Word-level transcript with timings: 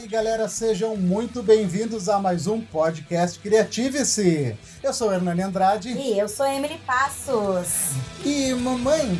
aí, 0.00 0.08
galera, 0.08 0.48
sejam 0.48 0.96
muito 0.96 1.42
bem-vindos 1.42 2.08
a 2.08 2.18
mais 2.18 2.46
um 2.46 2.60
podcast 2.60 3.38
Criative-se. 3.38 4.56
Eu 4.82 4.94
sou 4.94 5.12
Hernani 5.12 5.42
Andrade. 5.42 5.90
E 5.90 6.18
eu 6.18 6.26
sou 6.26 6.46
Emily 6.46 6.78
Passos. 6.86 7.90
E 8.24 8.54
mamãe, 8.54 9.18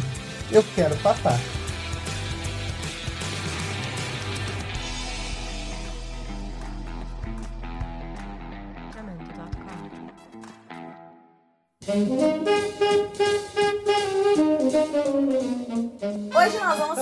eu 0.51 0.65
quero 0.75 0.97
papá. 0.97 1.39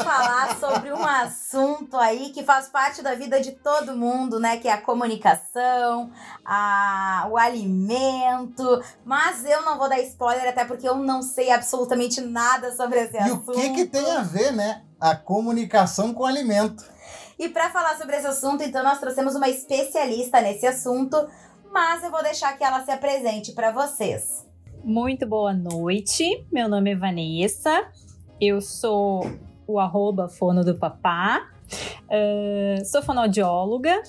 Falar 0.09 0.57
sobre 0.59 0.91
um 0.91 1.05
assunto 1.05 1.97
aí 1.99 2.31
que 2.31 2.43
faz 2.43 2.69
parte 2.69 3.03
da 3.03 3.15
vida 3.15 3.41
de 3.41 3.53
todo 3.53 3.95
mundo, 3.95 4.41
né? 4.41 4.57
Que 4.57 4.67
é 4.67 4.73
a 4.73 4.81
comunicação, 4.81 6.11
a, 6.45 7.29
o 7.31 7.37
alimento. 7.37 8.83
Mas 9.05 9.45
eu 9.45 9.63
não 9.63 9.77
vou 9.77 9.87
dar 9.89 10.01
spoiler, 10.01 10.49
até 10.49 10.65
porque 10.65 10.89
eu 10.89 10.97
não 10.97 11.21
sei 11.21 11.51
absolutamente 11.51 12.23
nada 12.23 12.75
sobre 12.75 13.01
esse 13.01 13.17
E 13.17 13.19
assunto. 13.19 13.51
o 13.51 13.55
que 13.55 13.71
que 13.75 13.85
tem 13.85 14.11
a 14.13 14.23
ver, 14.23 14.53
né? 14.53 14.83
A 14.99 15.15
comunicação 15.15 16.15
com 16.15 16.25
alimento. 16.25 16.85
E 17.39 17.49
para 17.51 17.71
falar 17.71 17.97
sobre 17.99 18.17
esse 18.17 18.27
assunto, 18.27 18.63
então 18.63 18.83
nós 18.83 18.99
trouxemos 18.99 19.35
uma 19.37 19.49
especialista 19.49 20.41
nesse 20.41 20.67
assunto, 20.67 21.29
mas 21.71 22.03
eu 22.03 22.11
vou 22.11 22.23
deixar 22.23 22.57
que 22.57 22.65
ela 22.65 22.83
se 22.85 22.91
apresente 22.91 23.53
para 23.53 23.71
vocês. 23.71 24.45
Muito 24.83 25.27
boa 25.27 25.53
noite, 25.53 26.47
meu 26.51 26.69
nome 26.69 26.93
é 26.93 26.97
Vanessa, 26.97 27.87
eu 28.41 28.61
sou 28.61 29.21
o 29.69 29.79
arroba 29.79 30.29
fono 30.29 30.65
do 30.65 30.75
papá, 30.75 31.47
uh, 32.07 32.85
sou 32.87 33.03
fonoaudióloga, 33.03 34.03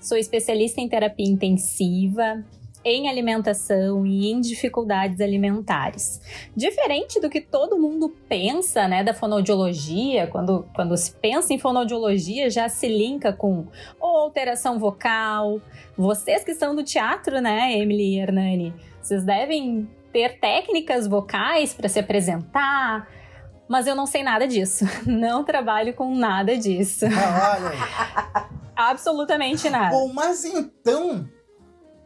sou 0.00 0.18
especialista 0.18 0.80
em 0.80 0.88
terapia 0.88 1.26
intensiva, 1.26 2.44
em 2.84 3.08
alimentação 3.08 4.04
e 4.04 4.28
em 4.28 4.40
dificuldades 4.40 5.20
alimentares. 5.20 6.20
Diferente 6.56 7.20
do 7.20 7.30
que 7.30 7.40
todo 7.40 7.78
mundo 7.78 8.12
pensa, 8.28 8.88
né, 8.88 9.04
da 9.04 9.14
fonoaudiologia, 9.14 10.26
quando, 10.26 10.66
quando 10.74 10.96
se 10.96 11.12
pensa 11.12 11.54
em 11.54 11.60
fonoaudiologia, 11.60 12.50
já 12.50 12.68
se 12.68 12.88
linka 12.88 13.32
com 13.32 13.66
ou 14.00 14.16
alteração 14.16 14.80
vocal. 14.80 15.60
Vocês 15.96 16.42
que 16.42 16.54
são 16.54 16.74
do 16.74 16.82
teatro, 16.82 17.40
né, 17.40 17.72
Emily 17.78 18.16
e 18.16 18.18
Hernani, 18.18 18.74
vocês 19.00 19.24
devem 19.24 19.88
ter 20.12 20.40
técnicas 20.40 21.06
vocais 21.06 21.72
para 21.72 21.88
se 21.88 22.00
apresentar, 22.00 23.08
mas 23.72 23.86
eu 23.86 23.96
não 23.96 24.04
sei 24.04 24.22
nada 24.22 24.46
disso. 24.46 24.84
Não 25.08 25.42
trabalho 25.42 25.94
com 25.94 26.14
nada 26.14 26.58
disso. 26.58 27.06
Ah, 27.06 27.56
olha. 27.56 27.72
Absolutamente 28.76 29.70
nada. 29.70 29.88
Bom, 29.96 30.12
mas 30.12 30.44
então 30.44 31.26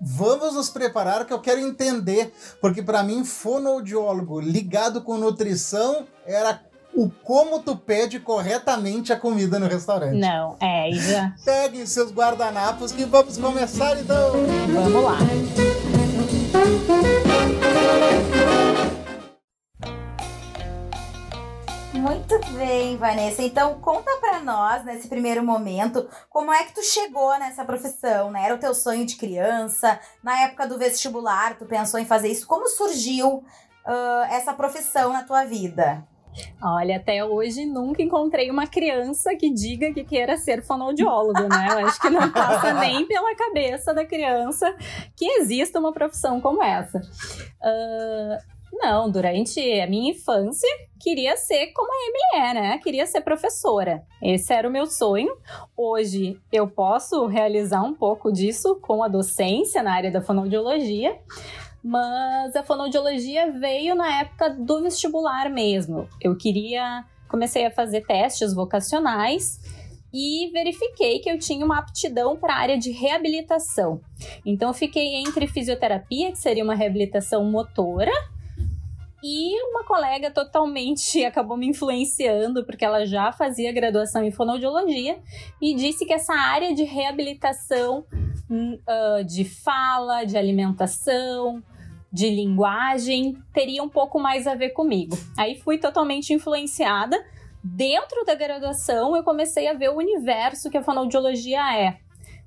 vamos 0.01 0.55
nos 0.55 0.71
preparar 0.71 1.27
que 1.27 1.33
eu 1.33 1.41
quero 1.41 1.59
entender, 1.59 2.33
porque 2.61 2.83
para 2.83 3.03
mim 3.03 3.25
fonoaudiólogo 3.25 4.39
ligado 4.39 5.03
com 5.03 5.19
nutrição 5.19 6.07
era 6.25 6.61
o 6.95 7.11
como 7.25 7.59
tu 7.59 7.77
pede 7.77 8.21
corretamente 8.21 9.13
a 9.13 9.19
comida 9.19 9.59
no 9.59 9.67
restaurante. 9.67 10.21
Não, 10.21 10.57
é, 10.61 10.93
já. 10.93 11.35
Peguem 11.45 11.85
seus 11.85 12.13
guardanapos 12.13 12.93
que 12.93 13.05
vamos 13.05 13.37
começar 13.39 13.99
então. 13.99 14.35
Vamos 14.73 15.03
lá. 15.03 15.19
Muito 22.07 22.39
bem, 22.53 22.97
Vanessa. 22.97 23.43
Então 23.43 23.81
conta 23.81 24.09
pra 24.21 24.39
nós 24.39 24.85
nesse 24.85 25.09
primeiro 25.09 25.43
momento 25.43 26.09
como 26.31 26.53
é 26.53 26.63
que 26.63 26.73
tu 26.73 26.81
chegou 26.81 27.37
nessa 27.37 27.65
profissão, 27.65 28.31
né? 28.31 28.45
Era 28.45 28.55
o 28.55 28.59
teu 28.59 28.73
sonho 28.73 29.05
de 29.05 29.17
criança? 29.17 29.99
Na 30.23 30.43
época 30.43 30.69
do 30.69 30.79
vestibular, 30.79 31.59
tu 31.59 31.67
pensou 31.67 31.99
em 31.99 32.05
fazer 32.05 32.29
isso? 32.29 32.47
Como 32.47 32.69
surgiu 32.69 33.39
uh, 33.39 34.25
essa 34.31 34.53
profissão 34.53 35.13
na 35.13 35.25
tua 35.25 35.45
vida? 35.47 36.07
Olha, 36.63 36.99
até 36.99 37.25
hoje 37.25 37.67
nunca 37.67 38.01
encontrei 38.01 38.53
uma 38.53 38.69
criança 38.69 39.35
que 39.35 39.53
diga 39.53 39.93
que 39.93 40.05
queira 40.05 40.37
ser 40.37 40.63
fonoaudiólogo, 40.63 41.49
né? 41.49 41.67
Eu 41.73 41.89
acho 41.89 42.01
que 42.01 42.09
não 42.09 42.31
passa 42.31 42.73
nem 42.79 43.05
pela 43.05 43.35
cabeça 43.35 43.93
da 43.93 44.07
criança 44.07 44.73
que 45.17 45.25
exista 45.41 45.81
uma 45.81 45.93
profissão 45.93 46.41
como 46.41 46.63
essa. 46.63 46.99
Uh, 46.99 48.56
não, 48.73 49.11
durante 49.11 49.61
a 49.81 49.87
minha 49.87 50.11
infância, 50.11 50.69
queria 51.01 51.37
ser 51.37 51.69
como 51.69 51.91
a 51.91 52.09
Emily 52.09 52.49
é, 52.49 52.55
né? 52.55 52.79
Queria 52.79 53.07
ser 53.07 53.21
professora. 53.21 54.05
Esse 54.23 54.53
era 54.53 54.69
o 54.69 54.73
meu 54.73 54.87
sonho. 54.87 55.37
Hoje 55.77 56.39
eu 56.53 56.69
posso 56.69 57.27
realizar 57.27 57.83
um 57.83 57.95
pouco 57.95 58.33
disso 58.33 58.77
com 58.83 59.03
a 59.03 59.09
docência 59.09 59.83
na 59.83 59.95
área 59.95 60.11
da 60.11 60.21
fonoaudiologia. 60.21 61.19
Mas 61.83 62.57
a 62.57 62.65
fonoaudiologia 62.65 63.53
veio 63.53 63.95
na 63.95 64.21
época 64.21 64.51
do 64.51 64.83
vestibular 64.83 65.49
mesmo. 65.51 66.09
Eu 66.21 66.37
queria. 66.37 67.05
Comecei 67.29 67.67
a 67.67 67.71
fazer 67.73 68.07
testes 68.07 68.55
vocacionais 68.55 69.61
e 70.13 70.49
verifiquei 70.53 71.19
que 71.19 71.29
eu 71.29 71.39
tinha 71.39 71.65
uma 71.65 71.79
aptidão 71.79 72.37
para 72.37 72.55
a 72.55 72.59
área 72.59 72.79
de 72.79 72.91
reabilitação. 72.91 74.01
Então, 74.45 74.73
fiquei 74.73 75.17
entre 75.17 75.47
fisioterapia, 75.47 76.31
que 76.31 76.39
seria 76.39 76.65
uma 76.65 76.75
reabilitação 76.75 77.45
motora, 77.45 78.13
e 79.23 79.61
uma 79.71 79.85
colega 79.85 80.31
totalmente 80.31 81.23
acabou 81.25 81.57
me 81.57 81.69
influenciando, 81.69 82.65
porque 82.65 82.85
ela 82.85 83.07
já 83.07 83.33
fazia 83.33 83.73
graduação 83.73 84.23
em 84.25 84.31
fonoaudiologia, 84.31 85.19
e 85.61 85.75
disse 85.75 86.05
que 86.05 86.13
essa 86.13 86.35
área 86.35 86.75
de 86.75 86.85
reabilitação 86.85 88.05
uh, 88.51 89.25
de 89.25 89.45
fala, 89.45 90.25
de 90.25 90.37
alimentação, 90.37 91.63
de 92.13 92.31
linguagem, 92.31 93.37
teria 93.53 93.83
um 93.83 93.89
pouco 93.89 94.19
mais 94.19 94.47
a 94.47 94.55
ver 94.55 94.71
comigo. 94.71 95.17
Aí 95.37 95.57
fui 95.61 95.79
totalmente 95.79 96.33
influenciada. 96.33 97.17
Dentro 97.63 98.25
da 98.25 98.35
graduação, 98.35 99.17
eu 99.17 99.25
comecei 99.25 99.67
a 99.69 99.75
ver 99.75 99.91
o 99.91 99.97
universo 99.97 100.71
que 100.71 100.79
a 100.79 100.83
fonoaudiologia 100.83 101.61
é, 101.77 101.99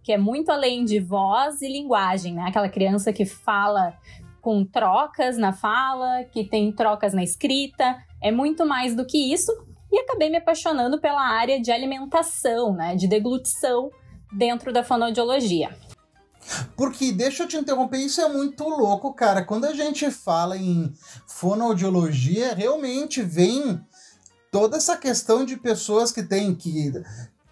que 0.01 0.13
é 0.13 0.17
muito 0.17 0.49
além 0.49 0.85
de 0.85 0.99
voz 0.99 1.61
e 1.61 1.67
linguagem, 1.67 2.33
né? 2.33 2.45
Aquela 2.47 2.69
criança 2.69 3.11
que 3.11 3.25
fala 3.25 3.97
com 4.41 4.65
trocas 4.65 5.37
na 5.37 5.53
fala, 5.53 6.23
que 6.31 6.43
tem 6.43 6.71
trocas 6.71 7.13
na 7.13 7.23
escrita, 7.23 7.97
é 8.21 8.31
muito 8.31 8.65
mais 8.65 8.95
do 8.95 9.05
que 9.05 9.33
isso. 9.33 9.51
E 9.91 9.99
acabei 9.99 10.29
me 10.29 10.37
apaixonando 10.37 10.99
pela 10.99 11.21
área 11.21 11.59
de 11.59 11.71
alimentação, 11.71 12.73
né, 12.73 12.95
de 12.95 13.07
deglutição 13.07 13.89
dentro 14.31 14.71
da 14.71 14.83
fonoaudiologia. 14.83 15.75
Porque, 16.75 17.11
deixa 17.11 17.43
eu 17.43 17.47
te 17.47 17.57
interromper, 17.57 17.97
isso 17.97 18.21
é 18.21 18.29
muito 18.29 18.63
louco, 18.63 19.13
cara. 19.13 19.43
Quando 19.43 19.65
a 19.65 19.73
gente 19.73 20.09
fala 20.09 20.57
em 20.57 20.91
fonoaudiologia, 21.27 22.53
realmente 22.53 23.21
vem 23.21 23.79
toda 24.51 24.77
essa 24.77 24.97
questão 24.97 25.45
de 25.45 25.57
pessoas 25.57 26.11
que 26.11 26.23
têm 26.23 26.55
que. 26.55 26.91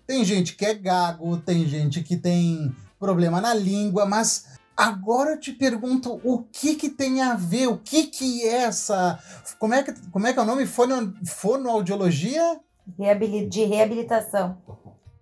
Tem 0.06 0.24
gente 0.24 0.56
que 0.56 0.66
é 0.66 0.74
gago, 0.74 1.38
tem 1.38 1.68
gente 1.68 2.02
que 2.02 2.16
tem 2.16 2.74
problema 3.00 3.40
na 3.42 3.54
língua, 3.54 4.06
mas 4.06 4.57
Agora 4.78 5.32
eu 5.32 5.40
te 5.40 5.52
pergunto 5.52 6.22
o 6.24 6.44
que 6.44 6.76
que 6.76 6.88
tem 6.88 7.20
a 7.20 7.34
ver, 7.34 7.66
o 7.66 7.80
que 7.80 8.06
que 8.06 8.44
é 8.44 8.58
essa, 8.58 9.18
como 9.58 9.74
é 9.74 9.82
que, 9.82 9.92
como 10.12 10.28
é, 10.28 10.34
que 10.34 10.38
é 10.38 10.42
o 10.44 10.46
nome? 10.46 10.68
Fono, 10.68 11.16
fonoaudiologia? 11.26 12.62
Reabili 12.96 13.48
de 13.48 13.64
reabilitação. 13.64 14.62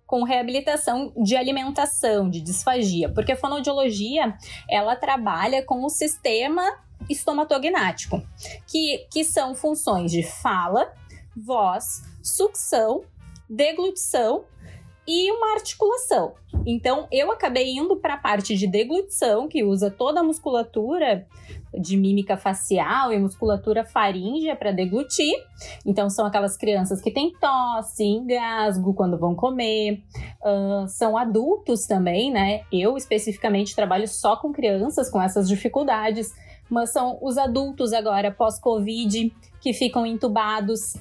Com 0.06 0.24
reabilitação 0.24 1.10
de 1.16 1.36
alimentação, 1.36 2.28
de 2.28 2.42
disfagia, 2.42 3.08
porque 3.08 3.32
a 3.32 3.36
fonoaudiologia, 3.36 4.36
ela 4.68 4.94
trabalha 4.94 5.64
com 5.64 5.82
o 5.82 5.88
sistema 5.88 6.62
estomatognático, 7.08 8.22
que, 8.66 9.06
que 9.10 9.24
são 9.24 9.54
funções 9.54 10.12
de 10.12 10.22
fala, 10.22 10.92
voz, 11.34 12.02
sucção, 12.22 13.04
deglutição 13.48 14.44
e 15.06 15.30
uma 15.30 15.54
articulação. 15.54 16.34
Então, 16.66 17.06
eu 17.12 17.30
acabei 17.30 17.70
indo 17.70 17.96
para 17.96 18.14
a 18.14 18.18
parte 18.18 18.56
de 18.56 18.66
deglutição, 18.66 19.46
que 19.46 19.62
usa 19.62 19.90
toda 19.90 20.20
a 20.20 20.22
musculatura 20.22 21.26
de 21.72 21.96
mímica 21.96 22.36
facial 22.36 23.12
e 23.12 23.18
musculatura 23.18 23.84
faríngea 23.84 24.56
para 24.56 24.72
deglutir. 24.72 25.34
Então, 25.84 26.10
são 26.10 26.26
aquelas 26.26 26.56
crianças 26.56 27.00
que 27.00 27.10
têm 27.10 27.32
tosse, 27.38 28.04
engasgo 28.04 28.94
quando 28.94 29.18
vão 29.18 29.34
comer. 29.34 30.02
Uh, 30.42 30.88
são 30.88 31.16
adultos 31.16 31.86
também, 31.86 32.32
né? 32.32 32.62
Eu, 32.72 32.96
especificamente, 32.96 33.76
trabalho 33.76 34.08
só 34.08 34.36
com 34.36 34.52
crianças 34.52 35.08
com 35.08 35.22
essas 35.22 35.48
dificuldades. 35.48 36.34
Mas 36.68 36.92
são 36.92 37.16
os 37.22 37.38
adultos 37.38 37.92
agora, 37.92 38.32
pós-Covid, 38.32 39.32
que 39.60 39.72
ficam 39.72 40.04
entubados 40.04 40.96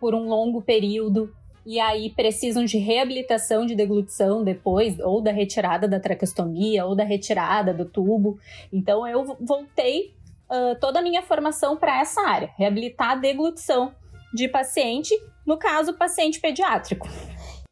por 0.00 0.14
um 0.14 0.28
longo 0.28 0.60
período 0.62 1.32
e 1.68 1.78
aí 1.78 2.08
precisam 2.08 2.64
de 2.64 2.78
reabilitação 2.78 3.66
de 3.66 3.74
deglutição 3.74 4.42
depois, 4.42 4.98
ou 5.00 5.20
da 5.20 5.30
retirada 5.30 5.86
da 5.86 6.00
traqueostomia, 6.00 6.86
ou 6.86 6.96
da 6.96 7.04
retirada 7.04 7.74
do 7.74 7.84
tubo. 7.84 8.38
Então 8.72 9.06
eu 9.06 9.36
voltei 9.38 10.14
uh, 10.50 10.80
toda 10.80 11.00
a 11.00 11.02
minha 11.02 11.20
formação 11.20 11.76
para 11.76 12.00
essa 12.00 12.22
área, 12.22 12.54
reabilitar 12.56 13.10
a 13.10 13.14
deglutição 13.16 13.94
de 14.32 14.48
paciente, 14.48 15.14
no 15.44 15.58
caso, 15.58 15.92
paciente 15.92 16.40
pediátrico. 16.40 17.06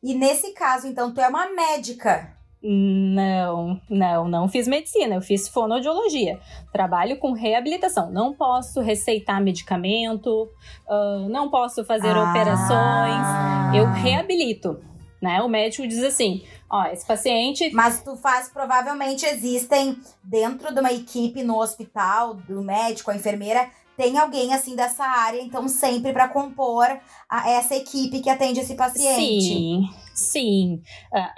E 0.03 0.15
nesse 0.15 0.53
caso, 0.53 0.87
então, 0.87 1.15
tu 1.15 1.19
é 1.23 1.29
uma 1.29 1.49
médica. 1.55 2.36
Não, 2.63 3.81
não, 3.89 4.29
não 4.29 4.49
fiz 4.49 4.67
medicina, 4.67 5.15
eu 5.15 5.21
fiz 5.21 5.47
fonoaudiologia. 5.49 6.41
Trabalho 6.73 7.19
com 7.19 7.33
reabilitação. 7.33 8.11
Não 8.11 8.33
posso 8.33 8.81
receitar 8.81 9.41
medicamento, 9.41 10.49
uh, 10.89 11.29
não 11.29 11.49
posso 11.49 11.85
fazer 11.85 12.17
ah. 12.17 12.31
operações. 12.31 13.77
Eu 13.77 13.87
reabilito. 13.93 14.81
Né? 15.21 15.41
O 15.43 15.49
médico 15.49 15.87
diz 15.87 16.03
assim: 16.03 16.43
ó, 16.69 16.87
esse 16.87 17.07
paciente. 17.07 17.71
Mas 17.73 18.03
tu 18.03 18.17
faz, 18.17 18.49
provavelmente 18.49 19.25
existem 19.25 19.99
dentro 20.23 20.73
de 20.75 20.81
uma 20.81 20.93
equipe 20.93 21.43
no 21.43 21.59
hospital, 21.61 22.35
do 22.35 22.63
médico, 22.63 23.11
a 23.11 23.17
enfermeira, 23.17 23.69
tem 23.97 24.19
alguém 24.19 24.53
assim 24.53 24.77
dessa 24.77 25.05
área, 25.05 25.41
então 25.41 25.67
sempre 25.69 26.13
para 26.13 26.29
compor 26.29 26.87
a, 27.29 27.51
essa 27.51 27.75
equipe 27.75 28.21
que 28.21 28.29
atende 28.29 28.61
esse 28.61 28.75
paciente. 28.75 29.43
Sim, 29.43 29.89
sim. 30.17 30.81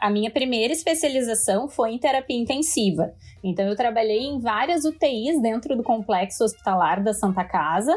A 0.00 0.08
minha 0.08 0.30
primeira 0.30 0.72
especialização 0.72 1.68
foi 1.68 1.92
em 1.92 1.98
terapia 1.98 2.38
intensiva. 2.38 3.12
Então 3.42 3.66
eu 3.66 3.76
trabalhei 3.76 4.24
em 4.24 4.38
várias 4.38 4.84
UTIs 4.84 5.40
dentro 5.40 5.76
do 5.76 5.82
complexo 5.82 6.44
hospitalar 6.44 7.02
da 7.02 7.12
Santa 7.12 7.44
Casa. 7.44 7.94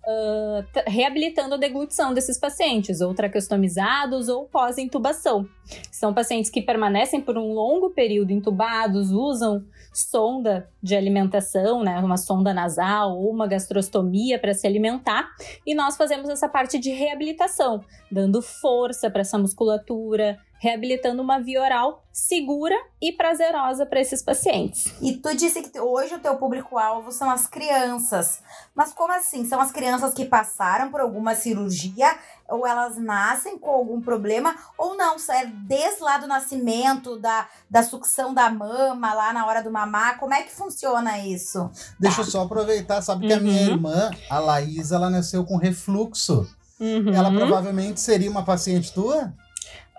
Uh, 0.00 0.64
reabilitando 0.86 1.54
a 1.54 1.58
deglutição 1.58 2.14
desses 2.14 2.38
pacientes, 2.38 3.02
ou 3.02 3.12
traqueostomizados 3.12 4.28
ou 4.28 4.46
pós-intubação. 4.46 5.46
São 5.92 6.14
pacientes 6.14 6.50
que 6.50 6.62
permanecem 6.62 7.20
por 7.20 7.36
um 7.36 7.52
longo 7.52 7.90
período 7.90 8.32
intubados, 8.32 9.10
usam 9.10 9.62
sonda 9.92 10.70
de 10.82 10.96
alimentação, 10.96 11.82
né, 11.82 11.98
uma 11.98 12.16
sonda 12.16 12.54
nasal 12.54 13.18
ou 13.18 13.30
uma 13.30 13.46
gastrostomia 13.46 14.38
para 14.38 14.54
se 14.54 14.66
alimentar, 14.66 15.28
e 15.66 15.74
nós 15.74 15.96
fazemos 15.96 16.30
essa 16.30 16.48
parte 16.48 16.78
de 16.78 16.90
reabilitação, 16.90 17.84
dando 18.10 18.40
força 18.40 19.10
para 19.10 19.20
essa 19.20 19.36
musculatura, 19.36 20.38
reabilitando 20.60 21.22
uma 21.22 21.40
via 21.40 21.62
oral 21.62 22.04
segura 22.12 22.74
e 23.00 23.12
prazerosa 23.12 23.86
para 23.86 23.98
esses 23.98 24.22
pacientes. 24.22 24.92
E 25.00 25.16
tu 25.16 25.34
disse 25.34 25.62
que 25.62 25.80
hoje 25.80 26.14
o 26.14 26.18
teu 26.18 26.36
público-alvo 26.36 27.10
são 27.10 27.30
as 27.30 27.46
crianças. 27.46 28.42
Mas 28.74 28.92
como 28.92 29.10
assim? 29.10 29.48
São 29.48 29.58
as 29.58 29.72
crianças 29.72 30.12
que 30.12 30.26
passaram 30.26 30.90
por 30.90 31.00
alguma 31.00 31.34
cirurgia 31.34 32.14
ou 32.46 32.66
elas 32.66 32.98
nascem 32.98 33.58
com 33.58 33.70
algum 33.70 34.02
problema 34.02 34.54
ou 34.76 34.98
não? 34.98 35.16
É 35.30 35.46
desde 35.46 36.02
lá 36.02 36.18
do 36.18 36.26
nascimento, 36.26 37.18
da, 37.18 37.48
da 37.70 37.82
sucção 37.82 38.34
da 38.34 38.50
mama, 38.50 39.14
lá 39.14 39.32
na 39.32 39.46
hora 39.46 39.62
do 39.62 39.70
mamar, 39.70 40.18
como 40.18 40.34
é 40.34 40.42
que 40.42 40.52
funciona 40.52 41.20
isso? 41.20 41.70
Deixa 41.98 42.20
eu 42.20 42.26
só 42.26 42.42
aproveitar, 42.42 43.00
sabe 43.00 43.28
que 43.28 43.32
a 43.32 43.40
minha 43.40 43.62
uhum. 43.62 43.70
irmã, 43.70 44.10
a 44.28 44.38
Laís, 44.38 44.92
ela 44.92 45.08
nasceu 45.08 45.42
com 45.42 45.56
refluxo. 45.56 46.46
Uhum. 46.78 47.14
Ela 47.14 47.30
provavelmente 47.30 48.00
seria 48.00 48.30
uma 48.30 48.44
paciente 48.44 48.92
tua? 48.92 49.32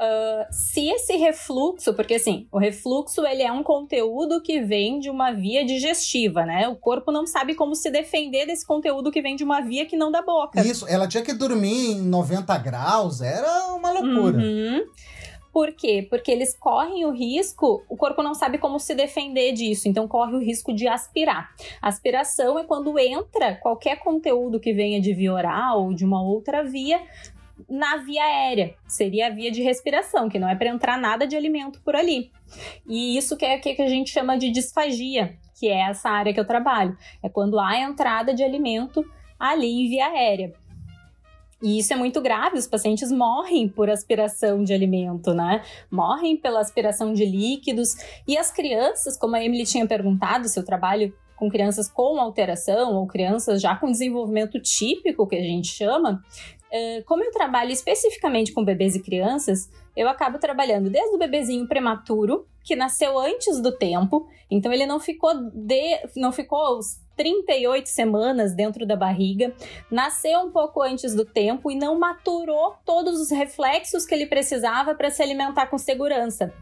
Uh, 0.02 0.48
se 0.50 0.90
esse 0.90 1.16
refluxo, 1.16 1.94
porque 1.94 2.16
assim, 2.16 2.48
o 2.52 2.58
refluxo 2.58 3.24
ele 3.24 3.44
é 3.44 3.52
um 3.52 3.62
conteúdo 3.62 4.42
que 4.42 4.60
vem 4.60 5.00
de 5.00 5.12
uma 5.12 5.32
via 5.32 5.64
digestiva, 5.64 6.44
né? 6.44 6.68
O 6.68 6.76
corpo 6.76 7.12
não 7.12 7.28
sabe 7.28 7.54
como 7.54 7.76
se 7.76 7.92
defender 7.92 8.48
desse 8.48 8.66
conteúdo 8.66 9.12
que 9.12 9.22
vem 9.22 9.36
de 9.36 9.44
uma 9.44 9.62
via 9.62 9.86
que 9.86 9.96
não 9.96 10.12
da 10.12 10.24
boca. 10.24 10.60
Isso, 10.62 10.88
ela 10.88 11.08
tinha 11.08 11.24
que 11.24 11.34
dormir 11.34 11.92
em 11.92 12.02
90 12.02 12.58
graus, 12.58 13.22
era 13.22 13.68
uma 13.76 13.92
loucura. 13.92 14.40
Uhum. 14.40 14.88
Por 15.54 15.72
quê? 15.74 16.08
Porque 16.10 16.32
eles 16.32 16.58
correm 16.58 17.06
o 17.06 17.12
risco, 17.12 17.84
o 17.88 17.96
corpo 17.96 18.24
não 18.24 18.34
sabe 18.34 18.58
como 18.58 18.80
se 18.80 18.96
defender 18.96 19.52
disso, 19.52 19.88
então 19.88 20.08
corre 20.08 20.34
o 20.34 20.40
risco 20.40 20.74
de 20.74 20.88
aspirar. 20.88 21.52
Aspiração 21.80 22.58
é 22.58 22.64
quando 22.64 22.98
entra 22.98 23.56
qualquer 23.56 24.00
conteúdo 24.00 24.60
que 24.60 24.74
venha 24.74 25.00
de 25.00 25.14
via 25.14 25.32
oral 25.32 25.84
ou 25.84 25.94
de 25.94 26.06
uma 26.06 26.24
outra 26.24 26.64
via 26.64 27.02
na 27.70 27.98
via 27.98 28.24
aérea, 28.24 28.76
seria 28.88 29.28
a 29.28 29.30
via 29.30 29.52
de 29.52 29.62
respiração, 29.62 30.30
que 30.30 30.40
não 30.40 30.50
é 30.50 30.56
para 30.56 30.70
entrar 30.70 30.98
nada 30.98 31.26
de 31.28 31.36
alimento 31.36 31.82
por 31.82 31.96
ali. 31.96 32.32
E 32.88 33.18
isso 33.18 33.38
que 33.38 33.46
é 33.46 33.58
o 33.58 33.62
que 33.62 33.82
a 33.82 33.88
gente 33.88 34.12
chama 34.12 34.38
de 34.38 34.50
disfagia, 34.52 35.38
que 35.60 35.68
é 35.68 35.90
essa 35.90 36.10
área 36.10 36.34
que 36.34 36.40
eu 36.40 36.48
trabalho. 36.48 36.98
É 37.24 37.30
quando 37.30 37.60
há 37.60 37.80
entrada 37.80 38.34
de 38.34 38.44
alimento 38.44 39.04
ali 39.40 39.68
em 39.68 39.90
via 39.90 40.08
aérea. 40.08 40.54
E 41.62 41.78
isso 41.78 41.94
é 41.94 41.96
muito 41.96 42.20
grave, 42.22 42.58
os 42.58 42.66
pacientes 42.66 43.12
morrem 43.12 43.70
por 43.70 43.88
aspiração 43.90 44.64
de 44.64 44.74
alimento, 44.74 45.32
né? 45.34 45.64
Morrem 45.92 46.36
pela 46.36 46.60
aspiração 46.60 47.14
de 47.14 47.24
líquidos. 47.24 47.96
E 48.28 48.36
as 48.36 48.52
crianças, 48.52 49.16
como 49.16 49.36
a 49.36 49.44
Emily 49.44 49.64
tinha 49.64 49.86
perguntado, 49.86 50.48
se 50.48 50.60
eu 50.60 50.66
trabalho 50.66 51.14
com 51.36 51.50
crianças 51.50 51.90
com 51.90 52.20
alteração 52.20 52.96
ou 52.96 53.08
crianças 53.08 53.62
já 53.62 53.76
com 53.76 53.92
desenvolvimento 53.92 54.60
típico, 54.60 55.28
que 55.28 55.36
a 55.36 55.42
gente 55.42 55.68
chama, 55.68 56.24
como 57.06 57.24
eu 57.24 57.32
trabalho 57.32 57.72
especificamente 57.72 58.54
com 58.54 58.64
bebês 58.64 58.96
e 58.96 59.02
crianças, 59.02 59.70
eu 59.96 60.08
acabo 60.08 60.40
trabalhando 60.40 60.90
desde 60.90 61.16
o 61.16 61.20
bebezinho 61.20 61.68
prematuro, 61.68 62.48
que 62.64 62.76
nasceu 62.76 63.20
antes 63.20 63.60
do 63.60 63.76
tempo, 63.76 64.28
então 64.50 64.72
ele 64.72 64.86
não 64.86 65.00
ficou 65.00 65.34
de, 65.52 66.00
não 66.16 66.32
ficou 66.32 66.78
os 66.78 67.00
38 67.18 67.88
semanas 67.88 68.54
dentro 68.54 68.86
da 68.86 68.96
barriga, 68.96 69.54
nasceu 69.90 70.40
um 70.40 70.52
pouco 70.52 70.82
antes 70.82 71.14
do 71.14 71.26
tempo 71.26 71.70
e 71.70 71.76
não 71.76 72.00
maturou 72.00 72.76
todos 72.86 73.20
os 73.20 73.30
reflexos 73.32 74.06
que 74.06 74.16
ele 74.16 74.26
precisava 74.26 74.96
para 74.96 75.10
se 75.10 75.22
alimentar 75.22 75.68
com 75.68 75.78
segurança. 75.78 76.54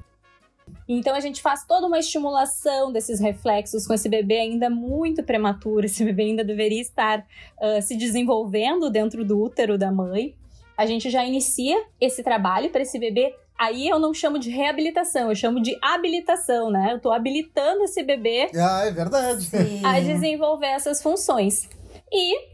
Então 0.91 1.13
a 1.13 1.19
gente 1.19 1.39
faz 1.39 1.63
toda 1.63 1.85
uma 1.85 1.99
estimulação 1.99 2.91
desses 2.91 3.19
reflexos 3.19 3.85
com 3.85 3.93
esse 3.93 4.09
bebê 4.09 4.39
ainda 4.39 4.71
muito 4.71 5.21
prematuro, 5.21 5.85
esse 5.87 6.03
bebê 6.03 6.23
ainda 6.23 6.43
deveria 6.43 6.81
estar 6.81 7.19
uh, 7.19 7.79
se 7.81 7.95
desenvolvendo 7.95 8.89
dentro 8.89 9.23
do 9.23 9.39
útero 9.39 9.77
da 9.77 9.91
mãe. 9.91 10.33
A 10.75 10.87
gente 10.87 11.09
já 11.11 11.23
inicia 11.23 11.79
esse 12.01 12.23
trabalho 12.23 12.71
para 12.71 12.81
esse 12.81 12.97
bebê. 12.97 13.35
Aí 13.57 13.87
eu 13.87 13.99
não 13.99 14.13
chamo 14.13 14.39
de 14.39 14.49
reabilitação, 14.49 15.29
eu 15.29 15.35
chamo 15.35 15.61
de 15.61 15.77
habilitação, 15.81 16.71
né? 16.71 16.93
Eu 16.93 16.99
tô 16.99 17.11
habilitando 17.11 17.83
esse 17.83 18.01
bebê. 18.01 18.49
Ah, 18.55 18.85
é 18.85 18.91
verdade. 18.91 19.43
Sim. 19.43 19.81
A 19.85 19.99
desenvolver 19.99 20.67
essas 20.67 21.03
funções. 21.03 21.69
E 22.09 22.47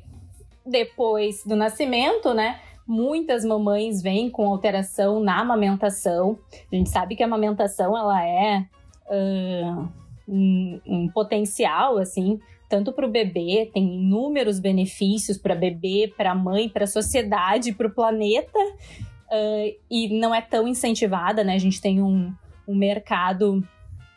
depois 0.66 1.44
do 1.46 1.56
nascimento, 1.56 2.34
né? 2.34 2.60
Muitas 2.88 3.44
mamães 3.44 4.02
vêm 4.02 4.30
com 4.30 4.48
alteração 4.48 5.20
na 5.20 5.40
amamentação. 5.40 6.38
A 6.72 6.76
gente 6.76 6.90
sabe 6.90 7.16
que 7.16 7.24
a 7.24 7.26
amamentação 7.26 7.98
ela 7.98 8.24
é 8.24 8.66
uh, 9.08 9.88
um, 10.28 10.82
um 10.86 11.10
potencial 11.10 11.98
assim 11.98 12.40
tanto 12.68 12.92
para 12.92 13.06
o 13.06 13.12
bebê, 13.12 13.70
tem 13.74 13.96
inúmeros 13.96 14.60
benefícios 14.60 15.38
para 15.38 15.56
bebê, 15.56 16.12
para 16.18 16.32
a 16.32 16.36
mãe, 16.36 16.68
para 16.68 16.86
a 16.86 16.88
sociedade, 16.88 17.74
para 17.74 17.88
o 17.88 17.94
planeta, 17.94 18.60
uh, 18.60 19.76
e 19.90 20.20
não 20.20 20.34
é 20.34 20.42
tão 20.42 20.68
incentivada, 20.68 21.44
né? 21.44 21.54
A 21.54 21.60
gente 21.60 21.80
tem 21.80 22.02
um, 22.02 22.34
um 22.68 22.76
mercado 22.76 23.64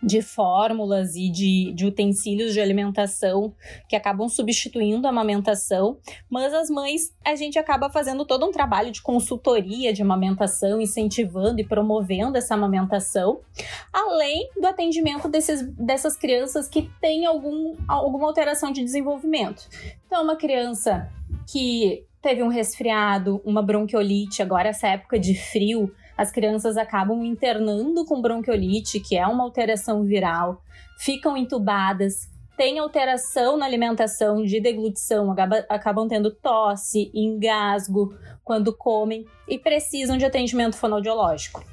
de 0.02 0.22
fórmulas 0.22 1.16
e 1.16 1.28
de, 1.28 1.72
de, 1.72 1.86
utensílios 1.86 2.52
de 2.52 2.60
alimentação 2.60 3.52
que 3.88 3.96
acabam 3.96 4.28
substituindo 4.28 5.06
a 5.06 5.10
amamentação, 5.10 5.98
mas 6.30 6.54
as 6.54 6.70
mães, 6.70 7.14
a 7.24 7.34
gente 7.34 7.58
acaba 7.58 7.90
fazendo 7.90 8.24
todo 8.24 8.46
um 8.46 8.52
trabalho 8.52 8.92
de 8.92 9.02
consultoria 9.02 9.92
de 9.92 10.02
amamentação, 10.02 10.80
incentivando 10.80 11.60
e 11.60 11.64
promovendo 11.64 12.38
essa 12.38 12.54
amamentação, 12.54 13.40
além 13.92 14.48
do 14.60 14.66
atendimento 14.66 15.28
desses, 15.28 15.62
dessas 15.74 16.16
crianças 16.16 16.68
que 16.68 16.90
têm 17.00 17.26
algum, 17.26 17.76
alguma 17.88 18.26
alteração 18.28 18.70
de 18.70 18.84
desenvolvimento. 18.84 19.68
Então, 20.06 20.22
uma 20.22 20.36
criança 20.36 21.10
que 21.46 22.04
teve 22.22 22.42
um 22.42 22.48
resfriado, 22.48 23.40
uma 23.44 23.62
bronquiolite, 23.62 24.42
agora 24.42 24.68
essa 24.68 24.88
época 24.88 25.18
de 25.18 25.34
frio, 25.34 25.92
as 26.18 26.32
crianças 26.32 26.76
acabam 26.76 27.24
internando 27.24 28.04
com 28.04 28.20
bronquiolite, 28.20 28.98
que 28.98 29.16
é 29.16 29.24
uma 29.24 29.44
alteração 29.44 30.02
viral, 30.02 30.60
ficam 30.98 31.36
entubadas, 31.36 32.28
têm 32.56 32.80
alteração 32.80 33.56
na 33.56 33.64
alimentação 33.64 34.42
de 34.42 34.58
deglutição, 34.60 35.32
acabam 35.68 36.08
tendo 36.08 36.32
tosse, 36.32 37.08
engasgo 37.14 38.12
quando 38.42 38.76
comem 38.76 39.24
e 39.46 39.60
precisam 39.60 40.16
de 40.16 40.24
atendimento 40.24 40.74
fonoaudiológico. 40.74 41.64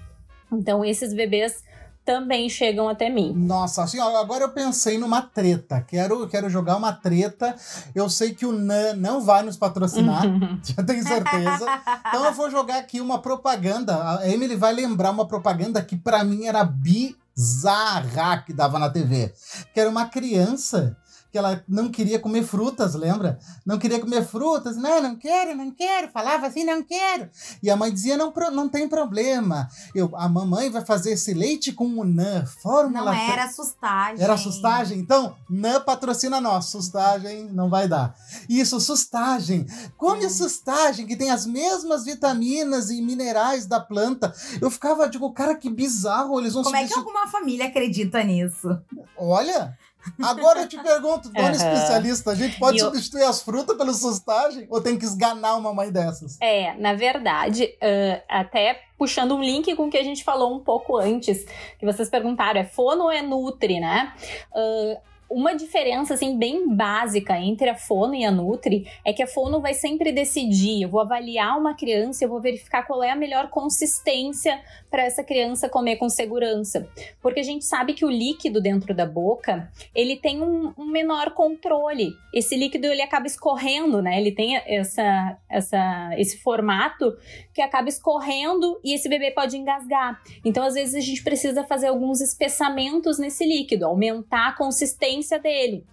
Então, 0.53 0.85
esses 0.85 1.11
bebês 1.11 1.63
também 2.05 2.47
chegam 2.47 2.87
até 2.87 3.09
mim. 3.09 3.33
Nossa, 3.35 3.83
assim, 3.83 3.99
ó, 3.99 4.15
agora 4.17 4.43
eu 4.43 4.49
pensei 4.49 4.97
numa 4.97 5.23
treta. 5.23 5.81
Quero, 5.81 6.27
quero 6.27 6.49
jogar 6.49 6.77
uma 6.77 6.93
treta. 6.93 7.55
Eu 7.95 8.07
sei 8.09 8.33
que 8.33 8.45
o 8.45 8.51
NAN 8.51 8.93
não 8.95 9.21
vai 9.21 9.41
nos 9.41 9.57
patrocinar, 9.57 10.23
já 10.63 10.83
tenho 10.83 11.03
certeza. 11.03 11.65
Então 12.07 12.25
eu 12.25 12.33
vou 12.33 12.49
jogar 12.51 12.77
aqui 12.77 13.01
uma 13.01 13.19
propaganda. 13.19 14.19
A 14.19 14.29
Emily 14.29 14.55
vai 14.55 14.71
lembrar 14.71 15.09
uma 15.09 15.27
propaganda 15.27 15.81
que 15.81 15.97
para 15.97 16.23
mim 16.23 16.45
era 16.45 16.63
bizarra 16.63 18.43
que 18.45 18.53
dava 18.53 18.77
na 18.77 18.89
TV. 18.89 19.33
Que 19.73 19.79
era 19.79 19.89
uma 19.89 20.05
criança 20.05 20.95
que 21.35 21.39
ela 21.39 21.61
não 21.67 21.89
queria 21.89 22.17
comer 22.17 22.43
frutas, 22.43 22.95
lembra? 22.95 23.37
Não 23.65 23.77
queria 23.77 23.99
comer 23.99 24.25
frutas, 24.25 24.77
não, 24.77 25.01
não 25.01 25.17
quero, 25.17 25.53
não 25.53 25.69
quero, 25.69 26.09
falava 26.09 26.47
assim, 26.47 26.63
não 26.63 26.81
quero. 26.81 27.29
E 27.61 27.69
a 27.69 27.75
mãe 27.75 27.91
dizia, 27.91 28.15
não, 28.15 28.33
não 28.53 28.69
tem 28.69 28.87
problema, 28.87 29.67
eu, 29.93 30.09
a 30.15 30.29
mamãe 30.29 30.69
vai 30.69 30.85
fazer 30.85 31.11
esse 31.11 31.33
leite 31.33 31.73
com 31.73 31.87
o 31.99 32.05
NAN, 32.05 32.45
fórmula... 32.45 33.11
Não 33.11 33.33
era 33.33 33.51
sustagem. 33.51 34.23
Era 34.23 34.37
sustagem? 34.37 34.97
Então, 34.97 35.35
NAN 35.49 35.81
patrocina 35.81 36.39
nós, 36.39 36.67
sustagem 36.67 37.49
não 37.51 37.69
vai 37.69 37.89
dar. 37.89 38.15
Isso, 38.47 38.79
sustagem. 38.79 39.65
Come 39.97 40.25
hum. 40.25 40.29
sustagem, 40.29 41.05
que 41.05 41.17
tem 41.17 41.31
as 41.31 41.45
mesmas 41.45 42.05
vitaminas 42.05 42.89
e 42.89 43.01
minerais 43.01 43.65
da 43.65 43.81
planta. 43.81 44.33
Eu 44.61 44.71
ficava, 44.71 45.09
digo, 45.09 45.29
cara, 45.33 45.53
que 45.53 45.69
bizarro, 45.69 46.39
eles 46.39 46.53
vão 46.53 46.63
Como 46.63 46.77
é 46.77 46.87
que 46.87 46.93
alguma 46.93 47.27
família 47.27 47.65
acredita 47.65 48.23
nisso? 48.23 48.69
Olha, 49.17 49.77
Agora 50.21 50.61
eu 50.61 50.67
te 50.67 50.77
pergunto, 50.81 51.29
dona 51.29 51.47
uhum. 51.47 51.51
especialista, 51.51 52.31
a 52.31 52.35
gente 52.35 52.59
pode 52.59 52.79
substituir 52.79 53.23
as 53.23 53.41
frutas 53.41 53.75
pelo 53.77 53.93
sustagem 53.93 54.67
ou 54.69 54.81
tem 54.81 54.97
que 54.97 55.05
esganar 55.05 55.57
uma 55.57 55.73
mãe 55.73 55.91
dessas? 55.91 56.37
É, 56.41 56.73
na 56.75 56.93
verdade, 56.93 57.65
uh, 57.65 58.21
até 58.29 58.81
puxando 58.97 59.35
um 59.35 59.41
link 59.41 59.75
com 59.75 59.87
o 59.87 59.89
que 59.89 59.97
a 59.97 60.03
gente 60.03 60.23
falou 60.23 60.55
um 60.55 60.59
pouco 60.59 60.97
antes, 60.97 61.45
que 61.79 61.85
vocês 61.85 62.09
perguntaram, 62.09 62.59
é 62.59 62.65
fono 62.65 63.05
ou 63.05 63.11
é 63.11 63.21
nutri, 63.21 63.79
né? 63.79 64.13
Uh, 64.51 65.14
uma 65.29 65.53
diferença 65.55 66.13
assim 66.13 66.37
bem 66.37 66.67
básica 66.67 67.37
entre 67.37 67.69
a 67.69 67.75
fono 67.75 68.15
e 68.15 68.23
a 68.23 68.31
nutri 68.31 68.87
é 69.03 69.11
que 69.11 69.23
a 69.23 69.27
fono 69.27 69.59
vai 69.59 69.73
sempre 69.73 70.11
decidir, 70.11 70.83
eu 70.83 70.89
vou 70.89 71.01
avaliar 71.01 71.57
uma 71.57 71.73
criança, 71.75 72.23
eu 72.23 72.29
vou 72.29 72.39
verificar 72.39 72.83
qual 72.85 73.03
é 73.03 73.09
a 73.09 73.15
melhor 73.15 73.49
consistência 73.49 74.61
para 74.89 75.03
essa 75.03 75.23
criança 75.23 75.67
comer 75.67 75.97
com 75.97 76.09
segurança, 76.09 76.87
porque 77.21 77.39
a 77.39 77.43
gente 77.43 77.65
sabe 77.65 77.93
que 77.93 78.05
o 78.05 78.09
líquido 78.09 78.61
dentro 78.61 78.93
da 78.93 79.05
boca 79.05 79.71
ele 79.93 80.15
tem 80.15 80.41
um, 80.41 80.73
um 80.77 80.85
menor 80.85 81.31
controle. 81.31 82.13
Esse 82.33 82.55
líquido 82.55 82.87
ele 82.87 83.01
acaba 83.01 83.27
escorrendo, 83.27 84.01
né? 84.01 84.19
Ele 84.19 84.31
tem 84.31 84.57
essa, 84.57 85.37
essa, 85.49 86.11
esse 86.17 86.37
formato 86.37 87.15
que 87.53 87.61
acaba 87.61 87.89
escorrendo 87.89 88.79
e 88.83 88.93
esse 88.93 89.09
bebê 89.09 89.31
pode 89.31 89.57
engasgar. 89.57 90.21
Então 90.43 90.63
às 90.63 90.75
vezes 90.75 90.95
a 90.95 90.99
gente 90.99 91.23
precisa 91.23 91.63
fazer 91.63 91.87
alguns 91.87 92.21
espessamentos 92.21 93.17
nesse 93.17 93.45
líquido, 93.45 93.85
aumentar 93.85 94.49
a 94.49 94.51
consistência 94.55 95.14
consistência 95.15 95.39
dele. 95.39 95.85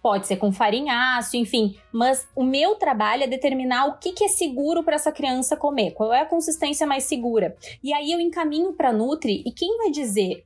Pode 0.00 0.26
ser 0.26 0.36
com 0.36 0.52
farinhaço, 0.52 1.36
enfim, 1.36 1.76
mas 1.92 2.26
o 2.34 2.44
meu 2.44 2.76
trabalho 2.76 3.24
é 3.24 3.26
determinar 3.26 3.86
o 3.86 3.98
que, 3.98 4.12
que 4.12 4.24
é 4.24 4.28
seguro 4.28 4.84
para 4.84 4.94
essa 4.94 5.10
criança 5.10 5.56
comer, 5.56 5.92
qual 5.92 6.12
é 6.12 6.20
a 6.20 6.26
consistência 6.26 6.86
mais 6.86 7.04
segura. 7.04 7.56
E 7.82 7.92
aí 7.92 8.12
eu 8.12 8.20
encaminho 8.20 8.72
para 8.72 8.92
Nutri 8.92 9.42
e 9.44 9.50
quem 9.50 9.76
vai 9.76 9.90
dizer 9.90 10.44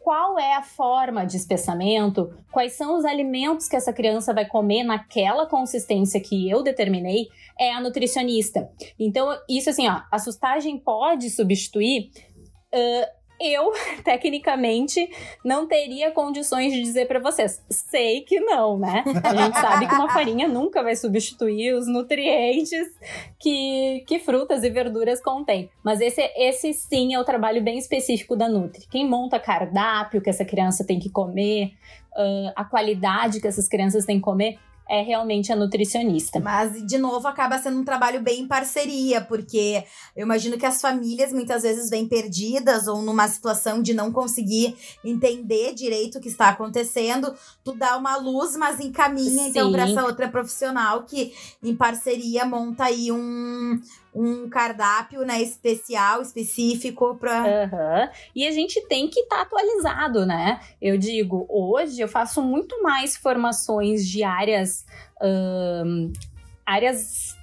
qual 0.00 0.38
é 0.38 0.54
a 0.54 0.62
forma 0.62 1.24
de 1.24 1.36
espessamento, 1.36 2.32
quais 2.50 2.72
são 2.74 2.96
os 2.96 3.04
alimentos 3.04 3.68
que 3.68 3.76
essa 3.76 3.92
criança 3.92 4.34
vai 4.34 4.46
comer 4.46 4.84
naquela 4.84 5.46
consistência 5.46 6.20
que 6.20 6.48
eu 6.50 6.62
determinei, 6.62 7.28
é 7.58 7.72
a 7.72 7.80
nutricionista. 7.80 8.70
Então, 8.98 9.34
isso 9.48 9.70
assim, 9.70 9.88
ó, 9.88 10.00
a 10.10 10.18
sustagem 10.18 10.78
pode 10.78 11.30
substituir. 11.30 12.10
Uh, 12.74 13.23
eu, 13.40 13.72
tecnicamente, 14.04 15.08
não 15.44 15.66
teria 15.66 16.10
condições 16.10 16.72
de 16.72 16.82
dizer 16.82 17.06
para 17.06 17.20
vocês. 17.20 17.62
Sei 17.68 18.22
que 18.22 18.40
não, 18.40 18.78
né? 18.78 19.04
A 19.22 19.34
gente 19.34 19.60
sabe 19.60 19.86
que 19.86 19.94
uma 19.94 20.12
farinha 20.12 20.48
nunca 20.48 20.82
vai 20.82 20.96
substituir 20.96 21.74
os 21.74 21.86
nutrientes 21.86 22.88
que, 23.38 24.04
que 24.06 24.18
frutas 24.18 24.62
e 24.64 24.70
verduras 24.70 25.22
contêm. 25.22 25.70
Mas 25.82 26.00
esse, 26.00 26.22
esse 26.36 26.72
sim 26.72 27.14
é 27.14 27.20
o 27.20 27.24
trabalho 27.24 27.62
bem 27.62 27.78
específico 27.78 28.36
da 28.36 28.48
Nutri. 28.48 28.86
Quem 28.90 29.08
monta 29.08 29.38
cardápio 29.38 30.20
que 30.20 30.30
essa 30.30 30.44
criança 30.44 30.84
tem 30.84 30.98
que 30.98 31.10
comer, 31.10 31.72
uh, 32.16 32.52
a 32.56 32.64
qualidade 32.64 33.40
que 33.40 33.46
essas 33.46 33.68
crianças 33.68 34.04
têm 34.04 34.16
que 34.16 34.24
comer, 34.24 34.58
é 34.88 35.02
realmente 35.02 35.52
a 35.52 35.56
nutricionista. 35.56 36.38
Mas, 36.40 36.84
de 36.86 36.98
novo, 36.98 37.26
acaba 37.26 37.58
sendo 37.58 37.78
um 37.78 37.84
trabalho 37.84 38.20
bem 38.20 38.42
em 38.42 38.46
parceria, 38.46 39.20
porque 39.20 39.84
eu 40.14 40.24
imagino 40.24 40.58
que 40.58 40.66
as 40.66 40.80
famílias 40.80 41.32
muitas 41.32 41.62
vezes 41.62 41.88
vêm 41.88 42.06
perdidas 42.06 42.86
ou 42.86 43.00
numa 43.00 43.26
situação 43.28 43.80
de 43.80 43.94
não 43.94 44.12
conseguir 44.12 44.76
entender 45.04 45.74
direito 45.74 46.18
o 46.18 46.20
que 46.20 46.28
está 46.28 46.48
acontecendo. 46.48 47.34
Tu 47.62 47.74
dá 47.74 47.96
uma 47.96 48.16
luz, 48.16 48.56
mas 48.56 48.80
encaminha, 48.80 49.44
Sim. 49.44 49.48
então, 49.50 49.72
para 49.72 49.88
essa 49.88 50.04
outra 50.04 50.28
profissional 50.28 51.04
que, 51.04 51.32
em 51.62 51.74
parceria, 51.74 52.44
monta 52.44 52.84
aí 52.84 53.10
um, 53.10 53.80
um 54.14 54.48
cardápio 54.48 55.22
né, 55.22 55.42
especial, 55.42 56.22
específico 56.22 57.16
para. 57.16 57.42
Uhum. 57.42 58.10
E 58.34 58.46
a 58.46 58.52
gente 58.52 58.80
tem 58.86 59.08
que 59.08 59.20
estar 59.20 59.36
tá 59.36 59.42
atualizado, 59.42 60.24
né? 60.24 60.60
Eu 60.80 60.96
digo, 60.96 61.46
hoje 61.48 62.00
eu 62.00 62.08
faço 62.08 62.40
muito 62.40 62.82
mais 62.82 63.16
formações 63.16 64.06
de 64.06 64.22
áreas. 64.22 64.86
Áreas 66.64 67.36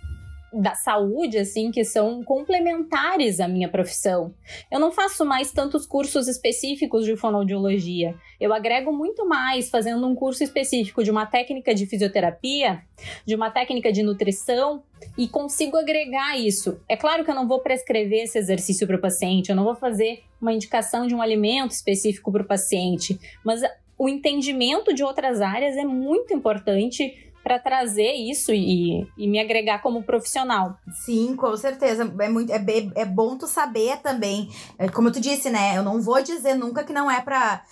da 0.54 0.76
saúde, 0.76 1.38
assim, 1.38 1.72
que 1.72 1.84
são 1.84 2.24
complementares 2.24 3.40
à 3.40 3.48
minha 3.48 3.70
profissão. 3.70 4.34
Eu 4.70 4.80
não 4.80 4.92
faço 4.92 5.26
mais 5.26 5.52
tantos 5.52 5.86
cursos 5.86 6.28
específicos 6.28 7.06
de 7.06 7.16
fonoaudiologia. 7.16 8.16
Eu 8.40 8.54
agrego 8.54 8.92
muito 8.92 9.28
mais 9.28 9.70
fazendo 9.70 10.06
um 10.06 10.14
curso 10.14 10.44
específico 10.44 11.04
de 11.04 11.12
uma 11.12 11.26
técnica 11.26 11.74
de 11.74 11.86
fisioterapia, 11.86 12.82
de 13.26 13.34
uma 13.34 13.50
técnica 13.50 13.92
de 13.92 14.04
nutrição 14.04 14.84
e 15.18 15.28
consigo 15.28 15.78
agregar 15.78 16.38
isso. 16.38 16.80
É 16.88 16.98
claro 16.98 17.24
que 17.24 17.32
eu 17.32 17.36
não 17.36 17.48
vou 17.48 17.60
prescrever 17.60 18.24
esse 18.24 18.38
exercício 18.38 18.86
para 18.86 18.98
o 18.98 19.02
paciente, 19.02 19.50
eu 19.50 19.56
não 19.56 19.64
vou 19.64 19.76
fazer 19.76 20.24
uma 20.42 20.54
indicação 20.54 21.08
de 21.08 21.16
um 21.16 21.22
alimento 21.22 21.72
específico 21.72 22.32
para 22.32 22.44
o 22.44 22.48
paciente, 22.48 23.20
mas 23.44 23.62
o 23.98 24.10
entendimento 24.10 24.94
de 24.94 25.04
outras 25.04 25.42
áreas 25.42 25.78
é 25.78 25.86
muito 25.86 26.34
importante 26.34 27.31
para 27.44 27.60
trazer 27.60 28.14
isso 28.14 28.54
e, 28.54 29.08
e, 29.18 29.28
me 29.28 29.40
agregar 29.40 29.80
como 29.82 30.04
profissional. 30.04 30.78
Sim, 31.06 31.36
com 31.36 31.56
certeza. 31.58 32.12
É, 32.20 32.30
muito, 32.30 32.52
é, 32.52 32.62
é 32.96 33.06
bom 33.06 33.38
tu 33.38 33.48
saber 33.48 33.98
também. 33.98 34.50
É, 34.78 34.88
como 34.88 35.12
tu 35.12 35.20
disse, 35.20 35.50
né? 35.50 35.78
Eu 35.78 35.84
não 35.84 36.02
vou 36.02 36.22
dizer 36.22 36.56
nunca 36.56 36.84
que 36.84 36.94
não 36.94 37.10
é 37.10 37.22
para 37.22 37.64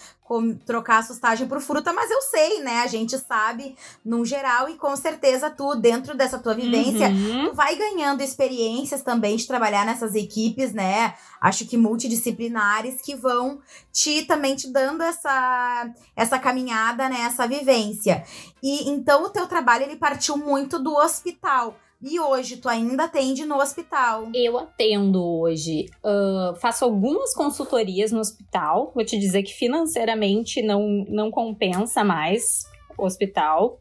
trocar 0.65 0.99
a 0.99 1.03
sustagem 1.03 1.47
por 1.47 1.59
fruta, 1.59 1.91
mas 1.91 2.11
eu 2.11 2.21
sei, 2.21 2.59
né? 2.61 2.81
A 2.81 2.87
gente 2.87 3.17
sabe 3.17 3.75
num 4.05 4.23
geral 4.23 4.69
e 4.69 4.75
com 4.75 4.95
certeza 4.95 5.49
tu, 5.49 5.75
dentro 5.75 6.15
dessa 6.15 6.37
tua 6.37 6.53
vivência, 6.53 7.09
uhum. 7.09 7.49
tu 7.49 7.55
vai 7.55 7.75
ganhando 7.75 8.21
experiências 8.21 9.01
também 9.01 9.35
de 9.35 9.47
trabalhar 9.47 9.85
nessas 9.85 10.13
equipes, 10.13 10.71
né? 10.71 11.15
Acho 11.41 11.65
que 11.65 11.77
multidisciplinares 11.77 13.01
que 13.01 13.15
vão 13.15 13.59
te 13.91 14.23
também 14.23 14.55
te 14.55 14.71
dando 14.71 15.01
essa 15.01 15.89
essa 16.15 16.37
caminhada, 16.37 17.09
né? 17.09 17.21
Essa 17.21 17.47
vivência. 17.47 18.23
E 18.61 18.89
então 18.89 19.23
o 19.23 19.29
teu 19.29 19.47
trabalho 19.47 19.83
ele 19.83 19.95
partiu 19.95 20.37
muito 20.37 20.77
do 20.77 20.93
hospital. 20.93 21.75
E 22.01 22.17
hoje, 22.17 22.57
tu 22.57 22.69
ainda 22.69 23.03
atende 23.03 23.43
no 23.45 23.57
hospital? 23.57 24.29
Eu 24.33 24.57
atendo 24.57 25.21
hoje. 25.21 25.89
Uh, 26.01 26.55
faço 26.55 26.85
algumas 26.85 27.33
consultorias 27.33 28.11
no 28.11 28.19
hospital. 28.19 28.93
Vou 28.95 29.03
te 29.03 29.19
dizer 29.19 29.43
que 29.43 29.53
financeiramente 29.53 30.61
não, 30.61 31.05
não 31.09 31.29
compensa 31.29 32.01
mais 32.01 32.68
hospital. 33.03 33.79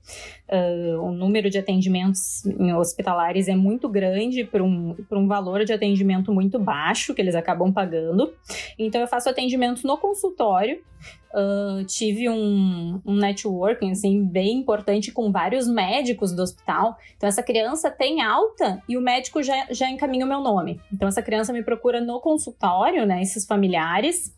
Uh, 0.49 1.01
o 1.03 1.13
número 1.13 1.51
de 1.51 1.59
atendimentos 1.59 2.43
hospitalares 2.79 3.49
é 3.49 3.55
muito 3.57 3.89
grande 3.89 4.45
para 4.45 4.63
um, 4.63 4.97
um 5.11 5.29
valor 5.29 5.65
de 5.65 5.73
atendimento 5.73 6.33
muito 6.33 6.59
baixo 6.59 7.15
que 7.15 7.21
eles 7.21 7.35
acabam 7.35 7.73
pagando. 7.73 8.33
Então, 8.79 9.01
eu 9.01 9.07
faço 9.07 9.29
atendimentos 9.29 9.83
no 9.85 9.97
consultório 9.99 10.81
Uh, 11.29 11.85
tive 11.85 12.27
um, 12.29 13.03
um 13.05 13.15
networking 13.15 13.91
assim, 13.91 14.25
bem 14.25 14.57
importante 14.57 15.13
com 15.13 15.31
vários 15.31 15.69
médicos 15.69 16.33
do 16.33 16.43
hospital. 16.43 16.97
Então, 17.17 17.29
essa 17.29 17.43
criança 17.43 17.91
tem 17.91 18.23
alta 18.23 18.83
e 18.89 18.97
o 18.97 19.01
médico 19.01 19.43
já, 19.43 19.67
já 19.71 19.91
encaminha 19.91 20.25
o 20.25 20.29
meu 20.29 20.41
nome. 20.41 20.81
Então, 20.93 21.07
essa 21.07 21.23
criança 21.23 21.53
me 21.53 21.63
procura 21.63 22.01
no 22.01 22.19
consultório, 22.21 23.05
né? 23.05 23.21
Esses 23.21 23.45
familiares. 23.45 24.35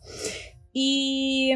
E, 0.75 1.53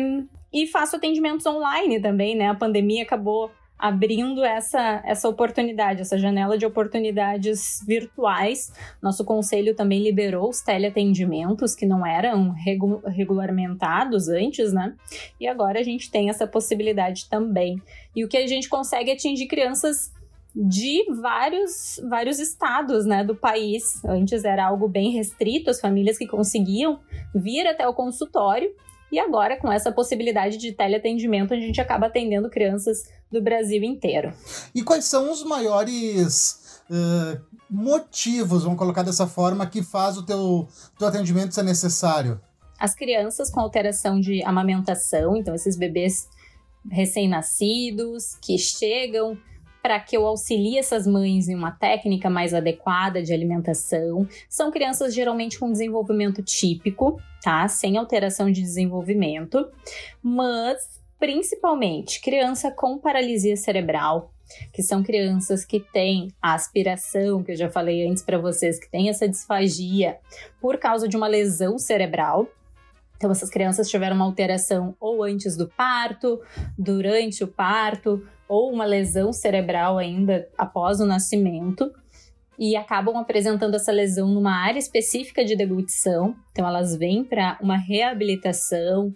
e 0.55 0.65
faço 0.65 0.95
atendimentos 0.95 1.45
online 1.45 1.99
também, 1.99 2.33
né? 2.33 2.47
A 2.47 2.55
pandemia 2.55 3.03
acabou 3.03 3.51
abrindo 3.77 4.41
essa, 4.41 5.03
essa 5.05 5.27
oportunidade, 5.27 5.99
essa 5.99 6.17
janela 6.17 6.57
de 6.57 6.65
oportunidades 6.65 7.83
virtuais. 7.85 8.71
Nosso 9.01 9.25
conselho 9.25 9.75
também 9.75 10.01
liberou 10.01 10.49
os 10.49 10.61
teleatendimentos 10.61 11.75
que 11.75 11.85
não 11.85 12.05
eram 12.05 12.51
regu 12.51 13.01
regulamentados 13.05 14.29
antes, 14.29 14.71
né? 14.71 14.95
E 15.41 15.45
agora 15.45 15.77
a 15.77 15.83
gente 15.83 16.09
tem 16.09 16.29
essa 16.29 16.47
possibilidade 16.47 17.29
também. 17.29 17.81
E 18.15 18.23
o 18.23 18.29
que 18.29 18.37
a 18.37 18.47
gente 18.47 18.69
consegue 18.69 19.11
é 19.11 19.13
atingir 19.13 19.47
crianças 19.47 20.13
de 20.55 21.03
vários, 21.21 21.99
vários 22.07 22.39
estados 22.39 23.05
né, 23.05 23.25
do 23.25 23.35
país. 23.35 24.01
Antes 24.05 24.45
era 24.45 24.65
algo 24.65 24.87
bem 24.87 25.11
restrito, 25.11 25.69
as 25.69 25.81
famílias 25.81 26.17
que 26.17 26.25
conseguiam 26.25 27.01
vir 27.33 27.67
até 27.67 27.85
o 27.85 27.93
consultório. 27.93 28.73
E 29.11 29.19
agora, 29.19 29.57
com 29.57 29.71
essa 29.71 29.91
possibilidade 29.91 30.57
de 30.57 30.71
teleatendimento, 30.71 31.53
a 31.53 31.57
gente 31.57 31.79
acaba 31.79 32.07
atendendo 32.07 32.49
crianças 32.49 33.03
do 33.31 33.41
Brasil 33.41 33.83
inteiro. 33.83 34.33
E 34.73 34.81
quais 34.83 35.05
são 35.05 35.31
os 35.31 35.43
maiores 35.43 36.81
uh, 36.89 37.39
motivos, 37.69 38.63
vamos 38.63 38.77
colocar 38.77 39.03
dessa 39.03 39.27
forma, 39.27 39.67
que 39.67 39.83
faz 39.83 40.17
o 40.17 40.25
teu, 40.25 40.67
teu 40.97 41.07
atendimento 41.07 41.53
ser 41.53 41.63
necessário? 41.63 42.41
As 42.79 42.93
crianças 42.93 43.49
com 43.49 43.59
alteração 43.59 44.19
de 44.19 44.43
amamentação, 44.43 45.35
então 45.35 45.55
esses 45.55 45.77
bebês 45.77 46.27
recém-nascidos 46.89 48.35
que 48.41 48.57
chegam 48.57 49.37
para 49.85 49.99
que 49.99 50.17
eu 50.17 50.25
auxilie 50.25 50.79
essas 50.79 51.05
mães 51.05 51.47
em 51.47 51.53
uma 51.53 51.69
técnica 51.69 52.27
mais 52.27 52.55
adequada 52.55 53.21
de 53.21 53.31
alimentação. 53.31 54.27
São 54.49 54.71
crianças 54.71 55.13
geralmente 55.13 55.59
com 55.59 55.71
desenvolvimento 55.71 56.41
típico, 56.41 57.21
tá? 57.43 57.67
Sem 57.67 57.95
alteração 57.95 58.51
de 58.51 58.63
desenvolvimento, 58.63 59.63
mas 60.23 60.99
principalmente 61.19 62.19
criança 62.19 62.71
com 62.71 62.97
paralisia 62.97 63.55
cerebral, 63.55 64.31
que 64.73 64.81
são 64.81 65.03
crianças 65.03 65.63
que 65.63 65.79
têm 65.79 66.29
a 66.41 66.55
aspiração, 66.55 67.43
que 67.43 67.51
eu 67.51 67.55
já 67.55 67.69
falei 67.69 68.07
antes 68.07 68.23
para 68.23 68.39
vocês, 68.39 68.79
que 68.79 68.89
tem 68.89 69.09
essa 69.09 69.29
disfagia 69.29 70.17
por 70.59 70.79
causa 70.79 71.07
de 71.07 71.15
uma 71.15 71.27
lesão 71.27 71.77
cerebral. 71.77 72.47
Então, 73.17 73.31
essas 73.31 73.49
crianças 73.49 73.89
tiveram 73.89 74.15
uma 74.15 74.25
alteração 74.25 74.95
ou 74.99 75.23
antes 75.23 75.55
do 75.55 75.67
parto, 75.67 76.41
durante 76.77 77.43
o 77.43 77.47
parto, 77.47 78.25
ou 78.47 78.71
uma 78.71 78.85
lesão 78.85 79.31
cerebral 79.31 79.97
ainda 79.97 80.47
após 80.57 80.99
o 80.99 81.05
nascimento 81.05 81.91
e 82.57 82.75
acabam 82.75 83.17
apresentando 83.17 83.75
essa 83.75 83.91
lesão 83.91 84.27
numa 84.29 84.55
área 84.55 84.79
específica 84.79 85.43
de 85.43 85.55
deglutição. 85.55 86.35
Então, 86.51 86.67
elas 86.67 86.95
vêm 86.95 87.23
para 87.23 87.57
uma 87.61 87.77
reabilitação. 87.77 89.13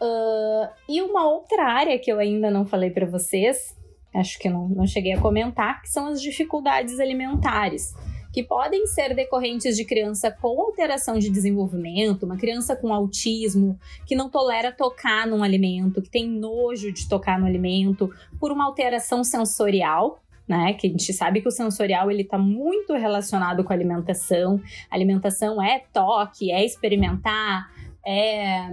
Uh, 0.00 0.68
e 0.88 1.00
uma 1.00 1.28
outra 1.28 1.64
área 1.64 1.98
que 1.98 2.10
eu 2.10 2.18
ainda 2.18 2.50
não 2.50 2.66
falei 2.66 2.90
para 2.90 3.06
vocês, 3.06 3.74
acho 4.14 4.38
que 4.38 4.48
não, 4.48 4.68
não 4.68 4.86
cheguei 4.86 5.14
a 5.14 5.20
comentar, 5.20 5.80
que 5.80 5.88
são 5.88 6.06
as 6.06 6.20
dificuldades 6.20 7.00
alimentares 7.00 7.94
que 8.36 8.42
podem 8.42 8.86
ser 8.86 9.14
decorrentes 9.14 9.78
de 9.78 9.82
criança 9.86 10.30
com 10.30 10.60
alteração 10.60 11.18
de 11.18 11.30
desenvolvimento, 11.30 12.26
uma 12.26 12.36
criança 12.36 12.76
com 12.76 12.92
autismo, 12.92 13.78
que 14.04 14.14
não 14.14 14.28
tolera 14.28 14.70
tocar 14.70 15.26
num 15.26 15.42
alimento, 15.42 16.02
que 16.02 16.10
tem 16.10 16.28
nojo 16.28 16.92
de 16.92 17.08
tocar 17.08 17.40
no 17.40 17.46
alimento, 17.46 18.10
por 18.38 18.52
uma 18.52 18.66
alteração 18.66 19.24
sensorial, 19.24 20.20
né? 20.46 20.74
Que 20.74 20.86
a 20.86 20.90
gente 20.90 21.14
sabe 21.14 21.40
que 21.40 21.48
o 21.48 21.50
sensorial 21.50 22.10
ele 22.10 22.24
está 22.24 22.36
muito 22.36 22.92
relacionado 22.92 23.64
com 23.64 23.72
a 23.72 23.74
alimentação. 23.74 24.60
A 24.90 24.94
alimentação 24.94 25.62
é 25.62 25.84
toque, 25.90 26.52
é 26.52 26.62
experimentar, 26.62 27.70
é 28.04 28.68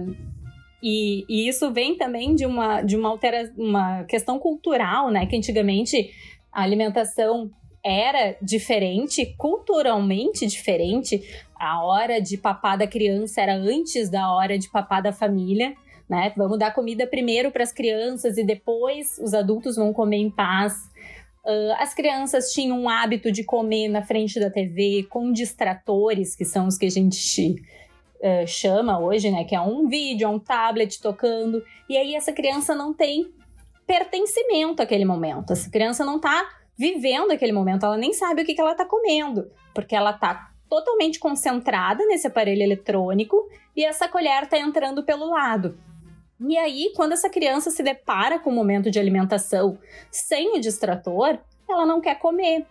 e, 0.82 1.24
e, 1.26 1.48
isso 1.48 1.72
vem 1.72 1.96
também 1.96 2.34
de 2.34 2.44
uma 2.44 2.82
de 2.82 2.98
uma 2.98 3.08
altera, 3.08 3.50
uma 3.56 4.04
questão 4.04 4.38
cultural, 4.38 5.10
né? 5.10 5.24
Que 5.24 5.34
antigamente 5.34 6.10
a 6.52 6.62
alimentação 6.62 7.50
era 7.84 8.34
diferente, 8.40 9.34
culturalmente 9.36 10.46
diferente. 10.46 11.22
A 11.54 11.84
hora 11.84 12.20
de 12.20 12.38
papar 12.38 12.78
da 12.78 12.86
criança 12.86 13.42
era 13.42 13.54
antes 13.54 14.08
da 14.08 14.32
hora 14.32 14.58
de 14.58 14.70
papar 14.70 15.02
da 15.02 15.12
família, 15.12 15.74
né? 16.08 16.32
Vamos 16.34 16.58
dar 16.58 16.72
comida 16.72 17.06
primeiro 17.06 17.50
para 17.50 17.62
as 17.62 17.72
crianças 17.72 18.38
e 18.38 18.44
depois 18.44 19.18
os 19.18 19.34
adultos 19.34 19.76
vão 19.76 19.92
comer 19.92 20.16
em 20.16 20.30
paz. 20.30 20.90
Uh, 21.44 21.74
as 21.78 21.92
crianças 21.92 22.52
tinham 22.52 22.80
um 22.80 22.88
hábito 22.88 23.30
de 23.30 23.44
comer 23.44 23.88
na 23.88 24.02
frente 24.02 24.40
da 24.40 24.50
TV 24.50 25.06
com 25.10 25.30
distratores, 25.30 26.34
que 26.34 26.44
são 26.44 26.66
os 26.66 26.78
que 26.78 26.86
a 26.86 26.90
gente 26.90 27.62
uh, 28.16 28.46
chama 28.46 28.98
hoje, 28.98 29.30
né? 29.30 29.44
Que 29.44 29.54
é 29.54 29.60
um 29.60 29.86
vídeo, 29.86 30.24
é 30.24 30.28
um 30.28 30.38
tablet 30.38 31.02
tocando. 31.02 31.62
E 31.86 31.98
aí 31.98 32.14
essa 32.14 32.32
criança 32.32 32.74
não 32.74 32.94
tem 32.94 33.30
pertencimento 33.86 34.82
àquele 34.82 35.04
momento. 35.04 35.52
Essa 35.52 35.68
criança 35.70 36.02
não 36.02 36.16
está 36.16 36.63
vivendo 36.76 37.30
aquele 37.30 37.52
momento, 37.52 37.86
ela 37.86 37.96
nem 37.96 38.12
sabe 38.12 38.42
o 38.42 38.44
que, 38.44 38.54
que 38.54 38.60
ela 38.60 38.72
está 38.72 38.84
comendo, 38.84 39.50
porque 39.74 39.94
ela 39.94 40.10
está 40.10 40.50
totalmente 40.68 41.18
concentrada 41.18 42.04
nesse 42.06 42.26
aparelho 42.26 42.62
eletrônico 42.62 43.48
e 43.76 43.84
essa 43.84 44.08
colher 44.08 44.44
está 44.44 44.58
entrando 44.58 45.04
pelo 45.04 45.30
lado. 45.30 45.78
E 46.40 46.58
aí, 46.58 46.92
quando 46.96 47.12
essa 47.12 47.30
criança 47.30 47.70
se 47.70 47.82
depara 47.82 48.38
com 48.38 48.50
o 48.50 48.54
momento 48.54 48.90
de 48.90 48.98
alimentação 48.98 49.78
sem 50.10 50.56
o 50.56 50.60
distrator, 50.60 51.38
ela 51.68 51.86
não 51.86 52.00
quer 52.00 52.18
comer. 52.18 52.66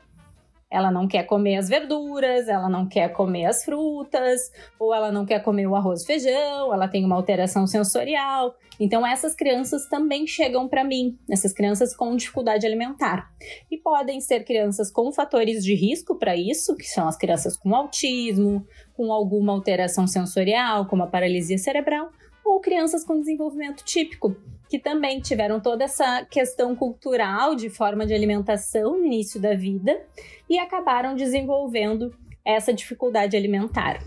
Ela 0.73 0.89
não 0.89 1.07
quer 1.07 1.21
comer 1.27 1.57
as 1.57 1.69
verduras, 1.69 2.47
ela 2.47 2.67
não 2.67 2.87
quer 2.87 3.09
comer 3.09 3.45
as 3.45 3.63
frutas, 3.63 4.41
ou 4.79 4.91
ela 4.91 5.11
não 5.11 5.23
quer 5.23 5.39
comer 5.43 5.67
o 5.67 5.75
arroz 5.75 6.01
e 6.01 6.05
feijão, 6.07 6.73
ela 6.73 6.87
tem 6.87 7.05
uma 7.05 7.15
alteração 7.15 7.67
sensorial. 7.67 8.55
Então, 8.79 9.05
essas 9.05 9.35
crianças 9.35 9.87
também 9.87 10.25
chegam 10.25 10.67
para 10.67 10.83
mim, 10.83 11.15
essas 11.29 11.53
crianças 11.53 11.95
com 11.95 12.15
dificuldade 12.15 12.65
alimentar. 12.65 13.29
E 13.69 13.77
podem 13.77 14.19
ser 14.19 14.43
crianças 14.45 14.91
com 14.91 15.11
fatores 15.13 15.63
de 15.63 15.75
risco 15.75 16.17
para 16.17 16.35
isso, 16.35 16.75
que 16.75 16.87
são 16.87 17.07
as 17.07 17.15
crianças 17.15 17.55
com 17.55 17.75
autismo, 17.75 18.65
com 18.95 19.13
alguma 19.13 19.53
alteração 19.53 20.07
sensorial, 20.07 20.87
como 20.87 21.03
a 21.03 21.07
paralisia 21.07 21.59
cerebral, 21.59 22.09
ou 22.43 22.59
crianças 22.59 23.05
com 23.05 23.19
desenvolvimento 23.19 23.83
típico, 23.83 24.35
que 24.73 24.79
também 24.79 25.19
tiveram 25.19 25.59
toda 25.59 25.83
essa 25.83 26.25
questão 26.25 26.75
cultural 26.75 27.53
de 27.53 27.69
forma 27.69 28.07
de 28.07 28.13
alimentação 28.15 28.97
no 28.97 29.05
início 29.05 29.39
da 29.39 29.53
vida 29.53 30.01
e 30.49 30.57
acabaram 30.57 31.13
desenvolvendo 31.13 32.11
essa 32.43 32.73
dificuldade 32.73 33.37
alimentar. 33.37 34.01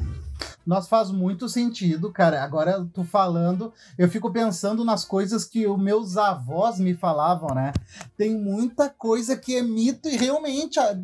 Nós 0.67 0.89
faz 0.89 1.13
muito 1.13 1.49
sentido, 1.49 2.13
cara. 2.13 2.43
Agora 2.43 2.85
tu 2.93 3.05
falando, 3.05 3.73
eu 3.97 4.09
fico 4.09 4.33
pensando 4.33 4.85
nas 4.85 5.05
coisas 5.05 5.45
que 5.45 5.65
os 5.65 5.79
meus 5.79 6.17
avós 6.17 6.81
me 6.81 6.93
falavam, 6.93 7.55
né? 7.55 7.73
Tem 8.17 8.35
muita 8.35 8.91
coisa 8.91 9.37
que 9.37 9.55
é 9.55 9.63
mito 9.63 10.09
e 10.09 10.17
realmente 10.17 10.81
ah, 10.81 10.99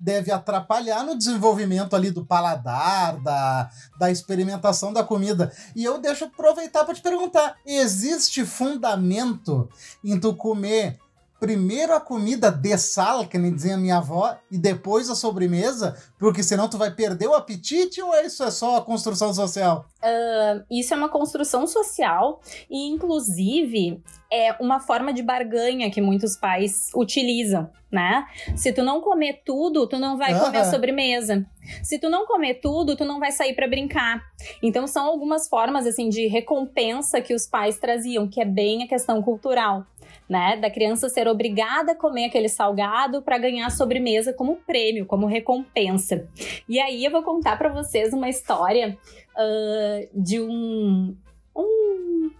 deve 0.00 0.32
atrapalhar 0.32 1.04
no 1.04 1.16
desenvolvimento 1.16 1.94
ali 1.94 2.10
do 2.10 2.26
paladar, 2.26 3.22
da, 3.22 3.70
da 4.00 4.10
experimentação 4.10 4.92
da 4.92 5.04
comida. 5.04 5.52
E 5.76 5.84
eu 5.84 5.98
deixo 5.98 6.24
aproveitar 6.24 6.84
para 6.84 6.94
te 6.94 7.00
perguntar: 7.00 7.56
existe 7.64 8.44
fundamento 8.44 9.68
em 10.02 10.18
tu 10.18 10.34
comer 10.34 10.98
primeiro 11.38 11.94
a 11.94 12.00
comida 12.00 12.50
de 12.50 12.76
sal, 12.78 13.26
que 13.26 13.38
nem 13.38 13.54
dizia 13.54 13.76
minha 13.76 13.98
avó, 13.98 14.36
e 14.50 14.58
depois 14.58 15.10
a 15.10 15.14
sobremesa, 15.14 15.96
porque 16.18 16.42
senão 16.42 16.68
tu 16.68 16.78
vai 16.78 16.90
perder 16.90 17.28
o 17.28 17.34
apetite 17.34 18.00
ou 18.00 18.14
isso 18.14 18.42
é 18.42 18.50
só 18.50 18.76
a 18.76 18.82
construção 18.82 19.32
social? 19.34 19.86
Uh, 20.02 20.64
isso 20.70 20.92
é 20.92 20.96
uma 20.96 21.08
construção 21.08 21.66
social 21.66 22.40
e, 22.70 22.88
inclusive, 22.88 24.02
é 24.30 24.52
uma 24.60 24.80
forma 24.80 25.12
de 25.12 25.22
barganha 25.22 25.90
que 25.90 26.00
muitos 26.00 26.36
pais 26.36 26.90
utilizam, 26.94 27.70
né? 27.90 28.26
Se 28.56 28.72
tu 28.72 28.82
não 28.82 29.00
comer 29.00 29.42
tudo, 29.44 29.86
tu 29.86 29.98
não 29.98 30.18
vai 30.18 30.32
uh 30.32 30.36
-huh. 30.36 30.44
comer 30.44 30.58
a 30.58 30.64
sobremesa. 30.64 31.46
Se 31.82 31.98
tu 31.98 32.10
não 32.10 32.26
comer 32.26 32.60
tudo, 32.60 32.96
tu 32.96 33.04
não 33.04 33.18
vai 33.18 33.32
sair 33.32 33.54
para 33.54 33.68
brincar. 33.68 34.22
Então 34.62 34.86
são 34.86 35.06
algumas 35.06 35.48
formas 35.48 35.86
assim 35.86 36.08
de 36.08 36.26
recompensa 36.26 37.20
que 37.20 37.34
os 37.34 37.46
pais 37.46 37.78
traziam, 37.78 38.28
que 38.28 38.40
é 38.40 38.44
bem 38.44 38.82
a 38.82 38.88
questão 38.88 39.22
cultural 39.22 39.86
né? 40.28 40.56
Da 40.56 40.70
criança 40.70 41.08
ser 41.08 41.28
obrigada 41.28 41.92
a 41.92 41.94
comer 41.94 42.26
aquele 42.26 42.48
salgado 42.48 43.22
para 43.22 43.38
ganhar 43.38 43.70
sobremesa 43.70 44.32
como 44.32 44.56
prêmio, 44.56 45.06
como 45.06 45.26
recompensa. 45.26 46.28
E 46.68 46.80
aí 46.80 47.04
eu 47.04 47.10
vou 47.10 47.22
contar 47.22 47.56
para 47.56 47.68
vocês 47.68 48.12
uma 48.12 48.28
história 48.28 48.98
uh, 49.36 50.08
de 50.22 50.40
um, 50.40 51.16
um 51.56 52.30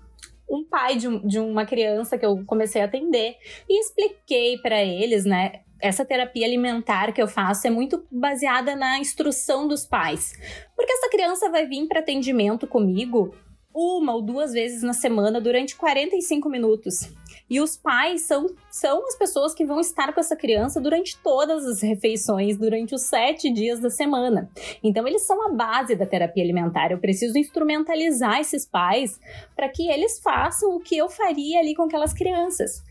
um 0.48 0.62
pai 0.62 0.96
de, 0.96 1.18
de, 1.26 1.38
uma 1.38 1.64
criança 1.64 2.16
que 2.18 2.24
eu 2.24 2.44
comecei 2.46 2.80
a 2.80 2.84
atender 2.84 3.36
e 3.68 3.80
expliquei 3.80 4.58
para 4.58 4.82
eles, 4.82 5.24
né? 5.24 5.60
Essa 5.80 6.04
terapia 6.04 6.46
alimentar 6.46 7.12
que 7.12 7.20
eu 7.20 7.26
faço 7.26 7.66
é 7.66 7.70
muito 7.70 8.06
baseada 8.10 8.76
na 8.76 8.98
instrução 8.98 9.66
dos 9.66 9.84
pais. 9.84 10.32
Porque 10.76 10.92
essa 10.92 11.10
criança 11.10 11.50
vai 11.50 11.66
vir 11.66 11.86
para 11.88 12.00
atendimento 12.00 12.66
comigo 12.66 13.34
uma 13.74 14.14
ou 14.14 14.22
duas 14.22 14.52
vezes 14.52 14.82
na 14.82 14.92
semana 14.92 15.40
durante 15.40 15.74
45 15.76 16.48
minutos. 16.48 17.12
E 17.48 17.60
os 17.60 17.76
pais 17.76 18.22
são, 18.22 18.46
são 18.70 19.06
as 19.06 19.16
pessoas 19.16 19.54
que 19.54 19.64
vão 19.64 19.78
estar 19.78 20.12
com 20.12 20.20
essa 20.20 20.34
criança 20.34 20.80
durante 20.80 21.18
todas 21.18 21.64
as 21.66 21.82
refeições, 21.82 22.56
durante 22.56 22.94
os 22.94 23.02
sete 23.02 23.52
dias 23.52 23.80
da 23.80 23.90
semana. 23.90 24.50
Então, 24.82 25.06
eles 25.06 25.26
são 25.26 25.46
a 25.46 25.52
base 25.52 25.94
da 25.94 26.06
terapia 26.06 26.42
alimentar. 26.42 26.90
Eu 26.90 26.98
preciso 26.98 27.36
instrumentalizar 27.36 28.40
esses 28.40 28.64
pais 28.66 29.20
para 29.54 29.68
que 29.68 29.90
eles 29.90 30.18
façam 30.20 30.74
o 30.74 30.80
que 30.80 30.96
eu 30.96 31.08
faria 31.08 31.60
ali 31.60 31.74
com 31.74 31.82
aquelas 31.82 32.12
crianças 32.12 32.82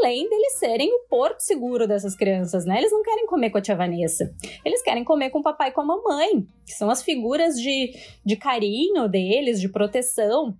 além 0.00 0.28
deles 0.28 0.58
serem 0.58 0.92
o 0.94 1.00
porto 1.08 1.40
seguro 1.40 1.86
dessas 1.86 2.14
crianças, 2.14 2.64
né? 2.64 2.78
Eles 2.78 2.92
não 2.92 3.02
querem 3.02 3.26
comer 3.26 3.50
com 3.50 3.58
a 3.58 3.60
tia 3.60 3.74
Vanessa, 3.74 4.32
eles 4.64 4.82
querem 4.82 5.04
comer 5.04 5.30
com 5.30 5.38
o 5.38 5.42
papai 5.42 5.68
e 5.70 5.72
com 5.72 5.80
a 5.80 5.84
mamãe, 5.84 6.46
que 6.66 6.72
são 6.72 6.90
as 6.90 7.02
figuras 7.02 7.58
de, 7.58 7.92
de 8.24 8.36
carinho 8.36 9.08
deles, 9.08 9.60
de 9.60 9.68
proteção. 9.68 10.54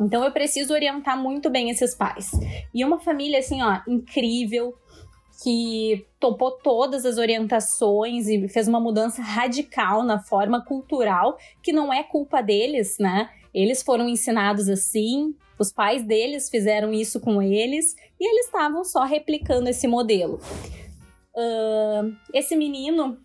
Então 0.00 0.24
eu 0.24 0.30
preciso 0.30 0.72
orientar 0.74 1.20
muito 1.20 1.48
bem 1.48 1.70
esses 1.70 1.94
pais. 1.94 2.30
E 2.74 2.84
uma 2.84 2.98
família 2.98 3.38
assim, 3.38 3.62
ó, 3.62 3.80
incrível, 3.88 4.74
que 5.42 6.06
topou 6.18 6.52
todas 6.52 7.04
as 7.04 7.18
orientações 7.18 8.26
e 8.28 8.48
fez 8.48 8.68
uma 8.68 8.80
mudança 8.80 9.22
radical 9.22 10.02
na 10.02 10.18
forma 10.18 10.64
cultural, 10.64 11.38
que 11.62 11.72
não 11.72 11.92
é 11.92 12.02
culpa 12.02 12.42
deles, 12.42 12.96
né? 12.98 13.28
Eles 13.52 13.82
foram 13.82 14.08
ensinados 14.08 14.68
assim, 14.68 15.34
os 15.58 15.72
pais 15.72 16.02
deles 16.02 16.50
fizeram 16.50 16.92
isso 16.92 17.20
com 17.20 17.40
eles 17.40 17.94
e 18.20 18.28
eles 18.28 18.46
estavam 18.46 18.84
só 18.84 19.04
replicando 19.04 19.68
esse 19.68 19.86
modelo. 19.86 20.40
Uh, 21.34 22.16
esse 22.32 22.56
menino 22.56 23.18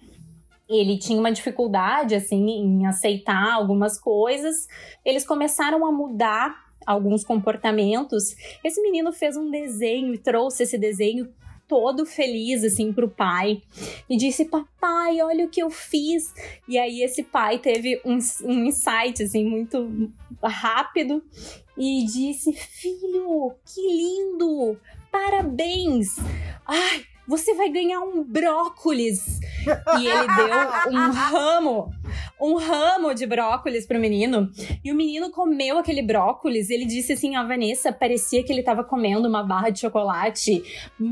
ele 0.79 0.97
tinha 0.97 1.19
uma 1.19 1.31
dificuldade 1.31 2.15
assim 2.15 2.49
em 2.49 2.85
aceitar 2.85 3.53
algumas 3.53 3.99
coisas. 3.99 4.67
Eles 5.03 5.25
começaram 5.25 5.85
a 5.85 5.91
mudar 5.91 6.71
alguns 6.85 7.23
comportamentos, 7.23 8.35
esse 8.63 8.81
menino 8.81 9.11
fez 9.11 9.37
um 9.37 9.49
desenho 9.51 10.13
e 10.13 10.17
trouxe 10.17 10.63
esse 10.63 10.77
desenho 10.77 11.31
todo 11.67 12.05
feliz 12.05 12.65
assim 12.65 12.91
pro 12.91 13.09
pai 13.09 13.61
e 14.09 14.17
disse: 14.17 14.45
"Papai, 14.45 15.21
olha 15.21 15.45
o 15.45 15.49
que 15.49 15.61
eu 15.61 15.69
fiz". 15.69 16.33
E 16.67 16.77
aí 16.77 17.01
esse 17.01 17.23
pai 17.23 17.59
teve 17.59 18.01
um, 18.03 18.17
um 18.43 18.65
insight 18.65 19.23
assim 19.23 19.45
muito 19.45 20.11
rápido 20.43 21.23
e 21.77 22.03
disse: 22.05 22.51
"Filho, 22.51 23.53
que 23.65 23.81
lindo! 23.81 24.77
Parabéns! 25.11 26.17
Ai, 26.65 27.05
você 27.27 27.53
vai 27.53 27.69
ganhar 27.69 28.01
um 28.01 28.23
brócolis. 28.23 29.39
E 29.99 30.07
ele 30.07 30.27
deu 30.27 30.91
um 30.91 31.11
ramo, 31.11 31.91
um 32.39 32.55
ramo 32.55 33.13
de 33.13 33.25
brócolis 33.27 33.85
pro 33.85 33.99
menino. 33.99 34.49
E 34.83 34.91
o 34.91 34.95
menino 34.95 35.31
comeu 35.31 35.77
aquele 35.77 36.01
brócolis. 36.01 36.69
E 36.69 36.73
ele 36.73 36.85
disse 36.85 37.13
assim: 37.13 37.35
a 37.35 37.43
Vanessa 37.43 37.91
parecia 37.91 38.43
que 38.43 38.51
ele 38.51 38.63
tava 38.63 38.83
comendo 38.83 39.27
uma 39.27 39.43
barra 39.43 39.69
de 39.69 39.79
chocolate, 39.79 40.63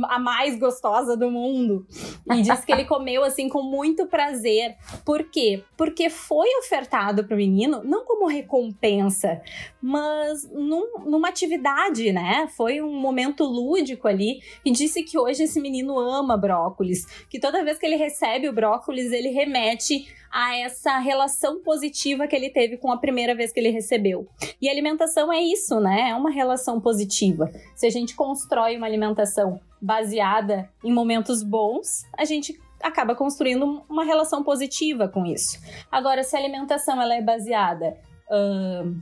a 0.03 0.19
mais 0.19 0.57
gostosa 0.57 1.15
do 1.15 1.29
mundo. 1.29 1.85
E 2.31 2.41
disse 2.41 2.65
que 2.65 2.71
ele 2.71 2.85
comeu 2.89 3.23
assim 3.23 3.47
com 3.47 3.61
muito 3.61 4.07
prazer. 4.07 4.75
Por 5.05 5.23
quê? 5.25 5.63
Porque 5.77 6.09
foi 6.09 6.47
ofertado 6.59 7.23
pro 7.23 7.37
menino 7.37 7.83
não 7.83 8.05
como 8.05 8.27
recompensa, 8.27 9.41
mas 9.81 10.49
num, 10.51 11.05
numa 11.05 11.29
atividade, 11.29 12.11
né? 12.11 12.47
Foi 12.55 12.81
um 12.81 12.99
momento 12.99 13.43
lúdico 13.43 14.07
ali. 14.07 14.41
E 14.65 14.71
disse 14.71 15.03
que 15.03 15.17
hoje 15.17 15.43
esse 15.43 15.59
menino 15.59 15.98
ama 15.99 16.37
brócolis, 16.37 17.05
que 17.29 17.39
toda 17.39 17.63
vez 17.63 17.77
que 17.77 17.85
ele 17.85 17.95
recebe 17.95 18.47
o 18.47 18.53
brócolis, 18.53 19.11
ele 19.11 19.29
remete 19.29 20.07
a 20.31 20.55
essa 20.57 20.97
relação 20.99 21.59
positiva 21.61 22.27
que 22.27 22.35
ele 22.35 22.49
teve 22.49 22.77
com 22.77 22.91
a 22.91 22.97
primeira 22.97 23.33
vez 23.33 23.51
que 23.51 23.59
ele 23.59 23.69
recebeu. 23.69 24.27
E 24.61 24.69
alimentação 24.69 25.33
é 25.33 25.41
isso, 25.41 25.79
né? 25.79 26.09
É 26.09 26.15
uma 26.15 26.29
relação 26.29 26.79
positiva. 26.79 27.51
Se 27.75 27.87
a 27.87 27.89
gente 27.89 28.15
constrói 28.15 28.77
uma 28.77 28.85
alimentação 28.85 29.59
baseada 29.81 30.69
em 30.83 30.93
momentos 30.93 31.41
bons, 31.41 32.03
a 32.17 32.25
gente 32.25 32.59
acaba 32.81 33.15
construindo 33.15 33.83
uma 33.89 34.03
relação 34.03 34.43
positiva 34.43 35.07
com 35.07 35.25
isso. 35.25 35.59
Agora, 35.91 36.23
se 36.23 36.35
a 36.35 36.39
alimentação 36.39 37.01
ela 37.01 37.15
é 37.15 37.21
baseada 37.21 37.97
uh, 38.29 38.95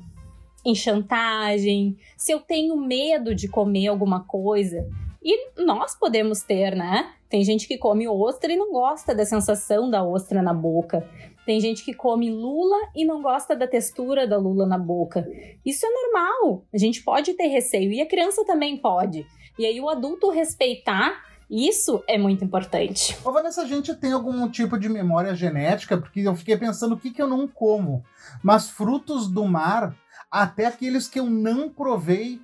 em 0.66 0.76
chantagem, 0.76 1.98
se 2.16 2.32
eu 2.32 2.40
tenho 2.40 2.76
medo 2.78 3.36
de 3.36 3.48
comer 3.48 3.88
alguma 3.88 4.24
coisa, 4.24 4.88
e 5.30 5.62
nós 5.62 5.94
podemos 5.94 6.42
ter, 6.42 6.74
né? 6.74 7.12
Tem 7.28 7.44
gente 7.44 7.68
que 7.68 7.78
come 7.78 8.08
ostra 8.08 8.50
e 8.50 8.56
não 8.56 8.72
gosta 8.72 9.14
da 9.14 9.26
sensação 9.26 9.90
da 9.90 10.02
ostra 10.02 10.42
na 10.42 10.54
boca. 10.54 11.06
Tem 11.46 11.60
gente 11.60 11.84
que 11.84 11.94
come 11.94 12.32
lula 12.32 12.78
e 12.96 13.04
não 13.04 13.22
gosta 13.22 13.54
da 13.54 13.68
textura 13.68 14.26
da 14.26 14.38
lula 14.38 14.66
na 14.66 14.78
boca. 14.78 15.28
Isso 15.66 15.86
é 15.86 15.90
normal. 15.90 16.66
A 16.74 16.78
gente 16.78 17.04
pode 17.04 17.34
ter 17.34 17.48
receio 17.48 17.92
e 17.92 18.00
a 18.00 18.08
criança 18.08 18.46
também 18.46 18.78
pode. 18.78 19.28
E 19.60 19.66
aí 19.66 19.82
o 19.82 19.90
adulto 19.90 20.30
respeitar 20.30 21.22
isso 21.50 22.02
é 22.08 22.18
muito 22.18 22.46
importante. 22.46 23.18
Ô, 23.24 23.32
Vanessa, 23.32 23.64
a 23.64 23.66
gente 23.66 23.94
tem 23.96 24.14
algum 24.14 24.50
tipo 24.50 24.80
de 24.80 24.88
memória 24.88 25.36
genética? 25.36 25.98
Porque 25.98 26.22
eu 26.22 26.36
fiquei 26.36 26.56
pensando 26.56 26.96
o 26.96 26.98
que, 26.98 27.12
que 27.12 27.22
eu 27.22 27.28
não 27.28 27.50
como. 27.50 28.02
Mas 28.42 28.70
frutos 28.70 29.30
do 29.30 29.46
mar, 29.46 29.94
até 30.32 30.66
aqueles 30.66 31.08
que 31.08 31.20
eu 31.20 31.26
não 31.26 31.70
provei, 31.70 32.42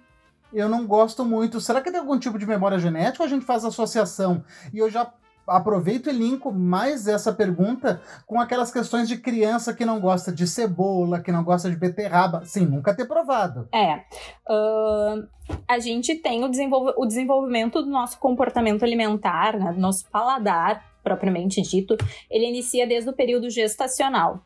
eu 0.54 0.70
não 0.70 0.86
gosto 0.86 1.26
muito. 1.26 1.60
Será 1.60 1.82
que 1.82 1.92
tem 1.92 2.00
algum 2.00 2.18
tipo 2.18 2.38
de 2.38 2.46
memória 2.46 2.80
genética 2.80 3.24
ou 3.24 3.28
a 3.28 3.30
gente 3.30 3.46
faz 3.46 3.66
associação? 3.66 4.44
E 4.74 4.80
eu 4.80 4.89
já 4.89 5.12
aproveito 5.48 6.10
e 6.10 6.13
linko 6.13 6.52
mais 6.52 7.08
essa 7.08 7.34
pergunta 7.34 8.02
com 8.26 8.39
aquelas 8.39 8.72
questões 8.72 9.08
de 9.08 9.18
criança 9.18 9.74
que 9.74 9.86
não 9.86 10.00
gosta 10.00 10.32
de 10.32 10.48
cebola, 10.48 11.20
que 11.20 11.32
não 11.32 11.44
gosta 11.44 11.70
de 11.70 11.76
beterraba. 11.76 12.46
Sim, 12.46 12.66
nunca 12.66 12.96
ter 12.96 13.06
provado. 13.06 13.68
É. 13.74 13.96
Uh, 14.50 15.28
a 15.68 15.80
gente 15.80 16.16
tem 16.16 16.44
o, 16.44 16.50
o 16.98 17.06
desenvolvimento 17.06 17.82
do 17.82 17.89
nosso 17.89 18.18
comportamento 18.20 18.84
alimentar, 18.84 19.58
né, 19.58 19.74
do 19.74 19.80
nosso 19.80 20.10
paladar, 20.10 20.94
propriamente 21.04 21.62
dito, 21.62 21.98
ele 22.30 22.48
inicia 22.48 22.88
desde 22.88 23.10
o 23.10 23.13
período 23.13 23.50
gestacional. 23.50 24.39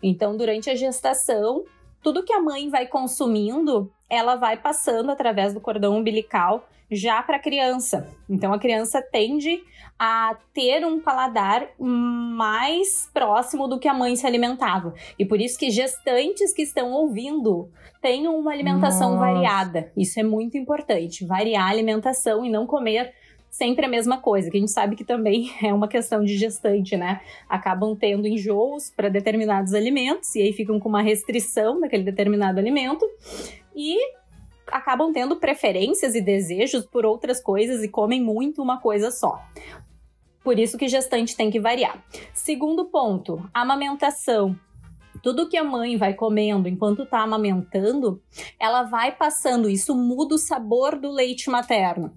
Então, 0.00 0.36
durante 0.36 0.70
a 0.70 0.76
gestação, 0.76 1.64
tudo 2.00 2.22
que 2.22 2.32
a 2.32 2.40
mãe 2.40 2.68
vai 2.70 2.86
consumindo, 2.86 3.90
ela 4.08 4.36
vai 4.36 4.56
passando 4.56 5.10
através 5.10 5.52
do 5.52 5.60
cordão 5.60 5.96
umbilical 5.96 6.68
já 6.90 7.22
para 7.22 7.36
a 7.36 7.40
criança. 7.40 8.08
Então 8.28 8.52
a 8.52 8.58
criança 8.58 9.02
tende 9.02 9.62
a 9.98 10.36
ter 10.52 10.84
um 10.84 11.00
paladar 11.00 11.68
mais 11.78 13.08
próximo 13.12 13.68
do 13.68 13.78
que 13.78 13.88
a 13.88 13.94
mãe 13.94 14.14
se 14.16 14.26
alimentava. 14.26 14.94
E 15.18 15.24
por 15.24 15.40
isso 15.40 15.58
que 15.58 15.70
gestantes 15.70 16.52
que 16.52 16.62
estão 16.62 16.92
ouvindo 16.92 17.70
tenham 18.02 18.38
uma 18.38 18.52
alimentação 18.52 19.12
Nossa. 19.12 19.24
variada. 19.24 19.92
Isso 19.96 20.18
é 20.20 20.22
muito 20.22 20.58
importante, 20.58 21.24
variar 21.24 21.66
a 21.66 21.70
alimentação 21.70 22.44
e 22.44 22.50
não 22.50 22.66
comer 22.66 23.14
sempre 23.54 23.86
a 23.86 23.88
mesma 23.88 24.18
coisa, 24.18 24.50
que 24.50 24.56
a 24.56 24.60
gente 24.60 24.72
sabe 24.72 24.96
que 24.96 25.04
também 25.04 25.48
é 25.62 25.72
uma 25.72 25.86
questão 25.86 26.24
de 26.24 26.36
gestante, 26.36 26.96
né? 26.96 27.20
Acabam 27.48 27.96
tendo 27.96 28.26
enjoos 28.26 28.90
para 28.90 29.08
determinados 29.08 29.72
alimentos 29.72 30.34
e 30.34 30.42
aí 30.42 30.52
ficam 30.52 30.80
com 30.80 30.88
uma 30.88 31.02
restrição 31.02 31.80
daquele 31.80 32.02
determinado 32.02 32.58
alimento 32.58 33.08
e 33.74 33.98
acabam 34.68 35.12
tendo 35.12 35.36
preferências 35.36 36.14
e 36.14 36.20
desejos 36.20 36.86
por 36.86 37.04
outras 37.04 37.42
coisas 37.42 37.82
e 37.82 37.88
comem 37.88 38.22
muito 38.22 38.62
uma 38.62 38.80
coisa 38.80 39.10
só. 39.10 39.42
Por 40.42 40.58
isso 40.58 40.76
que 40.76 40.88
gestante 40.88 41.36
tem 41.36 41.50
que 41.50 41.60
variar. 41.60 42.04
Segundo 42.32 42.86
ponto, 42.86 43.48
amamentação 43.52 44.58
tudo 45.24 45.48
que 45.48 45.56
a 45.56 45.64
mãe 45.64 45.96
vai 45.96 46.12
comendo 46.12 46.68
enquanto 46.68 47.04
está 47.04 47.20
amamentando, 47.20 48.22
ela 48.60 48.82
vai 48.82 49.10
passando, 49.10 49.70
isso 49.70 49.94
muda 49.94 50.34
o 50.34 50.38
sabor 50.38 50.98
do 50.98 51.10
leite 51.10 51.48
materno. 51.48 52.12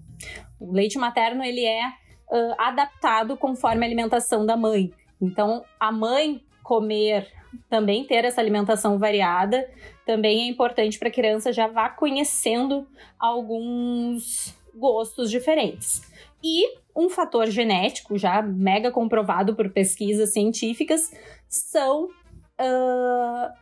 O 0.60 0.72
leite 0.72 0.98
materno 0.98 1.42
ele 1.42 1.64
é 1.64 1.86
uh, 1.86 2.54
adaptado 2.58 3.34
conforme 3.34 3.82
a 3.82 3.88
alimentação 3.88 4.44
da 4.44 4.58
mãe. 4.58 4.92
Então, 5.18 5.64
a 5.80 5.90
mãe 5.90 6.44
comer, 6.62 7.32
também 7.68 8.04
ter 8.04 8.24
essa 8.24 8.40
alimentação 8.40 8.98
variada, 8.98 9.68
também 10.04 10.40
é 10.40 10.48
importante 10.48 10.98
para 10.98 11.08
a 11.08 11.12
criança 11.12 11.52
já 11.52 11.66
vá 11.66 11.88
conhecendo 11.88 12.86
alguns 13.18 14.54
gostos 14.74 15.30
diferentes. 15.30 16.02
E 16.42 16.78
um 16.94 17.08
fator 17.08 17.46
genético, 17.46 18.16
já 18.16 18.42
mega 18.42 18.90
comprovado 18.90 19.54
por 19.54 19.70
pesquisas 19.70 20.32
científicas, 20.32 21.12
são 21.48 22.04
uh, 22.04 23.52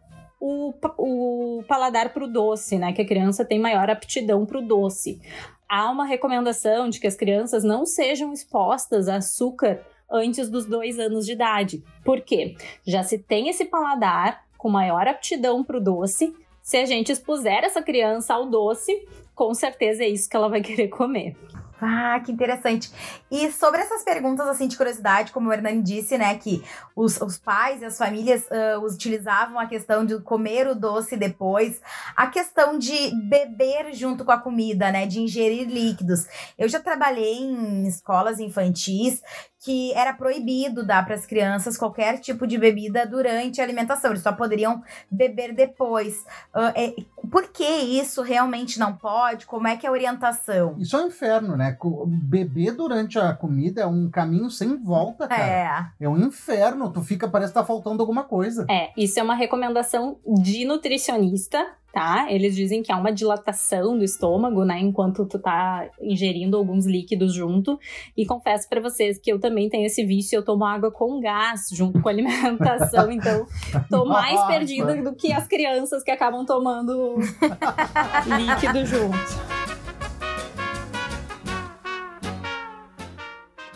o, 0.40 0.74
o 0.98 1.62
paladar 1.64 2.12
para 2.12 2.24
o 2.24 2.28
doce, 2.28 2.78
né? 2.78 2.92
Que 2.92 3.02
a 3.02 3.06
criança 3.06 3.44
tem 3.44 3.58
maior 3.58 3.88
aptidão 3.90 4.44
para 4.44 4.58
o 4.58 4.62
doce 4.62 5.20
há 5.68 5.90
uma 5.90 6.06
recomendação 6.06 6.88
de 6.88 7.00
que 7.00 7.06
as 7.06 7.16
crianças 7.16 7.64
não 7.64 7.84
sejam 7.84 8.32
expostas 8.32 9.08
a 9.08 9.16
açúcar 9.16 9.80
antes 10.10 10.48
dos 10.48 10.64
dois 10.64 10.98
anos 10.98 11.26
de 11.26 11.32
idade. 11.32 11.82
Por 12.04 12.20
quê? 12.20 12.56
Já 12.86 13.02
se 13.02 13.18
tem 13.18 13.48
esse 13.48 13.64
paladar 13.64 14.44
com 14.56 14.68
maior 14.68 15.06
aptidão 15.06 15.62
para 15.62 15.76
o 15.76 15.82
doce. 15.82 16.34
Se 16.62 16.76
a 16.76 16.84
gente 16.84 17.12
expuser 17.12 17.62
essa 17.62 17.82
criança 17.82 18.34
ao 18.34 18.46
doce, 18.46 19.06
com 19.34 19.54
certeza 19.54 20.02
é 20.02 20.08
isso 20.08 20.28
que 20.28 20.36
ela 20.36 20.48
vai 20.48 20.60
querer 20.62 20.88
comer. 20.88 21.36
Ah, 21.80 22.18
que 22.24 22.32
interessante. 22.32 22.90
E 23.30 23.52
sobre 23.52 23.82
essas 23.82 24.02
perguntas, 24.02 24.48
assim, 24.48 24.66
de 24.66 24.76
curiosidade, 24.76 25.30
como 25.30 25.50
o 25.50 25.52
Hernani 25.52 25.82
disse, 25.82 26.16
né, 26.16 26.34
que 26.38 26.64
os, 26.94 27.20
os 27.20 27.36
pais 27.36 27.82
e 27.82 27.84
as 27.84 27.98
famílias 27.98 28.46
uh, 28.46 28.80
utilizavam 28.82 29.58
a 29.58 29.66
questão 29.66 30.04
de 30.04 30.18
comer 30.20 30.66
o 30.66 30.74
doce 30.74 31.16
depois, 31.16 31.80
a 32.16 32.28
questão 32.28 32.78
de 32.78 33.14
beber 33.28 33.92
junto 33.92 34.24
com 34.24 34.32
a 34.32 34.38
comida, 34.38 34.90
né, 34.90 35.06
de 35.06 35.20
ingerir 35.20 35.68
líquidos. 35.68 36.26
Eu 36.58 36.66
já 36.66 36.80
trabalhei 36.80 37.40
em 37.40 37.86
escolas 37.86 38.40
infantis 38.40 39.22
que 39.66 39.92
era 39.94 40.12
proibido 40.12 40.86
dar 40.86 41.04
para 41.04 41.16
as 41.16 41.26
crianças 41.26 41.76
qualquer 41.76 42.20
tipo 42.20 42.46
de 42.46 42.56
bebida 42.56 43.04
durante 43.04 43.60
a 43.60 43.64
alimentação, 43.64 44.12
eles 44.12 44.22
só 44.22 44.30
poderiam 44.30 44.80
beber 45.10 45.52
depois. 45.52 46.24
Uh, 46.54 46.70
é, 46.76 46.94
por 47.28 47.48
que 47.48 47.64
isso 47.64 48.22
realmente 48.22 48.78
não 48.78 48.92
pode? 48.92 49.44
Como 49.44 49.66
é 49.66 49.76
que 49.76 49.84
é 49.84 49.88
a 49.88 49.92
orientação? 49.92 50.76
Isso 50.78 50.96
é 50.96 51.02
um 51.02 51.08
inferno, 51.08 51.56
né? 51.56 51.76
Beber 52.06 52.76
durante 52.76 53.18
a 53.18 53.34
comida 53.34 53.80
é 53.80 53.86
um 53.86 54.08
caminho 54.08 54.48
sem 54.50 54.76
volta, 54.76 55.26
cara. 55.26 55.90
É. 55.98 56.04
É 56.04 56.08
um 56.08 56.16
inferno. 56.16 56.92
Tu 56.92 57.02
fica, 57.02 57.26
parece 57.26 57.52
que 57.52 57.58
tá 57.58 57.64
faltando 57.64 58.00
alguma 58.00 58.22
coisa. 58.22 58.66
É, 58.70 58.92
isso 58.96 59.18
é 59.18 59.22
uma 59.24 59.34
recomendação 59.34 60.20
de 60.24 60.64
nutricionista, 60.64 61.66
tá? 61.96 62.26
Eles 62.28 62.54
dizem 62.54 62.82
que 62.82 62.92
há 62.92 62.98
uma 62.98 63.10
dilatação 63.10 63.96
do 63.96 64.04
estômago, 64.04 64.66
né, 64.66 64.78
enquanto 64.78 65.24
tu 65.24 65.38
tá 65.38 65.88
ingerindo 65.98 66.54
alguns 66.54 66.84
líquidos 66.84 67.32
junto. 67.32 67.80
E 68.14 68.26
confesso 68.26 68.68
para 68.68 68.82
vocês 68.82 69.18
que 69.18 69.32
eu 69.32 69.40
também 69.40 69.70
tenho 69.70 69.86
esse 69.86 70.04
vício, 70.04 70.36
eu 70.36 70.44
tomo 70.44 70.66
água 70.66 70.90
com 70.90 71.18
gás 71.18 71.68
junto 71.72 72.02
com 72.02 72.06
a 72.10 72.12
alimentação, 72.12 73.08
então 73.10 73.46
tô 73.88 74.04
mais 74.04 74.38
perdida 74.44 75.02
do 75.02 75.14
que 75.14 75.32
as 75.32 75.48
crianças 75.48 76.02
que 76.02 76.10
acabam 76.10 76.44
tomando 76.44 77.16
líquido 78.28 78.84
junto. 78.84 79.55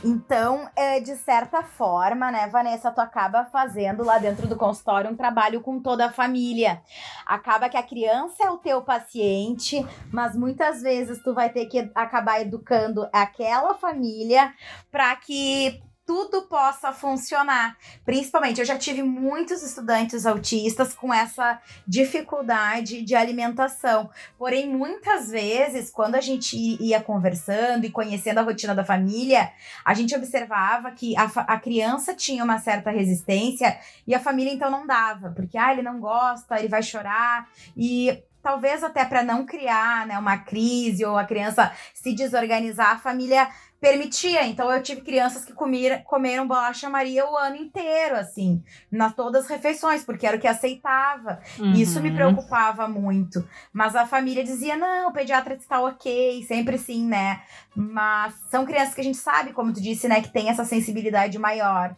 Então, 0.03 0.69
é, 0.75 0.99
de 0.99 1.15
certa 1.17 1.63
forma, 1.63 2.31
né, 2.31 2.49
Vanessa, 2.49 2.91
tu 2.91 3.01
acaba 3.01 3.45
fazendo 3.45 4.03
lá 4.03 4.19
dentro 4.19 4.47
do 4.47 4.57
consultório 4.57 5.11
um 5.11 5.17
trabalho 5.17 5.61
com 5.61 5.79
toda 5.79 6.07
a 6.07 6.13
família. 6.13 6.81
Acaba 7.27 7.69
que 7.69 7.77
a 7.77 7.83
criança 7.83 8.45
é 8.45 8.51
o 8.51 8.57
teu 8.57 8.81
paciente, 8.83 9.87
mas 10.11 10.35
muitas 10.35 10.81
vezes 10.81 11.23
tu 11.23 11.35
vai 11.35 11.51
ter 11.51 11.67
que 11.67 11.91
acabar 11.95 12.41
educando 12.41 13.07
aquela 13.13 13.75
família 13.75 14.55
para 14.91 15.15
que 15.17 15.83
tudo 16.11 16.43
possa 16.43 16.93
funcionar. 16.93 17.77
Principalmente, 18.05 18.59
eu 18.59 18.67
já 18.67 18.77
tive 18.77 19.01
muitos 19.01 19.63
estudantes 19.63 20.27
autistas 20.27 20.93
com 20.93 21.15
essa 21.15 21.63
dificuldade 21.87 23.03
de 23.03 23.15
alimentação. 23.15 24.11
Porém, 24.37 24.69
muitas 24.69 25.31
vezes, 25.31 25.89
quando 25.89 26.17
a 26.17 26.21
gente 26.21 26.57
ia 26.83 27.01
conversando 27.01 27.87
e 27.87 27.91
conhecendo 27.91 28.39
a 28.39 28.43
rotina 28.43 28.75
da 28.75 28.85
família, 28.85 29.53
a 29.85 29.95
gente 29.95 30.13
observava 30.13 30.91
que 30.91 31.17
a, 31.17 31.31
a 31.47 31.61
criança 31.61 32.13
tinha 32.13 32.43
uma 32.43 32.59
certa 32.59 32.91
resistência 32.91 33.79
e 34.05 34.13
a 34.13 34.19
família 34.19 34.53
então 34.53 34.69
não 34.69 34.85
dava, 34.89 35.31
porque 35.31 35.57
ah, 35.57 35.71
ele 35.71 35.83
não 35.83 36.01
gosta, 36.01 36.59
ele 36.59 36.67
vai 36.67 36.83
chorar. 36.83 37.49
E 37.77 38.21
talvez 38.43 38.83
até 38.83 39.05
para 39.05 39.23
não 39.23 39.47
criar 39.47 40.07
né, 40.07 40.19
uma 40.19 40.39
crise 40.39 41.05
ou 41.05 41.17
a 41.17 41.25
criança 41.25 41.73
se 41.95 42.13
desorganizar, 42.15 42.97
a 42.97 42.99
família 42.99 43.49
permitia. 43.81 44.47
Então 44.47 44.71
eu 44.71 44.83
tive 44.83 45.01
crianças 45.01 45.45
que 45.45 45.53
comiram, 45.53 46.01
comeram 46.03 46.47
bolacha 46.47 46.89
Maria 46.89 47.29
o 47.29 47.37
ano 47.37 47.57
inteiro, 47.57 48.17
assim, 48.17 48.63
na 48.91 49.11
todas 49.11 49.45
as 49.45 49.51
refeições, 49.51 50.05
porque 50.05 50.27
era 50.27 50.37
o 50.37 50.41
que 50.41 50.47
aceitava. 50.47 51.41
Uhum. 51.59 51.73
Isso 51.73 52.01
me 52.01 52.13
preocupava 52.13 52.87
muito. 52.87 53.47
Mas 53.73 53.97
a 53.97 54.07
família 54.07 54.45
dizia: 54.45 54.77
não, 54.77 55.09
o 55.09 55.13
pediatra 55.13 55.55
está 55.55 55.81
ok, 55.81 56.45
sempre 56.45 56.77
sim, 56.79 57.07
né? 57.07 57.41
Mas 57.75 58.35
são 58.51 58.67
crianças 58.67 58.95
que 58.95 59.01
a 59.01 59.05
gente 59.05 59.19
sabe, 59.19 59.53
como 59.53 59.73
tu 59.73 59.81
disse, 59.81 60.07
né, 60.09 60.21
que 60.21 60.29
tem 60.29 60.51
essa 60.51 60.65
sensibilidade 60.65 61.39
maior. 61.39 61.97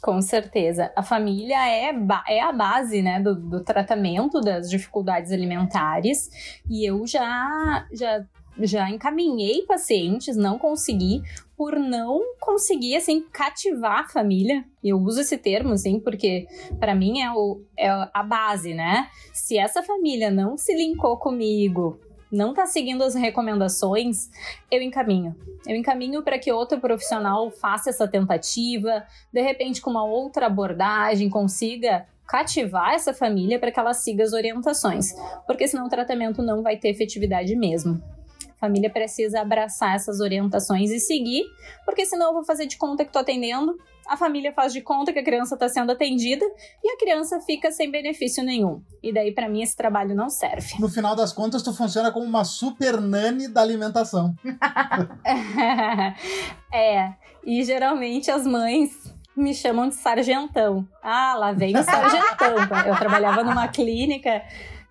Com 0.00 0.22
certeza. 0.22 0.90
A 0.96 1.02
família 1.02 1.58
é, 1.68 1.92
é 2.28 2.40
a 2.40 2.52
base 2.52 3.02
né, 3.02 3.20
do, 3.20 3.34
do 3.34 3.62
tratamento 3.62 4.40
das 4.40 4.70
dificuldades 4.70 5.30
alimentares. 5.30 6.30
E 6.68 6.88
eu 6.88 7.06
já, 7.06 7.86
já 7.92 8.24
já 8.58 8.90
encaminhei 8.90 9.62
pacientes, 9.62 10.36
não 10.36 10.58
consegui, 10.58 11.22
por 11.56 11.78
não 11.78 12.34
conseguir, 12.40 12.96
assim, 12.96 13.22
cativar 13.30 14.00
a 14.00 14.08
família. 14.08 14.64
Eu 14.82 14.98
uso 14.98 15.20
esse 15.20 15.36
termo, 15.36 15.72
assim, 15.72 16.00
porque 16.00 16.46
para 16.78 16.94
mim 16.94 17.20
é, 17.20 17.30
o, 17.32 17.60
é 17.78 17.88
a 17.88 18.22
base, 18.22 18.72
né? 18.72 19.08
Se 19.32 19.58
essa 19.58 19.82
família 19.82 20.30
não 20.30 20.56
se 20.56 20.74
linkou 20.74 21.18
comigo, 21.18 22.00
não 22.32 22.54
tá 22.54 22.64
seguindo 22.64 23.02
as 23.02 23.14
recomendações, 23.14 24.30
eu 24.70 24.80
encaminho. 24.80 25.34
Eu 25.66 25.76
encaminho 25.76 26.22
para 26.22 26.38
que 26.38 26.52
outro 26.52 26.80
profissional 26.80 27.50
faça 27.50 27.90
essa 27.90 28.08
tentativa, 28.08 29.04
de 29.32 29.42
repente 29.42 29.82
com 29.82 29.90
uma 29.90 30.04
outra 30.04 30.46
abordagem 30.46 31.28
consiga 31.28 32.06
cativar 32.26 32.94
essa 32.94 33.12
família 33.12 33.58
para 33.58 33.72
que 33.72 33.80
ela 33.80 33.92
siga 33.92 34.22
as 34.22 34.32
orientações, 34.32 35.12
porque 35.46 35.66
senão 35.66 35.86
o 35.86 35.90
tratamento 35.90 36.40
não 36.40 36.62
vai 36.62 36.76
ter 36.76 36.88
efetividade 36.88 37.56
mesmo 37.56 38.00
família 38.60 38.90
precisa 38.90 39.40
abraçar 39.40 39.96
essas 39.96 40.20
orientações 40.20 40.90
e 40.90 41.00
seguir, 41.00 41.44
porque 41.84 42.04
senão 42.04 42.28
eu 42.28 42.34
vou 42.34 42.44
fazer 42.44 42.66
de 42.66 42.76
conta 42.76 43.04
que 43.04 43.08
estou 43.08 43.22
atendendo, 43.22 43.74
a 44.06 44.16
família 44.16 44.52
faz 44.52 44.72
de 44.72 44.80
conta 44.80 45.12
que 45.12 45.20
a 45.20 45.24
criança 45.24 45.54
está 45.54 45.68
sendo 45.68 45.92
atendida 45.92 46.44
e 46.82 46.90
a 46.90 46.98
criança 46.98 47.40
fica 47.40 47.70
sem 47.70 47.90
benefício 47.90 48.42
nenhum. 48.42 48.82
E 49.00 49.12
daí, 49.12 49.32
para 49.32 49.48
mim, 49.48 49.62
esse 49.62 49.76
trabalho 49.76 50.16
não 50.16 50.28
serve. 50.28 50.74
No 50.80 50.88
final 50.88 51.14
das 51.14 51.32
contas, 51.32 51.62
tu 51.62 51.72
funciona 51.72 52.10
como 52.10 52.26
uma 52.26 52.44
super 52.44 53.00
nani 53.00 53.46
da 53.46 53.62
alimentação. 53.62 54.34
é, 56.74 57.12
e 57.44 57.62
geralmente 57.62 58.32
as 58.32 58.44
mães 58.44 58.90
me 59.36 59.54
chamam 59.54 59.88
de 59.88 59.94
sargentão. 59.94 60.88
Ah, 61.00 61.36
lá 61.36 61.52
vem 61.52 61.76
o 61.76 61.84
sargentão. 61.84 62.56
Eu 62.86 62.96
trabalhava 62.96 63.44
numa 63.44 63.68
clínica 63.68 64.42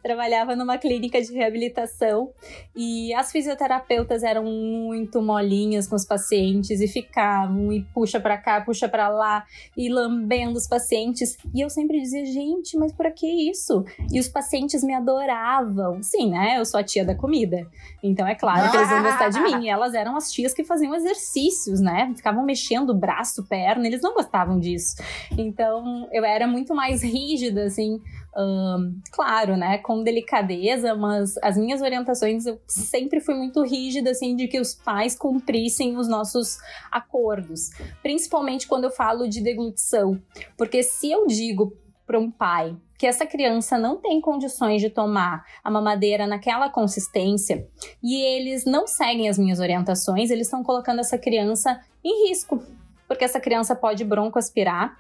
trabalhava 0.10 0.56
numa 0.56 0.76
clínica 0.80 1.22
de 1.22 1.32
reabilitação 1.32 2.32
e 2.76 3.13
as 3.13 3.32
fisioterapeutas 3.32 4.24
eram 4.24 4.43
muito 4.43 5.22
molinhas 5.22 5.88
com 5.88 5.95
os 5.95 6.04
pacientes 6.04 6.82
e 6.82 6.88
ficavam 6.88 7.72
e 7.72 7.84
puxa 7.93 8.19
para 8.19 8.36
cá, 8.36 8.60
puxa 8.62 8.89
para 8.89 9.08
lá 9.08 9.45
e 9.78 9.88
lambendo 9.88 10.58
os 10.58 10.67
pacientes. 10.67 11.38
E 11.54 11.62
eu 11.62 11.69
sempre 11.69 12.02
dizia, 12.02 12.26
gente, 12.26 12.76
mas 12.76 12.91
por 12.91 13.12
que 13.12 13.28
isso? 13.52 13.86
E 14.12 14.19
os 14.19 14.28
pacientes 14.28 14.84
me 14.84 14.95
adoravam. 14.95 16.02
Sim, 16.02 16.32
né? 16.32 16.58
Eu 16.58 16.65
sou 16.65 16.80
a 16.80 16.84
tia 16.84 17.06
da 17.06 17.13
comida. 17.13 17.67
Então 18.02 18.28
é 18.28 18.34
claro 18.34 18.72
que 18.72 18.78
eles 18.78 18.89
vão 18.89 19.04
gostar 19.04 19.30
de 19.30 19.39
mim. 19.41 19.65
E 19.65 19.69
elas 19.69 19.93
eram 19.93 20.17
as 20.17 20.32
tias 20.32 20.56
que 20.56 20.63
faziam 20.63 20.95
exercícios, 20.95 21.80
né? 21.80 22.12
Ficavam 22.15 22.43
mexendo 22.43 22.89
o 22.89 22.95
braço, 22.95 23.45
perna, 23.45 23.86
eles 23.86 24.02
não 24.02 24.15
gostavam 24.15 24.60
disso. 24.60 24.95
Então 25.38 26.10
eu 26.12 26.26
era 26.26 26.48
muito 26.48 26.74
mais 26.74 27.04
rígida, 27.04 27.65
assim, 27.65 28.02
um, 28.38 29.00
claro, 29.12 29.58
né, 29.58 29.78
com 29.80 30.04
delicadeza, 30.04 30.96
mas 30.96 31.38
as 31.44 31.58
minhas 31.58 31.82
orientações 31.82 32.46
eu 32.46 32.60
sempre 32.68 33.20
fui 33.20 33.36
muito 33.36 33.63
rígida, 33.63 34.12
assim, 34.12 34.36
de 34.36 34.48
que 34.48 34.60
os 34.60 34.76
pais 34.76 35.18
cumprissem 35.18 35.98
os 35.98 36.08
nossos 36.08 36.58
acordos, 36.92 37.70
principalmente 38.02 38.68
quando 38.68 38.86
eu 38.86 38.92
falo 38.92 39.28
de 39.28 39.42
deglutição, 39.42 40.22
porque 40.58 40.84
se 40.84 41.12
eu 41.12 41.28
digo 41.28 41.74
para 42.06 42.20
um 42.20 42.32
pai 42.32 42.76
que 42.98 43.06
essa 43.08 43.26
criança 43.26 43.78
não 43.78 43.98
tem 43.98 44.20
condições 44.20 44.82
de 44.82 44.89
tomar 44.89 45.46
a 45.63 45.72
mamadeira 45.72 46.28
naquela 46.28 46.70
consistência 46.70 47.68
e 48.04 48.22
eles 48.22 48.65
não 48.65 48.88
seguem 48.88 49.30
as 49.30 49.38
minhas 49.38 49.60
orientações, 49.60 50.30
eles 50.30 50.48
estão 50.48 50.63
colocando 50.63 51.00
essa 51.00 51.18
criança 51.18 51.80
em 52.04 52.28
risco, 52.28 52.62
porque 53.08 53.24
essa 53.24 53.39
criança 53.39 53.76
pode 53.76 54.04
broncoaspirar 54.04 54.98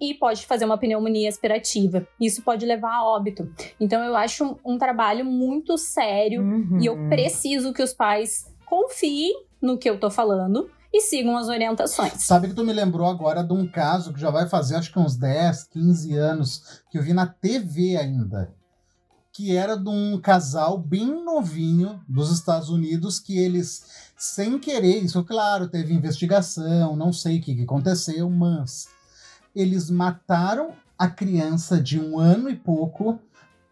e 0.00 0.14
pode 0.14 0.46
fazer 0.46 0.64
uma 0.64 0.78
pneumonia 0.78 1.28
aspirativa. 1.28 2.06
Isso 2.18 2.42
pode 2.42 2.64
levar 2.64 2.94
a 2.94 3.04
óbito. 3.04 3.52
Então 3.78 4.02
eu 4.02 4.16
acho 4.16 4.44
um, 4.44 4.74
um 4.74 4.78
trabalho 4.78 5.24
muito 5.24 5.76
sério 5.76 6.42
uhum. 6.42 6.78
e 6.80 6.86
eu 6.86 7.08
preciso 7.08 7.72
que 7.72 7.82
os 7.82 7.92
pais 7.92 8.46
confiem 8.64 9.32
no 9.60 9.76
que 9.76 9.90
eu 9.90 10.00
tô 10.00 10.10
falando 10.10 10.70
e 10.92 11.00
sigam 11.02 11.36
as 11.36 11.48
orientações. 11.48 12.24
Sabe 12.24 12.48
que 12.48 12.54
tu 12.54 12.64
me 12.64 12.72
lembrou 12.72 13.06
agora 13.06 13.44
de 13.44 13.52
um 13.52 13.66
caso 13.66 14.12
que 14.12 14.20
já 14.20 14.30
vai 14.30 14.48
fazer 14.48 14.76
acho 14.76 14.92
que 14.92 14.98
uns 14.98 15.16
10, 15.16 15.64
15 15.64 16.16
anos, 16.16 16.82
que 16.90 16.98
eu 16.98 17.02
vi 17.02 17.12
na 17.12 17.26
TV 17.26 17.96
ainda. 17.96 18.52
Que 19.32 19.56
era 19.56 19.76
de 19.76 19.88
um 19.88 20.20
casal 20.20 20.76
bem 20.76 21.06
novinho 21.06 22.00
dos 22.08 22.32
Estados 22.32 22.68
Unidos 22.68 23.20
que 23.20 23.38
eles, 23.38 24.10
sem 24.16 24.58
querer, 24.58 25.04
isso 25.04 25.22
claro, 25.22 25.68
teve 25.68 25.94
investigação, 25.94 26.96
não 26.96 27.12
sei 27.12 27.38
o 27.38 27.40
que, 27.40 27.54
que 27.54 27.62
aconteceu, 27.62 28.28
mas 28.28 28.88
eles 29.54 29.90
mataram 29.90 30.72
a 30.98 31.08
criança 31.08 31.80
de 31.80 31.98
um 31.98 32.18
ano 32.18 32.50
e 32.50 32.56
pouco 32.56 33.18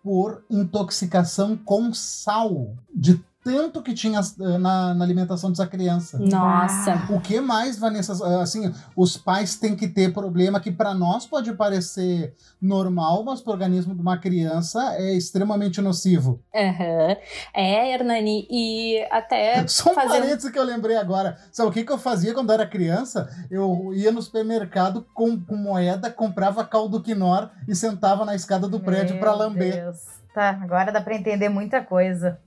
por 0.02 0.44
intoxicação 0.48 1.56
com 1.56 1.92
sal 1.92 2.76
de 2.94 3.22
tanto 3.48 3.82
que 3.82 3.94
tinha 3.94 4.20
eh, 4.20 4.58
na, 4.58 4.92
na, 4.92 5.02
alimentação 5.02 5.48
dessa 5.48 5.66
criança. 5.66 6.18
Nossa. 6.18 7.06
O 7.08 7.18
que 7.18 7.40
mais, 7.40 7.78
Vanessa? 7.78 8.12
Assim, 8.42 8.70
os 8.94 9.16
pais 9.16 9.56
têm 9.56 9.74
que 9.74 9.88
ter 9.88 10.12
problema 10.12 10.60
que 10.60 10.70
para 10.70 10.92
nós 10.92 11.26
pode 11.26 11.50
parecer 11.54 12.34
normal, 12.60 13.24
mas 13.24 13.40
para 13.40 13.50
o 13.50 13.54
organismo 13.54 13.94
de 13.94 14.02
uma 14.02 14.18
criança 14.18 14.96
é 14.98 15.14
extremamente 15.14 15.80
nocivo. 15.80 16.42
Uhum. 16.54 17.16
É, 17.54 17.94
Hernani, 17.94 18.46
e 18.50 19.02
até. 19.10 19.64
Só 19.66 19.92
um 19.92 19.94
fazendo... 19.94 20.20
parênteses 20.20 20.50
que 20.50 20.58
eu 20.58 20.64
lembrei 20.64 20.98
agora. 20.98 21.38
Sabe 21.50 21.70
o 21.70 21.72
que, 21.72 21.84
que 21.84 21.92
eu 21.92 21.98
fazia 21.98 22.34
quando 22.34 22.50
eu 22.50 22.54
era 22.54 22.66
criança? 22.66 23.30
Eu 23.50 23.94
ia 23.94 24.12
no 24.12 24.20
supermercado 24.20 25.06
com, 25.14 25.40
com 25.40 25.56
moeda, 25.56 26.10
comprava 26.10 26.66
caldo 26.66 27.00
quinor 27.00 27.48
e 27.66 27.74
sentava 27.74 28.26
na 28.26 28.34
escada 28.34 28.68
do 28.68 28.78
prédio 28.78 29.18
para 29.18 29.32
lamber. 29.32 29.84
Deus. 29.84 30.17
Tá, 30.38 30.50
agora 30.62 30.92
dá 30.92 31.00
para 31.00 31.16
entender 31.16 31.48
muita 31.48 31.82
coisa. 31.82 32.40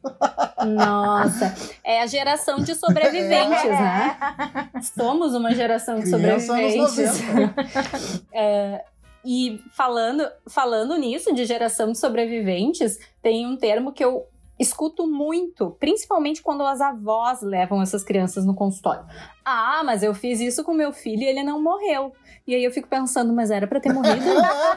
Nossa, 0.65 1.53
é 1.83 2.01
a 2.01 2.07
geração 2.07 2.59
de 2.59 2.73
sobreviventes, 2.73 3.65
né? 3.65 4.17
Somos 4.95 5.35
uma 5.35 5.53
geração 5.53 5.99
de 5.99 6.09
sobreviventes. 6.09 7.21
é, 8.31 8.85
e 9.25 9.61
falando, 9.73 10.25
falando 10.47 10.95
nisso, 10.95 11.35
de 11.35 11.43
geração 11.43 11.91
de 11.91 11.97
sobreviventes, 11.97 12.97
tem 13.21 13.45
um 13.45 13.57
termo 13.57 13.91
que 13.91 14.05
eu 14.05 14.25
escuto 14.57 15.05
muito, 15.05 15.71
principalmente 15.77 16.41
quando 16.41 16.63
as 16.63 16.79
avós 16.79 17.41
levam 17.41 17.81
essas 17.81 18.05
crianças 18.05 18.45
no 18.45 18.55
consultório. 18.55 19.03
Ah, 19.43 19.81
mas 19.83 20.01
eu 20.01 20.13
fiz 20.13 20.39
isso 20.39 20.63
com 20.63 20.73
meu 20.73 20.93
filho 20.93 21.23
e 21.23 21.25
ele 21.25 21.43
não 21.43 21.61
morreu. 21.61 22.13
E 22.45 22.55
aí 22.55 22.63
eu 22.63 22.71
fico 22.71 22.87
pensando, 22.87 23.33
mas 23.33 23.51
era 23.51 23.67
para 23.67 23.79
ter 23.79 23.93
morrido? 23.93 24.25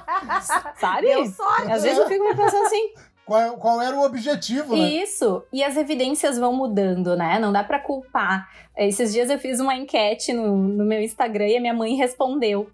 Sabe? 0.77 1.07
Deu 1.07 1.27
sorte. 1.27 1.73
Às 1.73 1.83
vezes 1.83 1.99
eu 1.99 2.09
fico 2.09 2.37
pensando 2.37 2.67
assim, 2.67 2.93
qual, 3.25 3.57
qual, 3.57 3.81
era 3.81 3.97
o 3.97 4.05
objetivo, 4.05 4.77
né? 4.77 4.89
Isso. 4.89 5.43
E 5.53 5.65
as 5.65 5.77
evidências 5.77 6.39
vão 6.39 6.53
mudando, 6.53 7.17
né? 7.17 7.39
Não 7.39 7.53
dá 7.53 7.65
para 7.65 7.79
culpar. 7.79 8.49
Esses 8.77 9.13
dias 9.13 9.31
eu 9.31 9.39
fiz 9.39 9.61
uma 9.61 9.75
enquete 9.75 10.33
no, 10.33 10.57
no 10.57 10.85
meu 10.85 11.01
Instagram 11.01 11.47
e 11.49 11.57
a 11.57 11.61
minha 11.61 11.75
mãe 11.75 11.95
respondeu. 11.95 12.71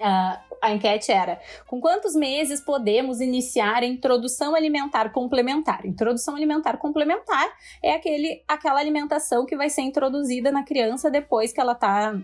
Uh, 0.00 0.54
a 0.60 0.72
enquete 0.72 1.12
era: 1.12 1.38
com 1.66 1.80
quantos 1.80 2.16
meses 2.16 2.60
podemos 2.60 3.20
iniciar 3.20 3.82
a 3.82 3.86
introdução 3.86 4.54
alimentar 4.54 5.12
complementar? 5.12 5.86
Introdução 5.86 6.34
alimentar 6.34 6.78
complementar 6.78 7.48
é 7.82 7.94
aquele, 7.94 8.42
aquela 8.48 8.80
alimentação 8.80 9.46
que 9.46 9.56
vai 9.56 9.70
ser 9.70 9.82
introduzida 9.82 10.50
na 10.50 10.64
criança 10.64 11.10
depois 11.10 11.52
que 11.52 11.60
ela 11.60 11.72
está 11.72 12.18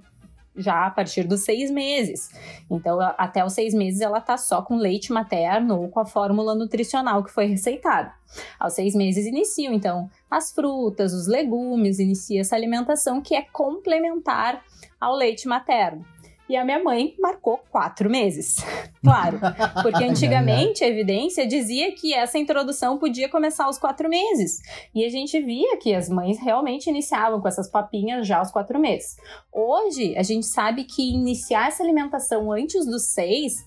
já 0.57 0.87
a 0.87 0.91
partir 0.91 1.25
dos 1.25 1.41
seis 1.41 1.71
meses. 1.71 2.31
Então, 2.71 2.99
até 3.01 3.45
os 3.45 3.53
seis 3.53 3.73
meses, 3.73 4.01
ela 4.01 4.21
tá 4.21 4.37
só 4.37 4.63
com 4.63 4.77
leite 4.77 5.13
materno 5.13 5.81
ou 5.81 5.89
com 5.89 6.01
a 6.01 6.07
fórmula 6.07 6.55
nutricional 6.55 7.23
que 7.25 7.31
foi 7.31 7.47
receitada. 7.47 8.13
Aos 8.59 8.75
seis 8.75 8.95
meses 8.95 9.27
iniciam, 9.27 9.73
então, 9.73 10.11
as 10.31 10.53
frutas, 10.53 11.13
os 11.13 11.27
legumes, 11.27 11.99
inicia 11.99 12.41
essa 12.41 12.57
alimentação 12.57 13.21
que 13.21 13.35
é 13.35 13.43
complementar 13.43 14.63
ao 15.01 15.15
leite 15.15 15.49
materno. 15.49 16.05
E 16.51 16.57
a 16.57 16.65
minha 16.65 16.83
mãe 16.83 17.15
marcou 17.21 17.61
quatro 17.71 18.11
meses. 18.11 18.57
Claro, 19.03 19.41
porque 19.83 20.05
antigamente 20.05 20.85
a 20.85 20.87
evidência 20.87 21.47
dizia 21.47 21.91
que 21.93 22.13
essa 22.13 22.37
introdução 22.37 22.99
podia 22.99 23.31
começar 23.31 23.65
aos 23.65 23.79
quatro 23.79 24.11
meses. 24.11 24.61
E 24.95 25.07
a 25.07 25.09
gente 25.09 25.41
via 25.41 25.79
que 25.79 25.95
as 25.95 26.11
mães 26.11 26.39
realmente 26.39 26.91
iniciavam 26.91 27.41
com 27.41 27.49
essas 27.49 27.71
papinhas 27.71 28.27
já 28.27 28.41
aos 28.41 28.51
quatro 28.51 28.79
meses. 28.79 29.17
Hoje, 29.51 30.15
a 30.19 30.23
gente 30.23 30.45
sabe 30.45 30.85
que 30.85 31.15
iniciar 31.15 31.69
essa 31.69 31.83
alimentação 31.83 32.53
antes 32.53 32.85
dos 32.85 33.05
seis 33.05 33.65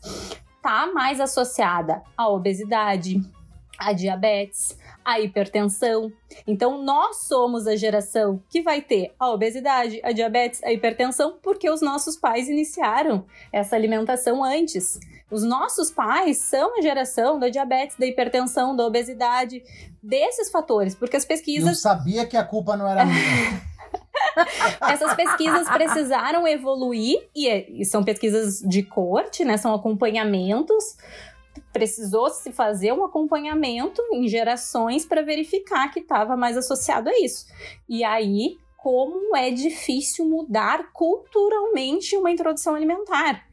tá 0.62 0.91
mais 0.93 1.19
associada 1.19 2.04
à 2.15 2.30
obesidade, 2.30 3.19
à 3.80 3.91
diabetes, 3.91 4.78
a 5.04 5.20
hipertensão. 5.20 6.12
Então, 6.48 6.82
nós 6.82 7.28
somos 7.28 7.68
a 7.68 7.76
geração 7.76 8.42
que 8.50 8.62
vai 8.62 8.82
ter 8.82 9.13
a 9.20 9.30
obesidade, 9.30 10.00
a 10.04 10.12
diabetes, 10.12 10.63
a 10.63 10.72
hipertensão, 10.72 11.38
porque 11.42 11.70
os 11.70 11.82
nossos 11.82 12.16
pais 12.16 12.48
iniciaram 12.48 13.26
essa 13.52 13.76
alimentação 13.76 14.44
antes. 14.44 15.00
Os 15.30 15.44
nossos 15.44 15.89
pais 15.89 16.38
são 16.38 16.78
a 16.78 16.82
geração 16.82 17.39
da 17.39 17.50
diabetes, 17.50 17.98
da 17.98 18.06
hipertensão, 18.06 18.76
da 18.76 18.86
obesidade, 18.86 19.63
desses 20.02 20.52
fatores, 20.52 20.96
porque 20.96 21.18
as 21.18 21.26
pesquisas. 21.26 21.70
Eu 21.70 21.76
sabia 21.76 22.26
que 22.26 22.38
a 22.38 22.44
culpa 22.44 22.78
não 22.78 22.88
era 22.88 23.06
minha. 23.06 23.74
Essas 24.82 25.13
pesquisas 25.16 25.68
precisaram 25.70 26.48
evoluir, 26.48 27.28
e, 27.36 27.82
e 27.82 27.86
são 27.86 28.04
pesquisas 28.04 28.60
de 28.60 28.84
corte, 28.84 29.44
né? 29.46 29.58
São 29.58 29.74
acompanhamentos 29.74 30.98
precisou 31.73 32.29
se 32.29 32.51
fazer 32.51 32.93
um 32.93 33.03
acompanhamento 33.03 34.01
em 34.13 34.27
gerações 34.27 35.05
para 35.05 35.23
verificar 35.23 35.91
que 35.91 35.99
estava 35.99 36.38
mais 36.38 36.55
associado 36.55 37.09
a 37.09 37.19
isso. 37.19 37.47
E 37.89 38.03
aí, 38.03 38.57
como 38.77 39.36
é 39.36 39.49
difícil 39.49 40.29
mudar 40.29 40.91
culturalmente 40.93 42.15
uma 42.15 42.29
introdução 42.29 42.75
alimentar. 42.75 43.43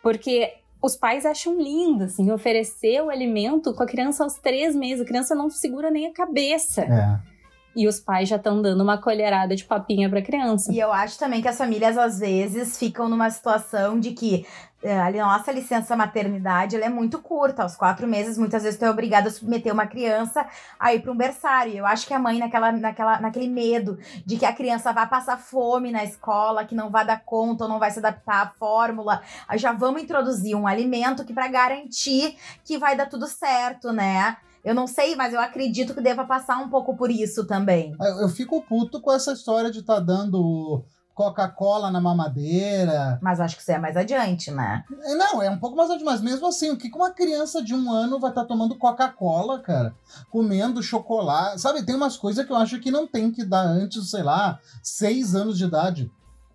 Porque 0.00 0.54
os 0.82 0.96
pais 0.96 1.26
acham 1.26 1.60
lindo, 1.60 2.04
assim, 2.04 2.30
oferecer 2.30 3.02
o 3.02 3.10
alimento 3.10 3.74
com 3.74 3.82
a 3.82 3.86
criança 3.86 4.22
aos 4.22 4.34
três 4.34 4.74
meses. 4.74 5.02
A 5.02 5.08
criança 5.08 5.34
não 5.34 5.50
segura 5.50 5.90
nem 5.90 6.06
a 6.06 6.12
cabeça. 6.12 6.82
É. 6.82 7.30
E 7.76 7.86
os 7.86 8.00
pais 8.00 8.28
já 8.28 8.36
estão 8.36 8.60
dando 8.60 8.82
uma 8.82 8.98
colherada 8.98 9.54
de 9.54 9.64
papinha 9.64 10.08
para 10.08 10.18
a 10.18 10.22
criança. 10.22 10.72
E 10.72 10.78
eu 10.78 10.92
acho 10.92 11.18
também 11.18 11.40
que 11.40 11.48
as 11.48 11.56
famílias, 11.56 11.96
às 11.96 12.18
vezes, 12.18 12.78
ficam 12.78 13.08
numa 13.08 13.30
situação 13.30 13.98
de 14.00 14.12
que 14.12 14.46
a 14.82 15.10
nossa 15.10 15.52
licença 15.52 15.94
maternidade 15.94 16.76
é 16.76 16.88
muito 16.88 17.18
curta, 17.18 17.62
aos 17.62 17.76
quatro 17.76 18.06
meses, 18.06 18.38
muitas 18.38 18.62
vezes 18.62 18.78
tu 18.78 18.84
é 18.84 18.90
obrigada 18.90 19.28
a 19.28 19.30
submeter 19.30 19.72
uma 19.72 19.86
criança 19.86 20.46
a 20.78 20.94
ir 20.94 21.02
para 21.02 21.12
um 21.12 21.16
berçário. 21.16 21.74
Eu 21.74 21.86
acho 21.86 22.06
que 22.06 22.14
a 22.14 22.18
mãe, 22.18 22.38
naquela, 22.38 22.72
naquela, 22.72 23.20
naquele 23.20 23.48
medo 23.48 23.98
de 24.24 24.36
que 24.38 24.46
a 24.46 24.52
criança 24.52 24.92
vá 24.92 25.06
passar 25.06 25.36
fome 25.36 25.92
na 25.92 26.02
escola, 26.02 26.64
que 26.64 26.74
não 26.74 26.90
vai 26.90 27.04
dar 27.04 27.22
conta 27.24 27.64
ou 27.64 27.70
não 27.70 27.78
vai 27.78 27.90
se 27.90 27.98
adaptar 27.98 28.42
à 28.42 28.48
fórmula, 28.48 29.20
já 29.54 29.72
vamos 29.72 30.02
introduzir 30.02 30.56
um 30.56 30.66
alimento 30.66 31.24
que 31.24 31.34
para 31.34 31.48
garantir 31.48 32.36
que 32.64 32.78
vai 32.78 32.96
dar 32.96 33.06
tudo 33.06 33.26
certo, 33.26 33.92
né? 33.92 34.36
Eu 34.62 34.74
não 34.74 34.86
sei, 34.86 35.16
mas 35.16 35.32
eu 35.32 35.40
acredito 35.40 35.94
que 35.94 36.02
deva 36.02 36.24
passar 36.24 36.58
um 36.58 36.68
pouco 36.68 36.94
por 36.94 37.10
isso 37.10 37.46
também. 37.46 37.94
Eu, 37.98 38.22
eu 38.22 38.28
fico 38.28 38.62
puto 38.62 39.00
com 39.00 39.12
essa 39.12 39.32
história 39.32 39.70
de 39.70 39.80
estar 39.80 39.94
tá 39.94 40.00
dando 40.00 40.84
Coca-Cola 41.20 41.90
na 41.90 42.00
mamadeira. 42.00 43.18
Mas 43.20 43.40
acho 43.40 43.54
que 43.54 43.60
isso 43.60 43.70
é 43.70 43.78
mais 43.78 43.94
adiante, 43.94 44.50
né? 44.50 44.82
É, 45.02 45.14
não, 45.14 45.42
é 45.42 45.50
um 45.50 45.58
pouco 45.58 45.76
mais 45.76 45.90
adiante, 45.90 46.04
mas 46.06 46.22
mesmo 46.22 46.46
assim, 46.46 46.70
o 46.70 46.78
que 46.78 46.90
uma 46.94 47.10
criança 47.10 47.62
de 47.62 47.74
um 47.74 47.92
ano 47.92 48.18
vai 48.18 48.30
estar 48.30 48.40
tá 48.40 48.48
tomando 48.48 48.78
Coca-Cola, 48.78 49.60
cara? 49.60 49.94
Comendo 50.30 50.82
chocolate. 50.82 51.60
Sabe, 51.60 51.84
tem 51.84 51.94
umas 51.94 52.16
coisas 52.16 52.46
que 52.46 52.50
eu 52.50 52.56
acho 52.56 52.80
que 52.80 52.90
não 52.90 53.06
tem 53.06 53.30
que 53.30 53.44
dar 53.44 53.60
antes, 53.60 54.10
sei 54.10 54.22
lá, 54.22 54.58
seis 54.82 55.34
anos 55.34 55.58
de 55.58 55.64
idade 55.64 56.10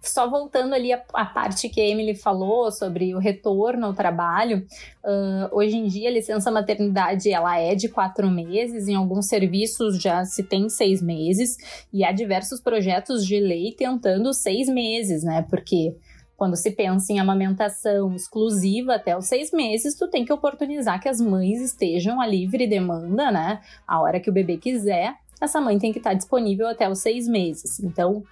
só 0.10 0.30
voltando 0.30 0.74
ali 0.74 0.92
a, 0.92 1.26
parte 1.26 1.70
que 1.70 1.82
a 1.82 1.88
Emily 1.88 2.16
falou 2.16 2.72
sobre 2.72 3.14
o 3.16 3.20
retorno 3.20 3.88
ao 3.88 3.94
trabalho, 3.94 4.66
uh, 5.04 5.56
hoje 5.56 5.78
em 5.78 5.88
dia 5.88 6.10
a 6.10 6.14
licença 6.14 6.52
maternidade 6.52 7.30
ela 7.30 7.58
é 7.60 7.76
de 7.76 7.90
quatro 7.90 8.30
meses, 8.30 8.88
em 8.88 8.96
alguns 8.96 9.28
serviços 9.28 10.02
já 10.02 10.24
se 10.26 10.44
tem 10.44 10.70
seis 10.70 11.02
meses, 11.02 11.58
e 11.92 12.04
há 12.04 12.12
diversos 12.12 12.60
projetos 12.60 13.26
de 13.26 13.40
lei 13.40 13.72
tentando 13.72 14.34
seis 14.34 14.68
meses, 14.68 15.24
né? 15.24 15.46
Porque 15.50 15.96
quando 16.38 16.56
se 16.56 16.72
pensa 16.72 17.14
em 17.14 17.20
amamentação 17.20 18.14
exclusiva 18.14 18.96
até 18.96 19.18
os 19.18 19.26
seis 19.26 19.52
meses, 19.52 19.96
tu 19.96 20.10
tem 20.10 20.26
que 20.26 20.34
oportunizar 20.34 21.02
que 21.02 21.08
as 21.08 21.22
mães 21.22 21.62
estejam 21.62 22.20
a 22.20 22.28
livre 22.28 22.68
demanda, 22.68 23.32
né? 23.32 23.62
A 23.88 24.02
hora 24.02 24.20
que 24.20 24.30
o 24.30 24.34
bebê 24.34 24.58
quiser, 24.58 25.16
essa 25.40 25.62
mãe 25.62 25.80
tem 25.80 25.92
que 25.92 26.00
estar 26.00 26.14
disponível 26.14 26.68
até 26.68 26.90
os 26.90 27.00
seis 27.00 27.28
meses. 27.28 27.80
Então, 27.80 28.24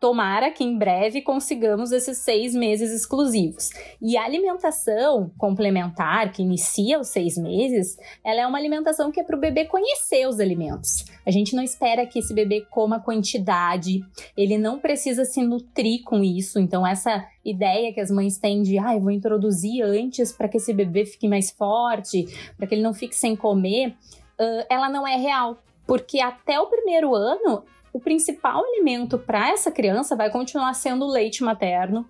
Tomara 0.00 0.52
que 0.52 0.62
em 0.62 0.78
breve 0.78 1.22
consigamos 1.22 1.90
esses 1.90 2.18
seis 2.18 2.54
meses 2.54 2.92
exclusivos. 2.92 3.70
E 4.00 4.16
a 4.16 4.24
alimentação 4.24 5.28
complementar, 5.36 6.30
que 6.30 6.40
inicia 6.40 7.00
os 7.00 7.08
seis 7.08 7.36
meses, 7.36 7.98
ela 8.24 8.42
é 8.42 8.46
uma 8.46 8.58
alimentação 8.58 9.10
que 9.10 9.18
é 9.18 9.24
para 9.24 9.36
o 9.36 9.40
bebê 9.40 9.64
conhecer 9.64 10.28
os 10.28 10.38
alimentos. 10.38 11.04
A 11.26 11.32
gente 11.32 11.56
não 11.56 11.64
espera 11.64 12.06
que 12.06 12.20
esse 12.20 12.32
bebê 12.32 12.64
coma 12.70 13.00
quantidade, 13.00 14.04
ele 14.36 14.56
não 14.56 14.78
precisa 14.78 15.24
se 15.24 15.42
nutrir 15.42 16.04
com 16.04 16.22
isso. 16.22 16.60
Então, 16.60 16.86
essa 16.86 17.26
ideia 17.44 17.92
que 17.92 18.00
as 18.00 18.10
mães 18.10 18.38
têm 18.38 18.62
de, 18.62 18.78
ah, 18.78 18.94
eu 18.94 19.00
vou 19.00 19.10
introduzir 19.10 19.82
antes 19.82 20.30
para 20.30 20.48
que 20.48 20.58
esse 20.58 20.72
bebê 20.72 21.04
fique 21.06 21.26
mais 21.26 21.50
forte, 21.50 22.26
para 22.56 22.68
que 22.68 22.74
ele 22.74 22.82
não 22.82 22.94
fique 22.94 23.16
sem 23.16 23.34
comer, 23.34 23.88
uh, 23.88 24.64
ela 24.70 24.88
não 24.88 25.04
é 25.04 25.16
real. 25.16 25.58
Porque 25.86 26.20
até 26.20 26.60
o 26.60 26.66
primeiro 26.66 27.14
ano 27.14 27.64
o 27.92 28.00
principal 28.00 28.64
alimento 28.64 29.18
para 29.18 29.50
essa 29.50 29.70
criança 29.70 30.16
vai 30.16 30.30
continuar 30.30 30.74
sendo 30.74 31.04
o 31.04 31.10
leite 31.10 31.42
materno 31.42 32.06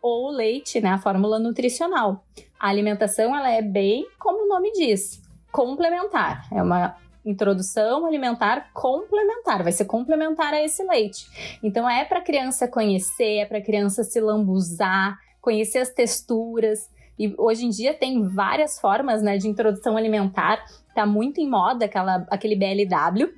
ou 0.00 0.30
leite, 0.30 0.80
né, 0.80 0.90
a 0.90 0.98
fórmula 0.98 1.38
nutricional. 1.38 2.24
A 2.58 2.68
alimentação 2.68 3.34
ela 3.34 3.50
é 3.50 3.62
bem 3.62 4.06
como 4.18 4.44
o 4.44 4.48
nome 4.48 4.72
diz, 4.72 5.22
complementar. 5.50 6.46
É 6.52 6.62
uma 6.62 6.96
introdução 7.24 8.04
alimentar 8.04 8.70
complementar, 8.72 9.62
vai 9.62 9.72
ser 9.72 9.84
complementar 9.84 10.52
a 10.52 10.62
esse 10.62 10.82
leite. 10.82 11.26
Então 11.62 11.88
é 11.88 12.04
para 12.04 12.18
a 12.18 12.22
criança 12.22 12.66
conhecer, 12.66 13.38
é 13.38 13.46
para 13.46 13.58
a 13.58 13.62
criança 13.62 14.02
se 14.02 14.20
lambuzar, 14.20 15.18
conhecer 15.40 15.78
as 15.78 15.90
texturas. 15.90 16.90
E 17.18 17.32
hoje 17.38 17.66
em 17.66 17.68
dia 17.68 17.94
tem 17.94 18.26
várias 18.26 18.80
formas 18.80 19.22
né, 19.22 19.38
de 19.38 19.48
introdução 19.48 19.96
alimentar. 19.96 20.64
Tá 20.94 21.06
muito 21.06 21.40
em 21.40 21.48
moda 21.48 21.84
aquela, 21.84 22.26
aquele 22.28 22.56
BLW, 22.56 23.32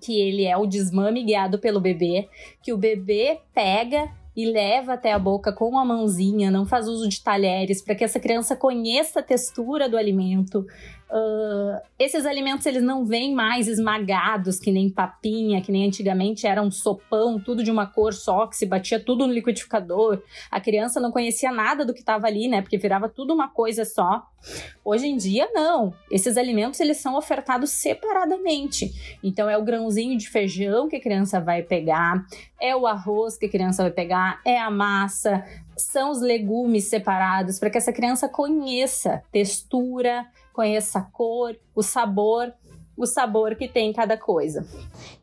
que 0.00 0.20
ele 0.20 0.44
é 0.44 0.56
o 0.56 0.66
desmame 0.66 1.24
guiado 1.24 1.58
pelo 1.58 1.80
bebê, 1.80 2.28
que 2.62 2.72
o 2.72 2.78
bebê 2.78 3.40
pega 3.54 4.10
e 4.36 4.46
leva 4.46 4.92
até 4.92 5.12
a 5.12 5.18
boca 5.18 5.52
com 5.52 5.76
a 5.76 5.84
mãozinha, 5.84 6.48
não 6.48 6.64
faz 6.64 6.86
uso 6.86 7.08
de 7.08 7.20
talheres, 7.20 7.82
para 7.82 7.96
que 7.96 8.04
essa 8.04 8.20
criança 8.20 8.54
conheça 8.54 9.18
a 9.18 9.22
textura 9.22 9.88
do 9.88 9.96
alimento, 9.96 10.64
Uh, 11.10 11.80
esses 11.98 12.26
alimentos 12.26 12.66
eles 12.66 12.82
não 12.82 13.04
vêm 13.04 13.34
mais 13.34 13.66
esmagados 13.66 14.60
que 14.60 14.70
nem 14.70 14.90
papinha, 14.90 15.62
que 15.62 15.72
nem 15.72 15.86
antigamente 15.86 16.46
era 16.46 16.60
um 16.60 16.70
sopão, 16.70 17.40
tudo 17.40 17.64
de 17.64 17.70
uma 17.70 17.86
cor 17.86 18.12
só, 18.12 18.46
que 18.46 18.56
se 18.56 18.66
batia 18.66 19.00
tudo 19.00 19.26
no 19.26 19.32
liquidificador. 19.32 20.22
A 20.50 20.60
criança 20.60 21.00
não 21.00 21.10
conhecia 21.10 21.50
nada 21.50 21.84
do 21.84 21.94
que 21.94 22.00
estava 22.00 22.26
ali, 22.26 22.46
né? 22.46 22.60
Porque 22.60 22.76
virava 22.76 23.08
tudo 23.08 23.32
uma 23.32 23.48
coisa 23.48 23.86
só. 23.86 24.26
Hoje 24.84 25.06
em 25.06 25.16
dia, 25.16 25.48
não. 25.52 25.94
Esses 26.10 26.36
alimentos 26.36 26.78
eles 26.78 26.98
são 26.98 27.16
ofertados 27.16 27.70
separadamente. 27.70 29.18
Então, 29.22 29.48
é 29.48 29.56
o 29.56 29.64
grãozinho 29.64 30.16
de 30.16 30.28
feijão 30.28 30.88
que 30.88 30.96
a 30.96 31.00
criança 31.00 31.40
vai 31.40 31.62
pegar, 31.62 32.24
é 32.60 32.76
o 32.76 32.86
arroz 32.86 33.36
que 33.36 33.46
a 33.46 33.50
criança 33.50 33.82
vai 33.82 33.92
pegar, 33.92 34.40
é 34.44 34.58
a 34.58 34.70
massa, 34.70 35.44
são 35.76 36.10
os 36.10 36.20
legumes 36.20 36.84
separados 36.84 37.58
para 37.58 37.70
que 37.70 37.78
essa 37.78 37.92
criança 37.92 38.28
conheça 38.28 39.22
textura, 39.32 40.26
conheça 40.58 40.98
a 40.98 41.02
cor, 41.02 41.56
o 41.72 41.84
sabor, 41.84 42.52
o 42.96 43.06
sabor 43.06 43.54
que 43.54 43.68
tem 43.68 43.92
cada 43.92 44.16
coisa. 44.18 44.66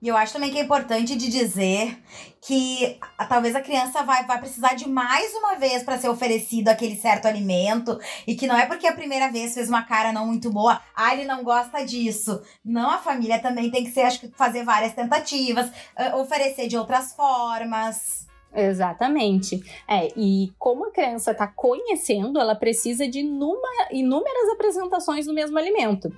E 0.01 0.07
eu 0.07 0.15
acho 0.15 0.31
também 0.31 0.49
que 0.49 0.57
é 0.57 0.61
importante 0.61 1.13
de 1.13 1.27
dizer 1.27 2.01
que 2.39 2.97
talvez 3.27 3.53
a 3.53 3.59
criança 3.59 4.01
vai, 4.01 4.25
vai 4.25 4.39
precisar 4.39 4.75
de 4.75 4.87
mais 4.87 5.33
uma 5.33 5.55
vez 5.55 5.83
para 5.83 5.97
ser 5.97 6.07
oferecido 6.07 6.69
aquele 6.69 6.95
certo 6.95 7.25
alimento 7.25 7.99
e 8.25 8.33
que 8.33 8.47
não 8.47 8.55
é 8.55 8.65
porque 8.65 8.87
a 8.87 8.93
primeira 8.93 9.29
vez 9.29 9.53
fez 9.53 9.67
uma 9.67 9.83
cara 9.83 10.13
não 10.13 10.25
muito 10.25 10.49
boa, 10.49 10.81
ah, 10.95 11.13
ele 11.13 11.25
não 11.25 11.43
gosta 11.43 11.85
disso. 11.85 12.41
Não, 12.63 12.89
a 12.89 12.99
família 12.99 13.37
também 13.37 13.69
tem 13.69 13.83
que 13.83 13.91
ser, 13.91 14.03
acho 14.03 14.21
que 14.21 14.29
fazer 14.29 14.63
várias 14.63 14.93
tentativas, 14.93 15.67
uh, 15.67 16.15
oferecer 16.15 16.69
de 16.69 16.77
outras 16.77 17.13
formas. 17.13 18.25
Exatamente. 18.55 19.61
É, 19.87 20.07
e 20.17 20.51
como 20.57 20.85
a 20.85 20.91
criança 20.91 21.31
está 21.31 21.45
conhecendo, 21.47 22.39
ela 22.39 22.55
precisa 22.55 23.07
de 23.07 23.19
inúmera, 23.19 23.89
inúmeras 23.91 24.49
apresentações 24.53 25.25
do 25.25 25.33
mesmo 25.33 25.57
alimento. 25.57 26.09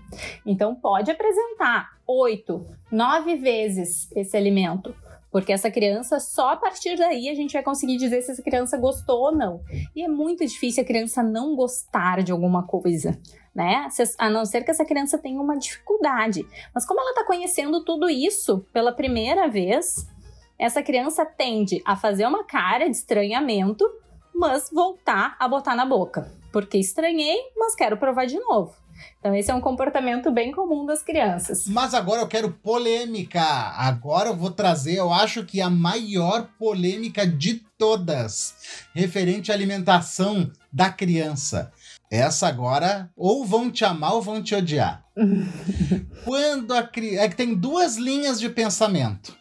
Então, 0.46 0.76
pode 0.76 1.10
apresentar 1.10 1.98
oito, 2.06 2.66
nove 2.92 3.36
vezes 3.36 4.10
esse 4.16 4.38
alimento. 4.38 4.94
Porque 5.30 5.52
essa 5.52 5.70
criança, 5.70 6.20
só 6.20 6.54
a 6.54 6.56
partir 6.56 6.96
daí 6.96 7.30
a 7.30 7.36
gente 7.36 7.54
vai 7.54 7.62
conseguir 7.62 7.98
dizer 7.98 8.22
se 8.22 8.32
essa 8.32 8.42
criança 8.42 8.78
gostou 8.78 9.20
ou 9.20 9.32
não. 9.36 9.62
E 9.96 10.02
é 10.02 10.08
muito 10.08 10.46
difícil 10.46 10.84
a 10.84 10.86
criança 10.86 11.22
não 11.22 11.56
gostar 11.56 12.24
de 12.24 12.32
alguma 12.32 12.66
coisa, 12.66 13.20
né? 13.54 13.88
A 14.18 14.30
não 14.30 14.46
ser 14.46 14.64
que 14.64 14.72
essa 14.72 14.86
criança 14.86 15.18
tenha 15.18 15.42
uma 15.42 15.58
dificuldade. 15.58 16.46
Mas 16.74 16.86
como 16.86 17.02
ela 17.02 17.10
está 17.10 17.26
conhecendo 17.26 17.84
tudo 17.84 18.10
isso 18.10 18.66
pela 18.72 18.94
primeira 18.94 19.50
vez, 19.50 20.08
essa 20.60 20.82
criança 20.82 21.26
tende 21.26 21.82
a 21.86 21.96
fazer 21.96 22.26
uma 22.26 22.44
cara 22.44 22.90
de 22.90 22.96
estranhamento, 22.96 23.86
mas 24.34 24.70
voltar 24.72 25.36
a 25.40 25.48
botar 25.48 25.76
na 25.76 25.86
boca. 25.86 26.32
Porque 26.52 26.78
estranhei, 26.78 27.38
mas 27.56 27.76
quero 27.76 27.98
provar 27.98 28.26
de 28.26 28.40
novo. 28.40 28.74
Então, 29.20 29.36
esse 29.36 29.52
é 29.52 29.54
um 29.54 29.62
comportamento 29.62 30.32
bem 30.32 30.52
comum 30.52 30.84
das 30.84 31.04
crianças. 31.04 31.68
Mas 31.68 31.94
agora 31.94 32.22
eu 32.22 32.28
quero 32.28 32.52
polêmica. 32.52 33.44
Agora 33.44 34.30
eu 34.30 34.36
vou 34.36 34.50
trazer, 34.50 34.96
eu 34.96 35.14
acho 35.14 35.46
que 35.46 35.62
a 35.62 35.70
maior 35.70 36.50
polêmica 36.58 37.28
de 37.28 37.62
todas, 37.78 38.88
referente 38.96 39.52
à 39.52 39.56
alimentação 39.56 40.52
da 40.74 40.90
criança. 40.90 41.72
Essa 42.10 42.48
agora, 42.48 43.12
ou 43.16 43.46
vão 43.46 43.70
te 43.70 43.86
amar 43.86 44.14
ou 44.14 44.22
vão 44.22 44.42
te 44.42 44.56
odiar. 44.56 45.04
Quando 46.26 46.74
a 46.74 46.82
criança. 46.82 47.26
É 47.26 47.30
que 47.30 47.36
tem 47.36 47.54
duas 47.54 47.98
linhas 47.98 48.40
de 48.40 48.50
pensamento 48.50 49.38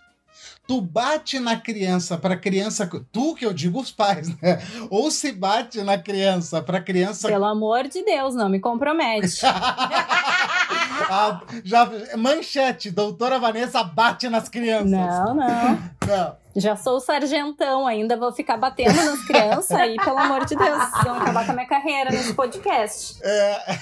tu 0.67 0.81
bate 0.81 1.39
na 1.39 1.57
criança 1.57 2.19
para 2.19 2.37
criança, 2.37 2.89
tu 3.13 3.35
que 3.35 3.47
eu 3.47 3.53
digo 3.53 3.81
os 3.81 3.91
pais, 3.91 4.29
né? 4.41 4.61
Ou 4.91 5.11
se 5.11 5.33
bate 5.33 5.83
na 5.83 5.99
criança 5.99 6.61
para 6.61 6.81
criança. 6.81 7.29
Pelo 7.29 7.45
amor 7.45 7.89
de 7.89 8.05
Deus, 8.05 8.35
não 8.35 8.49
me 8.49 8.59
compromete. 8.59 9.41
ah, 9.47 11.41
já 11.65 11.91
manchete, 12.17 12.91
doutora 12.91 13.39
Vanessa 13.39 13.83
bate 13.85 14.29
nas 14.29 14.49
crianças. 14.49 14.91
Não, 14.91 15.35
não. 15.35 15.79
Não. 16.07 16.46
Já 16.57 16.75
sou 16.75 16.99
sargentão, 17.01 17.87
ainda 17.87 18.17
vou 18.17 18.33
ficar 18.33 18.57
batendo 18.57 18.95
nas 18.95 19.23
crianças 19.27 19.73
aí, 19.73 19.95
pelo 19.97 20.17
amor 20.17 20.47
de 20.47 20.57
Deus, 20.57 20.79
vão 21.05 21.17
acabar 21.17 21.45
com 21.45 21.53
a 21.53 21.55
minha 21.55 21.67
carreira 21.67 22.11
nesse 22.11 22.33
podcast. 22.33 23.19
É... 23.23 23.77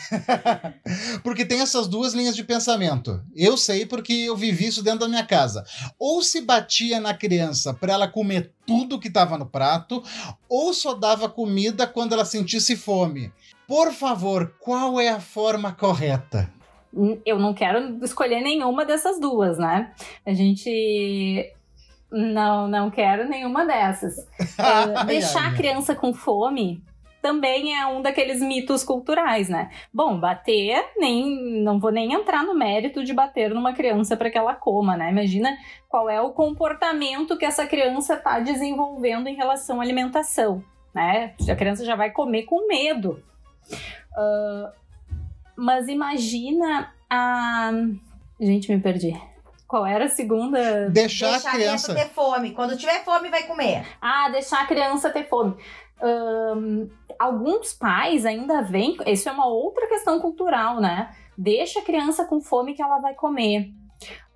porque 1.22 1.44
tem 1.44 1.60
essas 1.60 1.86
duas 1.86 2.14
linhas 2.14 2.34
de 2.34 2.42
pensamento. 2.42 3.22
Eu 3.32 3.56
sei 3.56 3.86
porque 3.86 4.12
eu 4.12 4.36
vivi 4.36 4.66
isso 4.66 4.82
dentro 4.82 5.00
da 5.00 5.08
minha 5.08 5.24
casa. 5.24 5.64
Ou 6.00 6.20
se 6.20 6.40
batia 6.40 6.98
na 6.98 7.14
criança 7.14 7.72
para 7.72 7.92
ela 7.92 8.08
comer 8.08 8.50
tudo 8.66 8.98
que 8.98 9.06
estava 9.06 9.38
no 9.38 9.46
prato, 9.46 10.02
ou 10.48 10.74
só 10.74 10.94
dava 10.94 11.28
comida 11.28 11.86
quando 11.86 12.12
ela 12.12 12.24
sentisse 12.24 12.74
fome. 12.74 13.32
Por 13.68 13.92
favor, 13.92 14.52
qual 14.58 15.00
é 15.00 15.10
a 15.10 15.20
forma 15.20 15.70
correta? 15.70 16.52
Eu 17.24 17.38
não 17.38 17.54
quero 17.54 18.04
escolher 18.04 18.40
nenhuma 18.40 18.84
dessas 18.84 19.20
duas, 19.20 19.58
né? 19.58 19.92
A 20.24 20.32
gente 20.32 21.53
não, 22.14 22.68
não 22.68 22.90
quero 22.90 23.28
nenhuma 23.28 23.66
dessas. 23.66 24.14
Uh, 24.54 25.04
deixar 25.06 25.48
a 25.48 25.54
criança 25.54 25.94
com 25.94 26.14
fome 26.14 26.82
também 27.20 27.74
é 27.74 27.86
um 27.86 28.02
daqueles 28.02 28.40
mitos 28.40 28.84
culturais, 28.84 29.48
né? 29.48 29.70
Bom, 29.92 30.20
bater, 30.20 30.84
nem 30.96 31.62
não 31.62 31.80
vou 31.80 31.90
nem 31.90 32.12
entrar 32.12 32.44
no 32.44 32.54
mérito 32.54 33.02
de 33.02 33.14
bater 33.14 33.52
numa 33.54 33.72
criança 33.72 34.14
para 34.14 34.30
que 34.30 34.36
ela 34.36 34.54
coma, 34.54 34.94
né? 34.96 35.10
Imagina 35.10 35.56
qual 35.88 36.08
é 36.08 36.20
o 36.20 36.32
comportamento 36.32 37.38
que 37.38 37.46
essa 37.46 37.66
criança 37.66 38.14
está 38.14 38.38
desenvolvendo 38.40 39.26
em 39.26 39.34
relação 39.34 39.80
à 39.80 39.82
alimentação, 39.82 40.62
né? 40.94 41.34
A 41.48 41.56
criança 41.56 41.84
já 41.84 41.96
vai 41.96 42.10
comer 42.10 42.42
com 42.42 42.68
medo. 42.68 43.22
Uh, 44.12 44.70
mas 45.56 45.88
imagina 45.88 46.92
a. 47.08 47.72
Gente, 48.38 48.70
me 48.70 48.80
perdi. 48.80 49.18
Qual 49.66 49.86
era 49.86 50.04
a 50.04 50.08
segunda? 50.08 50.90
Deixar, 50.90 51.32
deixar 51.32 51.50
a, 51.50 51.52
criança... 51.54 51.94
ter 51.94 52.08
fome. 52.08 52.52
Quando 52.52 52.76
tiver 52.76 53.04
fome, 53.04 53.30
vai 53.30 53.44
comer. 53.44 53.86
Ah, 54.00 54.28
deixar 54.28 54.62
a 54.62 54.66
criança 54.66 55.10
ter 55.10 55.28
fome. 55.28 55.56
Um, 56.02 56.88
alguns 57.18 57.72
pais 57.72 58.26
ainda 58.26 58.62
vêm. 58.62 58.96
Isso 59.06 59.28
é 59.28 59.32
uma 59.32 59.46
outra 59.46 59.88
questão 59.88 60.20
cultural, 60.20 60.80
né? 60.80 61.14
Deixa 61.36 61.80
a 61.80 61.84
criança 61.84 62.24
com 62.24 62.40
fome 62.40 62.74
que 62.74 62.82
ela 62.82 62.98
vai 62.98 63.14
comer. 63.14 63.72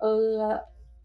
Uh, 0.01 0.59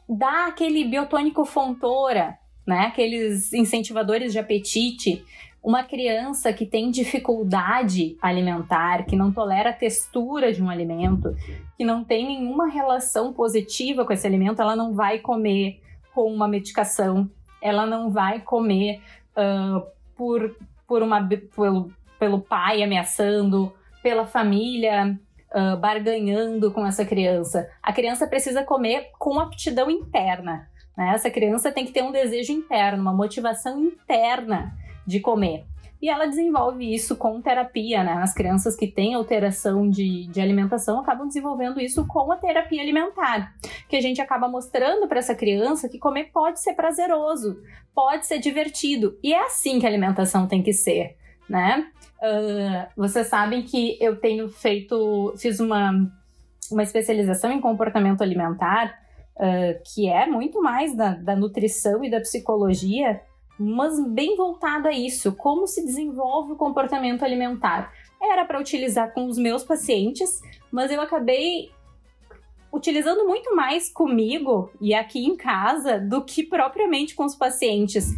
dá 0.09 0.47
aquele 0.47 0.85
biotônico 0.85 1.45
fontora, 1.45 2.39
né? 2.67 2.87
Aqueles 2.87 3.53
incentivadores 3.53 4.33
de 4.33 4.39
apetite 4.39 5.25
uma 5.65 5.83
criança 5.83 6.53
que 6.53 6.67
tem 6.67 6.91
dificuldade 6.93 8.19
alimentar, 8.21 9.07
que 9.07 9.17
não 9.17 9.33
tolera 9.33 9.71
a 9.71 9.73
textura 9.73 10.53
de 10.53 10.63
um 10.63 10.69
alimento, 10.69 11.35
que 11.79 11.85
não 11.85 12.05
tem 12.05 12.27
nenhuma 12.27 12.69
relação 12.69 13.33
positiva 13.33 14.05
com 14.05 14.13
esse 14.13 14.27
alimento, 14.27 14.61
ela 14.61 14.77
não 14.77 14.93
vai 14.93 15.19
comer 15.21 15.81
com 16.15 16.31
uma 16.31 16.47
medicação, 16.47 17.29
ela 17.63 17.87
não 17.87 18.11
vai 18.11 18.41
comer 18.41 19.01
uh, 19.31 19.83
por, 20.15 20.55
por 20.87 21.03
uma, 21.03 21.27
pelo, 21.57 21.91
pelo 22.19 22.41
pai 22.41 22.83
ameaçando, 22.83 23.73
pela 24.03 24.27
família 24.27 25.19
uh, 25.51 25.79
barganhando 25.79 26.71
com 26.73 26.87
essa 26.87 27.07
criança. 27.07 27.67
A 27.83 27.91
criança 27.91 28.27
precisa 28.27 28.63
comer 28.63 29.09
com 29.19 29.41
aptidão 29.41 29.91
interna. 29.91 30.69
Né? 30.95 31.13
Essa 31.15 31.31
criança 31.31 31.73
tem 31.73 31.87
que 31.87 31.93
ter 31.93 32.03
um 32.03 32.13
desejo 32.13 32.53
interno, 32.53 33.01
uma 33.01 33.15
motivação 33.15 33.81
interna 33.81 34.84
de 35.07 35.21
comer. 35.21 35.65
E 36.05 36.09
ela 36.11 36.27
desenvolve 36.27 36.95
isso 36.95 37.17
com 37.17 37.41
terapia, 37.41 38.05
né? 38.05 38.13
As 38.23 38.35
crianças 38.35 38.77
que 38.77 38.87
têm 38.87 39.15
alteração 39.15 39.89
de, 39.89 40.27
de 40.27 40.39
alimentação 40.39 41.01
acabam 41.01 41.27
desenvolvendo 41.27 41.81
isso 41.81 42.07
com 42.07 42.31
a 42.31 42.37
terapia 42.37 42.83
alimentar, 42.83 43.55
que 43.89 43.97
a 43.97 44.01
gente 44.03 44.21
acaba 44.21 44.47
mostrando 44.47 45.09
para 45.09 45.19
essa 45.19 45.35
criança 45.35 45.89
que 45.89 45.99
comer 45.99 46.25
pode 46.25 46.61
ser 46.61 46.75
prazeroso, 46.75 47.57
pode 47.95 48.27
ser 48.27 48.39
divertido. 48.39 49.19
E 49.23 49.33
é 49.33 49.47
assim 49.47 49.79
que 49.79 49.87
a 49.87 49.89
alimentação 49.89 50.47
tem 50.47 50.63
que 50.63 50.75
ser, 50.75 51.17
né? 51.49 51.87
Uh, 52.19 52.87
vocês 52.95 53.27
sabem 53.27 53.63
que 53.63 53.97
eu 53.99 54.17
tenho 54.17 54.51
feito, 54.51 55.33
fiz 55.39 55.59
uma, 55.59 55.91
uma 56.71 56.83
especialização 56.83 57.51
em 57.51 57.63
comportamento 57.63 58.21
alimentar, 58.21 58.99
uh, 59.37 59.83
que 59.95 60.07
é 60.07 60.27
muito 60.27 60.61
mais 60.63 60.95
da, 60.95 61.15
da 61.15 61.35
nutrição 61.35 62.05
e 62.05 62.11
da 62.11 62.21
psicologia 62.21 63.23
mas 63.59 63.99
bem 64.09 64.37
voltada 64.37 64.89
a 64.89 64.93
isso, 64.93 65.35
como 65.35 65.67
se 65.67 65.85
desenvolve 65.85 66.53
o 66.53 66.57
comportamento 66.57 67.25
alimentar. 67.25 67.93
Era 68.21 68.45
para 68.45 68.61
utilizar 68.61 69.13
com 69.13 69.27
os 69.27 69.39
meus 69.39 69.63
pacientes, 69.63 70.41
mas 70.71 70.91
eu 70.91 71.01
acabei 71.01 71.71
utilizando 72.73 73.27
muito 73.27 73.55
mais 73.55 73.89
comigo 73.89 74.71
e 74.81 74.95
aqui 74.95 75.25
em 75.25 75.37
casa 75.37 76.01
do 76.01 76.25
que 76.25 76.43
propriamente 76.43 77.15
com 77.15 77.25
os 77.25 77.37
pacientes. 77.37 78.13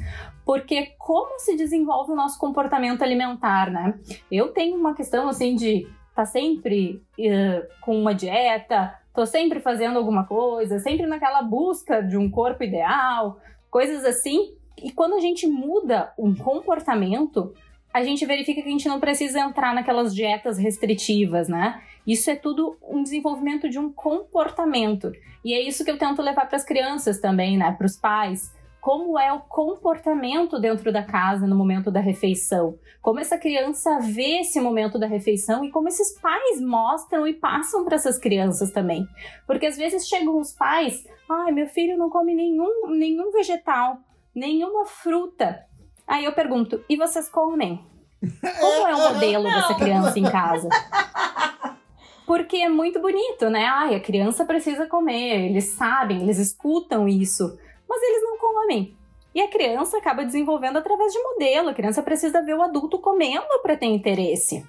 Porque 0.46 0.94
como 0.98 1.38
se 1.38 1.56
desenvolve 1.56 2.12
o 2.12 2.16
nosso 2.16 2.38
comportamento 2.38 3.02
alimentar, 3.02 3.70
né? 3.70 3.98
Eu 4.30 4.52
tenho 4.52 4.76
uma 4.76 4.94
questão 4.94 5.28
assim 5.28 5.54
de 5.54 5.86
tá 6.14 6.24
sempre 6.24 7.02
uh, 7.18 7.66
com 7.82 8.00
uma 8.00 8.14
dieta, 8.14 8.94
tô 9.12 9.26
sempre 9.26 9.60
fazendo 9.60 9.98
alguma 9.98 10.24
coisa, 10.24 10.78
sempre 10.78 11.06
naquela 11.06 11.42
busca 11.42 12.00
de 12.00 12.16
um 12.16 12.30
corpo 12.30 12.64
ideal, 12.64 13.38
coisas 13.70 14.04
assim. 14.04 14.54
E 14.82 14.92
quando 14.92 15.14
a 15.14 15.20
gente 15.20 15.46
muda 15.46 16.12
um 16.18 16.34
comportamento, 16.34 17.54
a 17.92 18.02
gente 18.02 18.26
verifica 18.26 18.60
que 18.60 18.68
a 18.68 18.70
gente 18.70 18.88
não 18.88 19.00
precisa 19.00 19.40
entrar 19.40 19.74
naquelas 19.74 20.14
dietas 20.14 20.58
restritivas, 20.58 21.48
né? 21.48 21.82
Isso 22.06 22.30
é 22.30 22.36
tudo 22.36 22.76
um 22.82 23.02
desenvolvimento 23.02 23.70
de 23.70 23.78
um 23.78 23.90
comportamento. 23.90 25.10
E 25.42 25.54
é 25.54 25.62
isso 25.62 25.82
que 25.82 25.90
eu 25.90 25.98
tento 25.98 26.20
levar 26.20 26.46
para 26.46 26.56
as 26.56 26.64
crianças 26.64 27.18
também, 27.20 27.56
né? 27.56 27.72
Para 27.72 27.86
os 27.86 27.96
pais. 27.96 28.54
Como 28.82 29.18
é 29.18 29.32
o 29.32 29.40
comportamento 29.40 30.60
dentro 30.60 30.92
da 30.92 31.02
casa 31.02 31.46
no 31.46 31.56
momento 31.56 31.90
da 31.90 31.98
refeição? 31.98 32.78
Como 33.00 33.18
essa 33.18 33.38
criança 33.38 33.98
vê 33.98 34.40
esse 34.40 34.60
momento 34.60 34.98
da 34.98 35.06
refeição 35.06 35.64
e 35.64 35.70
como 35.70 35.88
esses 35.88 36.20
pais 36.20 36.60
mostram 36.60 37.26
e 37.26 37.32
passam 37.32 37.84
para 37.84 37.96
essas 37.96 38.18
crianças 38.18 38.70
também. 38.70 39.08
Porque 39.46 39.66
às 39.66 39.76
vezes 39.76 40.06
chegam 40.06 40.38
os 40.38 40.52
pais, 40.52 41.04
ai, 41.28 41.50
meu 41.50 41.66
filho 41.66 41.96
não 41.96 42.10
come 42.10 42.34
nenhum, 42.34 42.88
nenhum 42.90 43.32
vegetal 43.32 43.98
nenhuma 44.36 44.84
fruta. 44.84 45.64
Aí 46.06 46.26
eu 46.26 46.32
pergunto, 46.32 46.84
e 46.88 46.96
vocês 46.96 47.26
comem? 47.28 47.82
Como 48.60 48.86
é 48.86 48.94
o 48.94 49.14
modelo 49.14 49.44
dessa 49.44 49.74
criança 49.74 50.18
em 50.18 50.24
casa? 50.24 50.68
Porque 52.26 52.58
é 52.58 52.68
muito 52.68 53.00
bonito, 53.00 53.48
né? 53.48 53.64
Ai, 53.64 53.94
a 53.94 54.00
criança 54.00 54.44
precisa 54.44 54.86
comer, 54.86 55.46
eles 55.46 55.64
sabem, 55.70 56.22
eles 56.22 56.38
escutam 56.38 57.08
isso, 57.08 57.58
mas 57.88 58.02
eles 58.02 58.22
não 58.22 58.36
comem. 58.36 58.96
E 59.34 59.40
a 59.40 59.48
criança 59.48 59.98
acaba 59.98 60.24
desenvolvendo 60.24 60.78
através 60.78 61.12
de 61.12 61.22
modelo. 61.22 61.68
A 61.68 61.74
criança 61.74 62.02
precisa 62.02 62.42
ver 62.42 62.54
o 62.54 62.62
adulto 62.62 62.98
comendo 62.98 63.60
para 63.62 63.76
ter 63.76 63.86
interesse. 63.86 64.66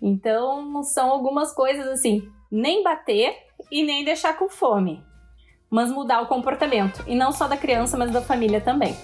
Então, 0.00 0.82
são 0.84 1.10
algumas 1.10 1.52
coisas 1.52 1.86
assim: 1.88 2.30
nem 2.50 2.82
bater 2.82 3.36
e 3.70 3.82
nem 3.82 4.04
deixar 4.04 4.38
com 4.38 4.48
fome 4.48 5.04
mas 5.72 5.90
mudar 5.90 6.20
o 6.20 6.26
comportamento. 6.26 7.02
E 7.06 7.14
não 7.14 7.32
só 7.32 7.48
da 7.48 7.56
criança, 7.56 7.96
mas 7.96 8.10
da 8.10 8.20
família 8.20 8.60
também. 8.60 8.94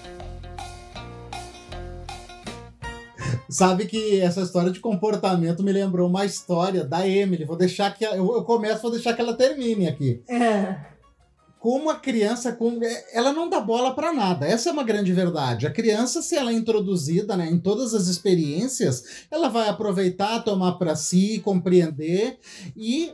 Sabe 3.49 3.87
que 3.87 4.21
essa 4.21 4.41
história 4.41 4.69
de 4.69 4.79
comportamento 4.79 5.63
me 5.63 5.71
lembrou 5.71 6.07
uma 6.07 6.23
história 6.23 6.85
da 6.85 7.07
Emily. 7.07 7.43
Vou 7.43 7.57
deixar 7.57 7.91
que. 7.95 8.05
Eu, 8.05 8.35
eu 8.35 8.43
começo, 8.43 8.83
vou 8.83 8.91
deixar 8.91 9.15
que 9.15 9.21
ela 9.21 9.33
termine 9.33 9.87
aqui. 9.87 10.21
É. 10.29 10.75
como 11.59 11.89
a 11.89 11.95
criança, 11.95 12.53
como, 12.53 12.83
é, 12.85 13.05
ela 13.11 13.33
não 13.33 13.49
dá 13.49 13.59
bola 13.59 13.95
para 13.95 14.13
nada. 14.13 14.45
Essa 14.45 14.69
é 14.69 14.71
uma 14.71 14.83
grande 14.83 15.11
verdade. 15.11 15.65
A 15.65 15.71
criança, 15.71 16.21
se 16.21 16.35
ela 16.35 16.51
é 16.51 16.53
introduzida 16.53 17.35
né, 17.35 17.49
em 17.49 17.57
todas 17.57 17.95
as 17.95 18.07
experiências, 18.07 19.25
ela 19.31 19.49
vai 19.49 19.67
aproveitar, 19.67 20.43
tomar 20.43 20.73
para 20.73 20.95
si, 20.95 21.41
compreender 21.43 22.37
e, 22.77 23.11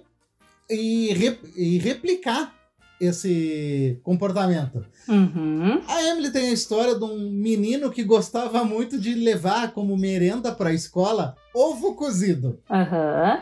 e, 0.70 1.40
e 1.56 1.78
replicar 1.78 2.55
esse 3.00 4.00
comportamento. 4.04 4.86
Uhum. 5.08 5.82
A 5.88 6.04
Emily 6.04 6.32
tem 6.32 6.50
a 6.50 6.54
história 6.54 6.96
de 6.96 7.04
um 7.04 7.30
menino 7.30 7.92
que 7.92 8.04
gostava 8.04 8.64
muito 8.64 9.00
de 9.00 9.14
levar 9.14 9.72
como 9.72 9.98
merenda 9.98 10.52
para 10.52 10.70
a 10.70 10.74
escola 10.74 11.36
ovo 11.54 11.96
cozido. 11.96 12.60
Uhum. 12.70 13.42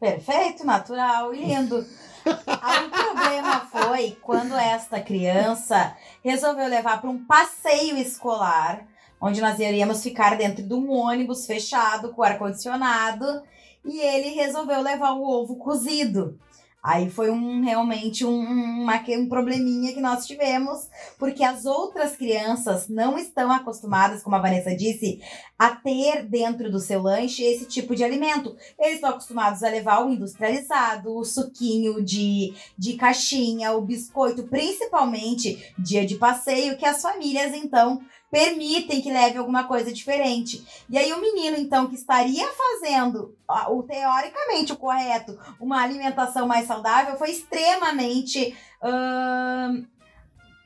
Perfeito, 0.00 0.66
natural 0.66 1.34
e 1.34 1.44
lindo. 1.44 1.84
Aí 2.62 2.86
o 2.86 2.90
problema 2.90 3.60
foi 3.70 4.16
quando 4.22 4.54
esta 4.54 5.00
criança 5.00 5.96
resolveu 6.22 6.68
levar 6.68 7.00
para 7.00 7.10
um 7.10 7.24
passeio 7.24 7.96
escolar, 7.98 8.86
onde 9.20 9.40
nós 9.40 9.58
iríamos 9.58 10.02
ficar 10.02 10.36
dentro 10.36 10.62
de 10.62 10.74
um 10.74 10.90
ônibus 10.90 11.46
fechado 11.46 12.10
com 12.10 12.22
ar-condicionado, 12.22 13.42
e 13.84 14.00
ele 14.00 14.34
resolveu 14.34 14.80
levar 14.80 15.12
o 15.12 15.22
ovo 15.22 15.56
cozido. 15.56 16.38
Aí 16.84 17.08
foi 17.08 17.30
um 17.30 17.62
realmente 17.62 18.26
um, 18.26 18.38
uma, 18.82 19.02
um 19.08 19.26
probleminha 19.26 19.94
que 19.94 20.02
nós 20.02 20.26
tivemos, 20.26 20.90
porque 21.18 21.42
as 21.42 21.64
outras 21.64 22.14
crianças 22.14 22.90
não 22.90 23.16
estão 23.16 23.50
acostumadas, 23.50 24.22
como 24.22 24.36
a 24.36 24.38
Vanessa 24.38 24.76
disse, 24.76 25.18
a 25.58 25.70
ter 25.70 26.26
dentro 26.26 26.70
do 26.70 26.78
seu 26.78 27.00
lanche 27.00 27.42
esse 27.42 27.64
tipo 27.64 27.96
de 27.96 28.04
alimento. 28.04 28.54
Eles 28.78 28.96
estão 28.96 29.08
acostumados 29.08 29.62
a 29.62 29.70
levar 29.70 30.04
o 30.04 30.12
industrializado, 30.12 31.16
o 31.16 31.24
suquinho 31.24 32.04
de, 32.04 32.52
de 32.76 32.98
caixinha, 32.98 33.72
o 33.72 33.80
biscoito, 33.80 34.42
principalmente 34.42 35.72
dia 35.78 36.04
de 36.04 36.16
passeio, 36.16 36.76
que 36.76 36.84
as 36.84 37.00
famílias 37.00 37.54
então 37.54 38.02
permitem 38.34 39.00
que 39.00 39.12
leve 39.12 39.38
alguma 39.38 39.62
coisa 39.62 39.92
diferente. 39.92 40.66
E 40.90 40.98
aí 40.98 41.12
o 41.12 41.20
menino, 41.20 41.56
então, 41.56 41.86
que 41.86 41.94
estaria 41.94 42.44
fazendo 42.48 43.32
o 43.68 43.80
teoricamente 43.84 44.72
o 44.72 44.76
correto, 44.76 45.38
uma 45.60 45.80
alimentação 45.80 46.44
mais 46.44 46.66
saudável, 46.66 47.16
foi 47.16 47.30
extremamente 47.30 48.56
uh, 48.82 49.86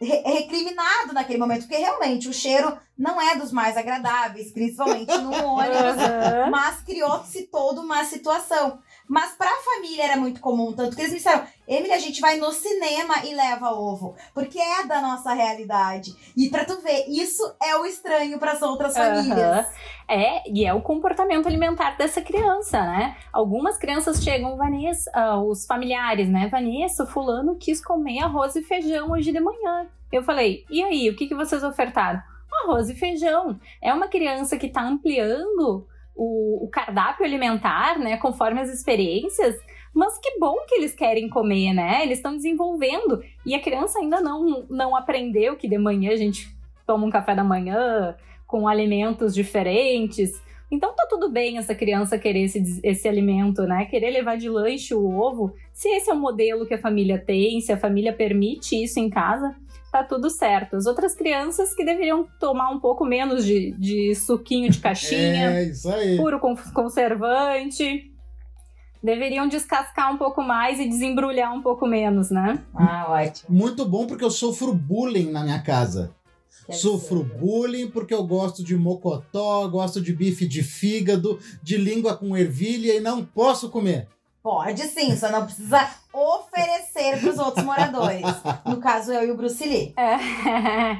recriminado 0.01 1.13
naquele 1.13 1.39
momento, 1.39 1.67
porque 1.67 1.77
realmente 1.77 2.27
o 2.27 2.33
cheiro 2.33 2.75
não 2.97 3.21
é 3.21 3.37
dos 3.37 3.53
mais 3.53 3.77
agradáveis, 3.77 4.51
principalmente 4.51 5.19
no 5.19 5.31
ônibus, 5.45 6.51
mas 6.51 6.81
criou-se 6.81 7.49
toda 7.49 7.83
uma 7.83 8.03
situação. 8.05 8.79
Mas 9.09 9.33
para 9.33 9.51
a 9.51 9.63
família 9.63 10.05
era 10.05 10.17
muito 10.17 10.39
comum, 10.41 10.73
tanto 10.73 10.95
que 10.95 11.01
eles 11.01 11.13
me 11.13 11.19
disseram: 11.19 11.45
Emily, 11.67 11.93
a 11.93 11.99
gente 11.99 12.21
vai 12.21 12.37
no 12.37 12.53
cinema 12.53 13.25
e 13.25 13.35
leva 13.35 13.73
ovo, 13.73 14.15
porque 14.35 14.59
é 14.59 14.87
da 14.87 15.01
nossa 15.01 15.33
realidade. 15.33 16.15
E 16.37 16.51
para 16.51 16.67
tu 16.67 16.81
ver, 16.83 17.07
isso 17.09 17.43
é 17.63 17.75
o 17.77 17.87
estranho 17.87 18.39
para 18.39 18.53
as 18.53 18.63
outras 18.63 18.95
famílias. 18.95 19.67
É, 20.07 20.43
e 20.51 20.65
é 20.65 20.73
o 20.73 20.81
comportamento 20.81 21.47
alimentar 21.47 21.97
dessa 21.97 22.21
criança, 22.21 22.81
né? 22.81 23.17
Algumas 23.33 23.77
crianças 23.77 24.23
chegam, 24.23 24.57
Vanessa, 24.57 25.11
uh, 25.15 25.51
os 25.51 25.67
familiares, 25.67 26.29
né? 26.29 26.49
Vanessa, 26.49 27.07
fulano 27.07 27.57
quis 27.57 27.85
comer 27.85 28.21
arroz 28.21 28.57
e 28.57 28.63
feijão 28.63 29.11
hoje 29.11 29.33
de 29.33 29.41
manhã. 29.41 29.87
Eu 30.13 30.23
falei: 30.23 30.65
e 30.71 30.83
aí, 30.83 31.09
o 31.09 31.17
que, 31.17 31.27
que 31.27 31.35
vocês 31.35 31.63
ofertaram? 31.63 32.23
Arroz 32.65 32.89
e 32.89 32.95
feijão. 32.95 33.59
É 33.81 33.93
uma 33.93 34.09
criança 34.09 34.57
que 34.57 34.67
está 34.67 34.83
ampliando 34.83 35.87
o, 36.19 36.65
o 36.65 36.69
cardápio 36.69 37.25
alimentar, 37.25 37.97
né, 37.99 38.17
conforme 38.17 38.61
as 38.61 38.69
experiências, 38.69 39.57
mas 39.95 40.19
que 40.19 40.39
bom 40.39 40.57
que 40.67 40.75
eles 40.75 40.93
querem 40.93 41.29
comer, 41.29 41.73
né? 41.73 42.03
Eles 42.03 42.19
estão 42.19 42.37
desenvolvendo 42.37 43.23
e 43.47 43.55
a 43.55 43.61
criança 43.61 43.99
ainda 43.99 44.21
não, 44.21 44.67
não 44.69 44.95
aprendeu 44.95 45.57
que 45.57 45.69
de 45.69 45.79
manhã 45.79 46.13
a 46.13 46.17
gente 46.17 46.55
toma 46.87 47.07
um 47.07 47.11
café 47.11 47.35
da 47.35 47.45
manhã 47.45 48.15
com 48.47 48.69
alimentos 48.69 49.35
diferentes. 49.35 50.41
Então 50.71 50.95
tá 50.95 51.07
tudo 51.09 51.31
bem 51.31 51.57
essa 51.57 51.75
criança 51.75 52.19
querer 52.19 52.45
esse, 52.45 52.81
esse 52.83 53.09
alimento, 53.09 53.63
né? 53.63 53.87
Querer 53.87 54.11
levar 54.11 54.37
de 54.37 54.49
lanche 54.49 54.95
o 54.95 55.19
ovo, 55.19 55.55
se 55.73 55.89
esse 55.89 56.11
é 56.11 56.15
o 56.15 56.19
modelo 56.19 56.67
que 56.67 56.75
a 56.75 56.79
família 56.79 57.19
tem, 57.19 57.61
se 57.61 57.73
a 57.73 57.79
família 57.79 58.13
permite 58.13 58.83
isso 58.83 59.01
em 59.01 59.09
casa, 59.09 59.57
tá 59.91 60.05
tudo 60.05 60.31
certo. 60.31 60.77
As 60.77 60.87
outras 60.87 61.15
crianças 61.15 61.75
que 61.75 61.85
deveriam 61.85 62.27
tomar 62.39 62.71
um 62.71 62.81
pouco 62.81 63.05
menos 63.05 63.45
de, 63.45 63.73
de 63.79 64.15
suquinho 64.15 64.71
de 64.71 64.79
caixinha, 64.79 65.51
é, 65.61 65.65
isso 65.65 65.91
aí. 65.91 66.17
puro 66.17 66.41
conservante. 66.73 68.13
Deveriam 69.03 69.47
descascar 69.47 70.13
um 70.13 70.19
pouco 70.19 70.43
mais 70.43 70.81
e 70.81 70.89
desembrulhar 70.89 71.55
um 71.55 71.63
pouco 71.63 71.87
menos, 71.87 72.31
né? 72.31 72.65
Ah, 72.75 73.07
ótimo. 73.09 73.57
Muito 73.57 73.85
bom 73.85 74.07
porque 74.07 74.25
eu 74.25 74.31
sofro 74.31 74.75
bullying 74.75 75.31
na 75.31 75.45
minha 75.45 75.63
casa. 75.63 76.13
Sofro 76.71 77.21
absurdo. 77.21 77.39
bullying 77.39 77.91
porque 77.91 78.13
eu 78.13 78.27
gosto 78.27 78.63
de 78.63 78.77
mocotó, 78.77 79.67
gosto 79.69 80.01
de 80.01 80.13
bife 80.13 80.47
de 80.47 80.63
fígado, 80.63 81.39
de 81.63 81.77
língua 81.77 82.17
com 82.17 82.37
ervilha 82.37 82.95
e 82.95 83.01
não 83.01 83.25
posso 83.25 83.71
comer. 83.71 84.09
Pode 84.43 84.83
sim, 84.85 85.17
só 85.17 85.31
não 85.31 85.45
precisa 85.45 85.89
oferecer 86.13 87.21
para 87.21 87.31
os 87.31 87.39
outros 87.39 87.65
moradores. 87.65 88.25
No 88.65 88.79
caso, 88.79 89.13
eu 89.13 89.29
e 89.29 89.31
o 89.31 89.37
Bruce 89.37 89.65
Lee. 89.65 89.95
É. 89.97 90.99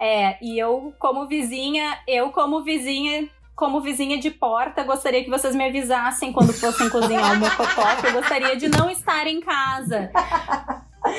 é, 0.00 0.38
e 0.42 0.58
eu, 0.58 0.94
como 0.98 1.26
vizinha, 1.26 1.98
eu, 2.08 2.30
como 2.30 2.62
vizinha, 2.62 3.28
como 3.54 3.80
vizinha 3.80 4.18
de 4.18 4.30
porta, 4.30 4.82
gostaria 4.82 5.22
que 5.22 5.30
vocês 5.30 5.54
me 5.54 5.66
avisassem 5.66 6.32
quando 6.32 6.52
fossem 6.52 6.88
cozinhar 6.88 7.34
o 7.34 7.36
mocotó, 7.38 7.96
que 8.00 8.06
eu 8.06 8.12
gostaria 8.12 8.56
de 8.56 8.68
não 8.68 8.90
estar 8.90 9.26
em 9.26 9.40
casa 9.40 10.10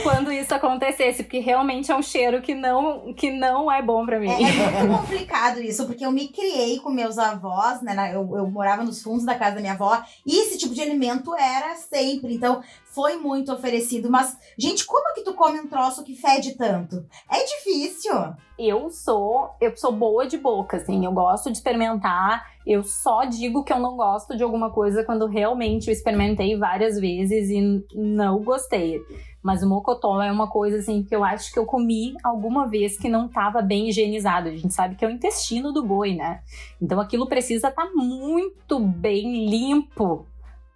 quando 0.02 0.32
isso 0.32 0.54
acontecesse, 0.54 1.24
porque 1.24 1.40
realmente 1.40 1.92
é 1.92 1.96
um 1.96 2.02
cheiro 2.02 2.42
que 2.42 2.56
não, 2.56 3.14
que 3.14 3.30
não 3.32 3.72
é 3.72 3.82
bom 3.82 4.06
para 4.06 4.20
mim. 4.20 4.30
É, 4.30 4.80
é, 4.80 4.84
muito 4.84 5.02
complicado 5.02 5.60
isso, 5.62 5.86
porque 5.86 6.06
eu 6.06 6.12
me 6.12 6.30
criei 6.30 6.80
com 6.80 6.90
meus 6.90 7.18
avós, 7.18 7.82
né? 7.82 8.12
Eu, 8.14 8.38
eu 8.38 8.50
morava 8.50 8.84
nos 8.84 9.02
fundos 9.02 9.26
da 9.26 9.36
casa 9.36 9.56
da 9.56 9.62
minha 9.62 9.74
avó, 9.74 10.02
e 10.26 10.40
esse 10.40 10.58
tipo 10.58 10.74
de 10.74 10.82
alimento 10.82 11.36
era 11.36 11.76
sempre. 11.76 12.34
Então, 12.34 12.62
foi 12.94 13.18
muito 13.18 13.52
oferecido. 13.52 14.10
Mas, 14.10 14.38
gente, 14.58 14.86
como 14.86 15.14
que 15.14 15.24
tu 15.24 15.34
come 15.34 15.60
um 15.60 15.68
troço 15.68 16.04
que 16.04 16.16
fede 16.16 16.56
tanto? 16.56 17.06
É 17.30 17.44
difícil. 17.44 18.14
Eu 18.58 18.90
sou, 18.90 19.50
eu 19.60 19.76
sou 19.76 19.92
boa 19.92 20.28
de 20.28 20.38
boca, 20.38 20.78
assim, 20.78 21.04
eu 21.04 21.12
gosto 21.12 21.52
de 21.52 21.58
experimentar. 21.58 22.54
Eu 22.66 22.84
só 22.84 23.26
digo 23.26 23.64
que 23.64 23.74
eu 23.74 23.80
não 23.80 23.98
gosto 23.98 24.38
de 24.38 24.44
alguma 24.44 24.72
coisa 24.72 25.04
quando 25.04 25.26
realmente 25.26 25.88
eu 25.88 25.92
experimentei 25.92 26.56
várias 26.58 27.00
vezes 27.00 27.50
e 27.50 27.84
não 27.94 28.42
gostei. 28.44 29.02
Mas 29.44 29.62
o 29.62 29.68
mocotó 29.68 30.22
é 30.22 30.32
uma 30.32 30.48
coisa 30.48 30.78
assim 30.78 31.04
que 31.04 31.14
eu 31.14 31.24
acho 31.24 31.52
que 31.52 31.60
eu 31.60 31.66
comi 31.66 32.16
alguma 32.24 32.66
vez 32.66 32.98
que 32.98 33.10
não 33.10 33.26
estava 33.26 33.62
bem 33.62 33.90
higienizado. 33.90 34.48
A 34.48 34.56
gente 34.56 34.74
sabe 34.74 34.96
que 34.96 35.04
é 35.04 35.08
o 35.08 35.12
intestino 35.12 35.74
do 35.74 35.84
boi, 35.84 36.16
né? 36.16 36.42
Então 36.82 37.00
aquilo 37.00 37.28
precisa 37.28 37.68
estar 37.68 37.86
tá 37.86 37.92
muito 37.94 38.80
bem 38.80 39.46
limpo 39.50 40.26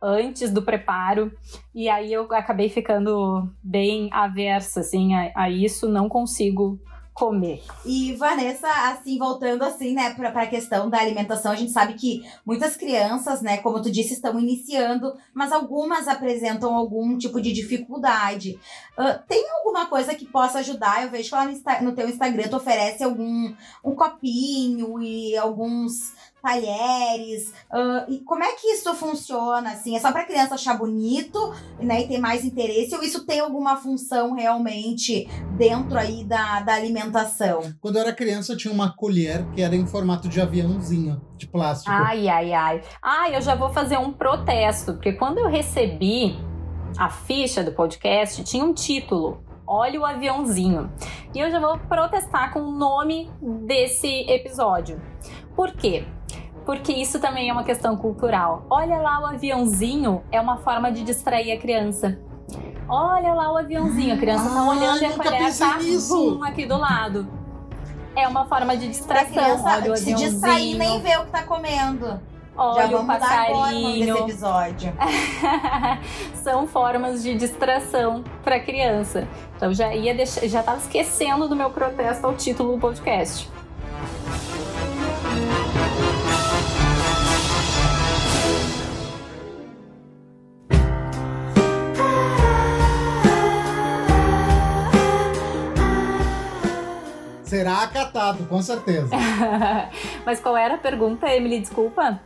antes 0.02 0.52
do 0.52 0.62
preparo. 0.62 1.32
E 1.74 1.88
aí 1.88 2.12
eu 2.12 2.28
acabei 2.34 2.68
ficando 2.68 3.50
bem 3.64 4.10
aversa 4.12 4.82
assim 4.82 5.16
a, 5.16 5.32
a 5.34 5.50
isso, 5.50 5.88
não 5.88 6.10
consigo 6.10 6.78
comer. 7.18 7.64
E 7.84 8.14
Vanessa, 8.14 8.68
assim, 8.92 9.18
voltando 9.18 9.64
assim, 9.64 9.94
né, 9.94 10.14
para 10.14 10.30
a 10.30 10.48
questão 10.48 10.88
da 10.88 11.00
alimentação, 11.00 11.52
a 11.52 11.56
gente 11.56 11.72
sabe 11.72 11.96
que 11.96 12.24
muitas 12.46 12.78
crianças, 12.78 13.42
né, 13.42 13.58
como 13.58 13.82
tu 13.82 13.90
disse, 13.90 14.14
estão 14.14 14.40
iniciando, 14.40 15.14
mas 15.34 15.52
algumas 15.52 16.08
apresentam 16.08 16.76
algum 16.76 17.18
tipo 17.18 17.42
de 17.42 17.52
dificuldade. 17.52 18.60
Uh, 18.98 19.20
tem 19.28 19.44
alguma 19.50 19.88
coisa 19.88 20.14
que 20.14 20.26
possa 20.26 20.60
ajudar? 20.60 21.04
Eu 21.04 21.10
vejo 21.10 21.30
que 21.30 21.36
lá 21.36 21.46
no, 21.46 21.90
no 21.90 21.96
teu 21.96 22.08
Instagram 22.08 22.50
tu 22.50 22.58
oferece 22.58 23.04
algum 23.04 23.54
um 23.84 23.96
copinho 23.96 25.02
e 25.02 25.36
alguns 25.36 26.14
talheres. 26.48 27.54
Uh, 27.72 28.10
e 28.10 28.20
como 28.20 28.44
é 28.44 28.54
que 28.54 28.68
isso 28.68 28.94
funciona? 28.94 29.72
Assim, 29.72 29.98
é 29.98 30.00
só 30.00 30.12
para 30.12 30.24
criança 30.24 30.56
achar 30.56 30.78
bonito 30.78 31.54
né, 31.80 32.02
e 32.02 32.08
ter 32.08 32.18
mais 32.18 32.46
interesse? 32.46 32.96
Ou 32.96 33.04
isso 33.04 33.26
tem 33.26 33.42
alguma 33.42 33.76
função 33.76 34.34
realmente 34.34 35.28
dentro 35.58 35.98
aí 35.98 36.24
da, 36.24 36.62
da 36.62 36.74
alimentação? 36.74 37.62
Quando 37.82 37.98
eu 37.98 38.04
era 38.04 38.14
criança, 38.14 38.54
eu 38.54 38.58
tinha 38.58 38.74
uma 38.74 38.96
colher 38.96 39.46
que 39.52 39.62
era 39.62 39.76
em 39.76 39.86
formato 39.86 40.30
de 40.30 40.40
aviãozinho, 40.40 41.22
de 41.36 41.48
plástico. 41.48 41.92
Ai, 41.92 42.30
ai, 42.30 42.54
ai. 42.54 42.82
Ai, 43.02 43.36
eu 43.36 43.42
já 43.42 43.54
vou 43.54 43.70
fazer 43.70 43.98
um 43.98 44.14
protesto, 44.14 44.94
porque 44.94 45.14
quando 45.14 45.40
eu 45.40 45.50
recebi 45.50 46.38
a 46.98 47.10
ficha 47.10 47.62
do 47.62 47.74
podcast, 47.74 48.42
tinha 48.44 48.64
um 48.64 48.74
título 48.74 49.46
Olha 49.70 50.00
o 50.00 50.06
aviãozinho. 50.06 50.90
E 51.36 51.40
eu 51.40 51.52
já 51.52 51.60
vou 51.60 51.78
protestar 51.78 52.54
com 52.54 52.62
o 52.62 52.72
nome 52.72 53.30
desse 53.66 54.08
episódio. 54.30 55.02
Por 55.58 55.74
quê? 55.74 56.06
Porque 56.68 56.92
isso 56.92 57.18
também 57.18 57.50
é 57.50 57.54
uma 57.54 57.64
questão 57.64 57.96
cultural. 57.96 58.66
Olha 58.70 58.98
lá 58.98 59.22
o 59.22 59.26
aviãozinho, 59.26 60.22
é 60.30 60.42
uma 60.42 60.58
forma 60.58 60.92
de 60.92 61.02
distrair 61.02 61.54
a 61.54 61.58
criança. 61.58 62.20
Olha 62.90 63.34
lá 63.34 63.54
o 63.54 63.58
aviãozinho, 63.58 64.14
a 64.14 64.18
criança 64.18 64.50
tá 64.50 64.70
olhando 64.70 65.02
e 65.02 65.06
a 65.06 65.12
colher 65.12 65.58
tá 65.58 65.78
um 65.80 66.44
aqui 66.44 66.66
do 66.66 66.78
lado. 66.78 67.26
É 68.14 68.28
uma 68.28 68.46
forma 68.48 68.76
de 68.76 68.90
distração. 68.90 69.64
Olha 69.64 69.94
o 69.94 69.96
se 69.96 70.14
distrair 70.14 70.78
nem 70.78 71.00
ver 71.00 71.20
o 71.20 71.26
que 71.26 71.32
tá 71.32 71.44
comendo. 71.44 72.20
olha 72.58 72.82
Já 72.82 72.88
vamos 72.88 73.04
o 73.04 73.08
passarinho. 73.08 74.06
Dar 74.06 74.12
agora 74.12 74.30
episódio. 74.30 74.94
São 76.44 76.68
formas 76.68 77.24
de 77.24 77.34
distração 77.36 78.26
para 78.44 78.60
criança. 78.60 79.26
Então 79.56 79.74
já 79.74 79.96
ia 79.96 80.14
deixar, 80.14 80.46
já 80.46 80.60
estava 80.60 80.80
esquecendo 80.80 81.48
do 81.48 81.56
meu 81.56 81.70
protesto 81.70 82.28
ao 82.28 82.34
título 82.34 82.74
do 82.74 82.78
podcast. 82.78 83.50
Será 97.58 97.82
acatado, 97.82 98.46
com 98.46 98.62
certeza. 98.62 99.10
Mas 100.24 100.40
qual 100.40 100.56
era 100.56 100.76
a 100.76 100.78
pergunta, 100.78 101.28
Emily? 101.28 101.60
Desculpa. 101.60 102.22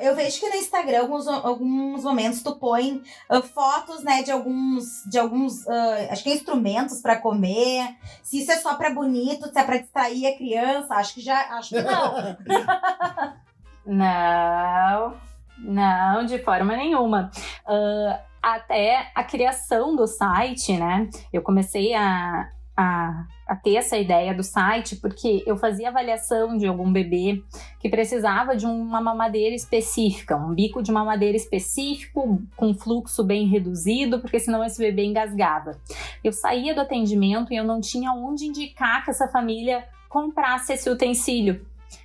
Eu 0.00 0.16
vejo 0.16 0.40
que 0.40 0.48
no 0.48 0.54
Instagram, 0.54 1.00
alguns, 1.02 1.28
alguns 1.28 2.02
momentos, 2.02 2.42
tu 2.42 2.56
põe 2.56 3.02
uh, 3.30 3.42
fotos, 3.42 4.02
né, 4.02 4.22
de 4.22 4.30
alguns, 4.30 5.04
de 5.04 5.18
alguns 5.18 5.66
uh, 5.66 6.08
acho 6.10 6.22
que 6.22 6.30
é 6.30 6.34
instrumentos 6.34 7.02
para 7.02 7.20
comer. 7.20 7.94
Se 8.22 8.38
isso 8.38 8.50
é 8.50 8.56
só 8.56 8.74
para 8.74 8.88
bonito, 8.88 9.52
se 9.52 9.58
é 9.58 9.64
para 9.64 9.76
distrair 9.76 10.26
a 10.26 10.38
criança, 10.38 10.94
acho 10.94 11.12
que 11.12 11.20
já, 11.20 11.38
acho 11.58 11.74
que 11.74 11.82
não. 11.82 12.36
não, 13.84 15.14
não, 15.58 16.24
de 16.24 16.38
forma 16.38 16.74
nenhuma. 16.74 17.30
Uh, 17.66 18.18
até 18.42 19.10
a 19.14 19.22
criação 19.22 19.94
do 19.94 20.06
site, 20.06 20.78
né? 20.78 21.10
Eu 21.30 21.42
comecei 21.42 21.92
a, 21.92 22.48
a, 22.76 23.26
a, 23.46 23.54
ter 23.54 23.76
essa 23.76 23.96
ideia 23.96 24.34
do 24.34 24.42
site, 24.42 24.96
porque 24.96 25.42
eu 25.46 25.56
fazia 25.56 25.88
avaliação 25.88 26.56
de 26.56 26.66
algum 26.66 26.92
bebê 26.92 27.42
que 27.78 27.88
precisava 27.88 28.56
de 28.56 28.66
uma 28.66 29.00
mamadeira 29.00 29.54
específica, 29.54 30.36
um 30.36 30.54
bico 30.54 30.82
de 30.82 30.90
mamadeira 30.90 31.36
específico, 31.36 32.42
com 32.56 32.74
fluxo 32.74 33.22
bem 33.22 33.46
reduzido, 33.46 34.20
porque 34.20 34.40
senão 34.40 34.64
esse 34.64 34.78
bebê 34.78 35.04
engasgava. 35.04 35.78
Eu 36.22 36.32
saía 36.32 36.74
do 36.74 36.80
atendimento 36.80 37.52
e 37.52 37.56
eu 37.56 37.64
não 37.64 37.80
tinha 37.80 38.12
onde 38.12 38.46
indicar 38.46 39.04
que 39.04 39.10
essa 39.10 39.28
família 39.28 39.84
comprasse 40.08 40.72
esse 40.72 40.88
utensílio. 40.90 41.64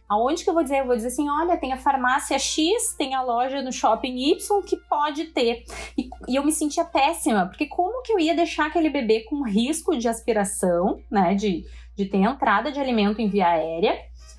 Aonde 0.09 0.43
que 0.43 0.49
eu 0.49 0.55
vou 0.55 0.63
dizer? 0.63 0.79
Eu 0.79 0.87
vou 0.87 0.95
dizer 0.95 1.09
assim: 1.09 1.29
olha, 1.29 1.55
tem 1.55 1.71
a 1.71 1.77
farmácia 1.77 2.39
X, 2.39 2.95
tem 2.97 3.13
a 3.13 3.21
loja 3.21 3.61
no 3.61 3.71
shopping 3.71 4.17
Y 4.31 4.61
que 4.63 4.75
pode 4.75 5.25
ter. 5.25 5.63
E, 5.95 6.09
e, 6.27 6.35
eu 6.35 6.43
me 6.43 6.51
sentia 6.51 6.83
péssima, 6.83 7.45
porque 7.45 7.67
como 7.67 8.01
que 8.01 8.11
eu 8.11 8.19
ia 8.19 8.35
deixar 8.35 8.65
aquele 8.65 8.89
bebê 8.89 9.21
com 9.21 9.43
risco 9.43 9.95
de 9.95 10.07
aspiração, 10.07 10.99
né? 11.11 11.35
De, 11.35 11.63
de 11.95 12.05
ter 12.05 12.17
entrada 12.17 12.71
de 12.71 12.79
alimento 12.79 13.21
em 13.21 13.29
via 13.29 13.49
aérea, 13.49 13.95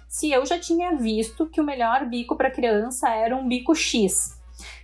se 0.09 0.33
eu 0.33 0.45
já 0.45 0.59
tinha 0.59 0.97
visto 0.97 1.47
que 1.47 1.61
o 1.61 1.65
melhor 1.65 2.05
bico 2.05 2.37
para 2.37 2.51
criança 2.51 3.09
era 3.09 3.37
um 3.37 3.47
bico 3.47 3.73
X. 3.73 4.41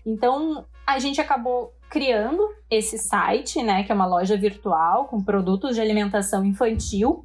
Então 0.06 0.64
a 0.86 1.00
gente 1.00 1.20
acabou 1.20 1.74
criando 1.90 2.48
esse 2.70 2.96
site, 2.96 3.60
né? 3.60 3.82
Que 3.82 3.90
é 3.90 3.94
uma 3.94 4.06
loja 4.06 4.36
virtual 4.36 5.06
com 5.06 5.20
produtos 5.20 5.74
de 5.74 5.80
alimentação 5.80 6.44
infantil 6.44 7.24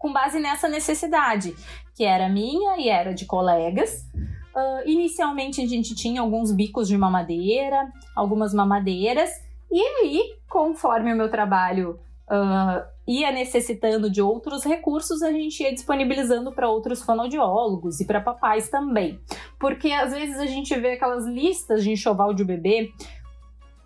com 0.00 0.12
base 0.12 0.40
nessa 0.40 0.66
necessidade, 0.66 1.54
que 1.94 2.04
era 2.04 2.28
minha 2.28 2.78
e 2.78 2.88
era 2.88 3.14
de 3.14 3.26
colegas. 3.26 4.08
Uh, 4.56 4.88
inicialmente 4.88 5.60
a 5.60 5.66
gente 5.66 5.94
tinha 5.94 6.22
alguns 6.22 6.50
bicos 6.50 6.88
de 6.88 6.98
mamadeira, 6.98 7.88
algumas 8.16 8.52
mamadeiras, 8.52 9.30
e 9.70 9.80
aí, 9.80 10.38
conforme 10.48 11.12
o 11.12 11.16
meu 11.16 11.30
trabalho 11.30 12.00
uh, 12.28 12.82
ia 13.06 13.30
necessitando 13.30 14.10
de 14.10 14.22
outros 14.22 14.64
recursos, 14.64 15.22
a 15.22 15.30
gente 15.30 15.62
ia 15.62 15.72
disponibilizando 15.72 16.50
para 16.50 16.68
outros 16.68 17.02
fonoaudiólogos 17.02 18.00
e 18.00 18.06
para 18.06 18.20
papais 18.20 18.68
também. 18.68 19.20
Porque 19.58 19.92
às 19.92 20.12
vezes 20.12 20.38
a 20.38 20.46
gente 20.46 20.74
vê 20.80 20.92
aquelas 20.92 21.26
listas 21.26 21.84
de 21.84 21.92
enxoval 21.92 22.32
de 22.32 22.42
bebê 22.42 22.90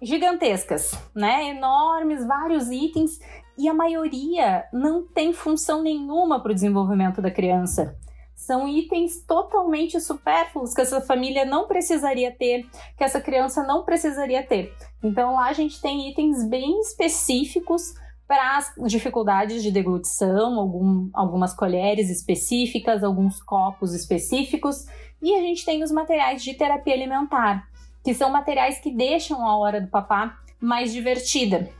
gigantescas, 0.00 0.92
né? 1.14 1.48
Enormes, 1.50 2.26
vários 2.26 2.70
itens, 2.70 3.18
e 3.56 3.68
a 3.68 3.74
maioria 3.74 4.64
não 4.72 5.06
tem 5.06 5.32
função 5.32 5.82
nenhuma 5.82 6.40
para 6.40 6.52
o 6.52 6.54
desenvolvimento 6.54 7.22
da 7.22 7.30
criança. 7.30 7.96
São 8.34 8.68
itens 8.68 9.22
totalmente 9.22 10.00
supérfluos 10.00 10.74
que 10.74 10.80
essa 10.80 11.00
família 11.00 11.44
não 11.44 11.66
precisaria 11.66 12.32
ter, 12.32 12.66
que 12.96 13.04
essa 13.04 13.20
criança 13.20 13.62
não 13.62 13.84
precisaria 13.84 14.42
ter. 14.42 14.74
Então 15.02 15.34
lá 15.34 15.46
a 15.46 15.52
gente 15.52 15.80
tem 15.80 16.10
itens 16.10 16.44
bem 16.48 16.80
específicos 16.80 17.94
para 18.26 18.56
as 18.56 18.74
dificuldades 18.86 19.62
de 19.62 19.70
deglutição, 19.70 20.58
algum, 20.58 21.08
algumas 21.12 21.54
colheres 21.54 22.10
específicas, 22.10 23.04
alguns 23.04 23.42
copos 23.42 23.94
específicos, 23.94 24.86
e 25.22 25.34
a 25.34 25.40
gente 25.40 25.64
tem 25.64 25.82
os 25.82 25.92
materiais 25.92 26.42
de 26.42 26.54
terapia 26.54 26.94
alimentar, 26.94 27.68
que 28.02 28.14
são 28.14 28.30
materiais 28.30 28.78
que 28.78 28.90
deixam 28.90 29.46
a 29.46 29.56
hora 29.56 29.80
do 29.80 29.88
papá 29.88 30.38
mais 30.60 30.92
divertida. 30.92 31.70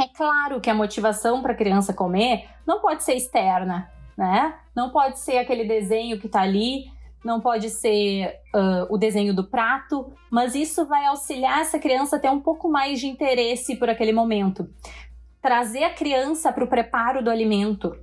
É 0.00 0.08
claro 0.08 0.62
que 0.62 0.70
a 0.70 0.74
motivação 0.74 1.42
para 1.42 1.52
a 1.52 1.56
criança 1.56 1.92
comer 1.92 2.48
não 2.66 2.80
pode 2.80 3.02
ser 3.02 3.12
externa, 3.12 3.90
né? 4.16 4.54
Não 4.74 4.88
pode 4.88 5.18
ser 5.18 5.36
aquele 5.36 5.64
desenho 5.64 6.18
que 6.18 6.26
está 6.26 6.40
ali, 6.40 6.86
não 7.22 7.38
pode 7.38 7.68
ser 7.68 8.34
uh, 8.54 8.86
o 8.88 8.96
desenho 8.96 9.34
do 9.34 9.44
prato, 9.44 10.10
mas 10.30 10.54
isso 10.54 10.86
vai 10.86 11.04
auxiliar 11.04 11.60
essa 11.60 11.78
criança 11.78 12.16
a 12.16 12.18
ter 12.18 12.30
um 12.30 12.40
pouco 12.40 12.66
mais 12.66 12.98
de 12.98 13.08
interesse 13.08 13.76
por 13.76 13.90
aquele 13.90 14.10
momento. 14.12 14.70
Trazer 15.42 15.84
a 15.84 15.92
criança 15.92 16.50
para 16.50 16.64
o 16.64 16.68
preparo 16.68 17.22
do 17.22 17.30
alimento, 17.30 17.94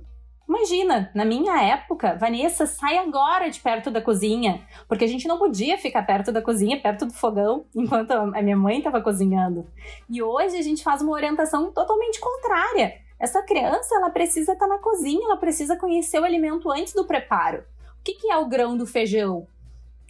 Imagina, 0.48 1.10
na 1.14 1.26
minha 1.26 1.62
época, 1.62 2.16
Vanessa, 2.16 2.64
sai 2.64 2.96
agora 2.96 3.50
de 3.50 3.60
perto 3.60 3.90
da 3.90 4.00
cozinha, 4.00 4.66
porque 4.88 5.04
a 5.04 5.06
gente 5.06 5.28
não 5.28 5.36
podia 5.36 5.76
ficar 5.76 6.02
perto 6.04 6.32
da 6.32 6.40
cozinha, 6.40 6.80
perto 6.80 7.04
do 7.04 7.12
fogão, 7.12 7.66
enquanto 7.76 8.12
a 8.12 8.40
minha 8.40 8.56
mãe 8.56 8.78
estava 8.78 9.02
cozinhando. 9.02 9.66
E 10.08 10.22
hoje 10.22 10.56
a 10.56 10.62
gente 10.62 10.82
faz 10.82 11.02
uma 11.02 11.12
orientação 11.12 11.70
totalmente 11.70 12.18
contrária. 12.18 12.96
Essa 13.20 13.42
criança, 13.42 13.94
ela 13.96 14.08
precisa 14.08 14.54
estar 14.54 14.66
tá 14.66 14.74
na 14.74 14.80
cozinha, 14.80 15.26
ela 15.26 15.36
precisa 15.36 15.76
conhecer 15.76 16.18
o 16.18 16.24
alimento 16.24 16.70
antes 16.70 16.94
do 16.94 17.04
preparo. 17.04 17.58
O 18.00 18.02
que, 18.02 18.14
que 18.14 18.30
é 18.30 18.38
o 18.38 18.48
grão 18.48 18.74
do 18.74 18.86
feijão, 18.86 19.46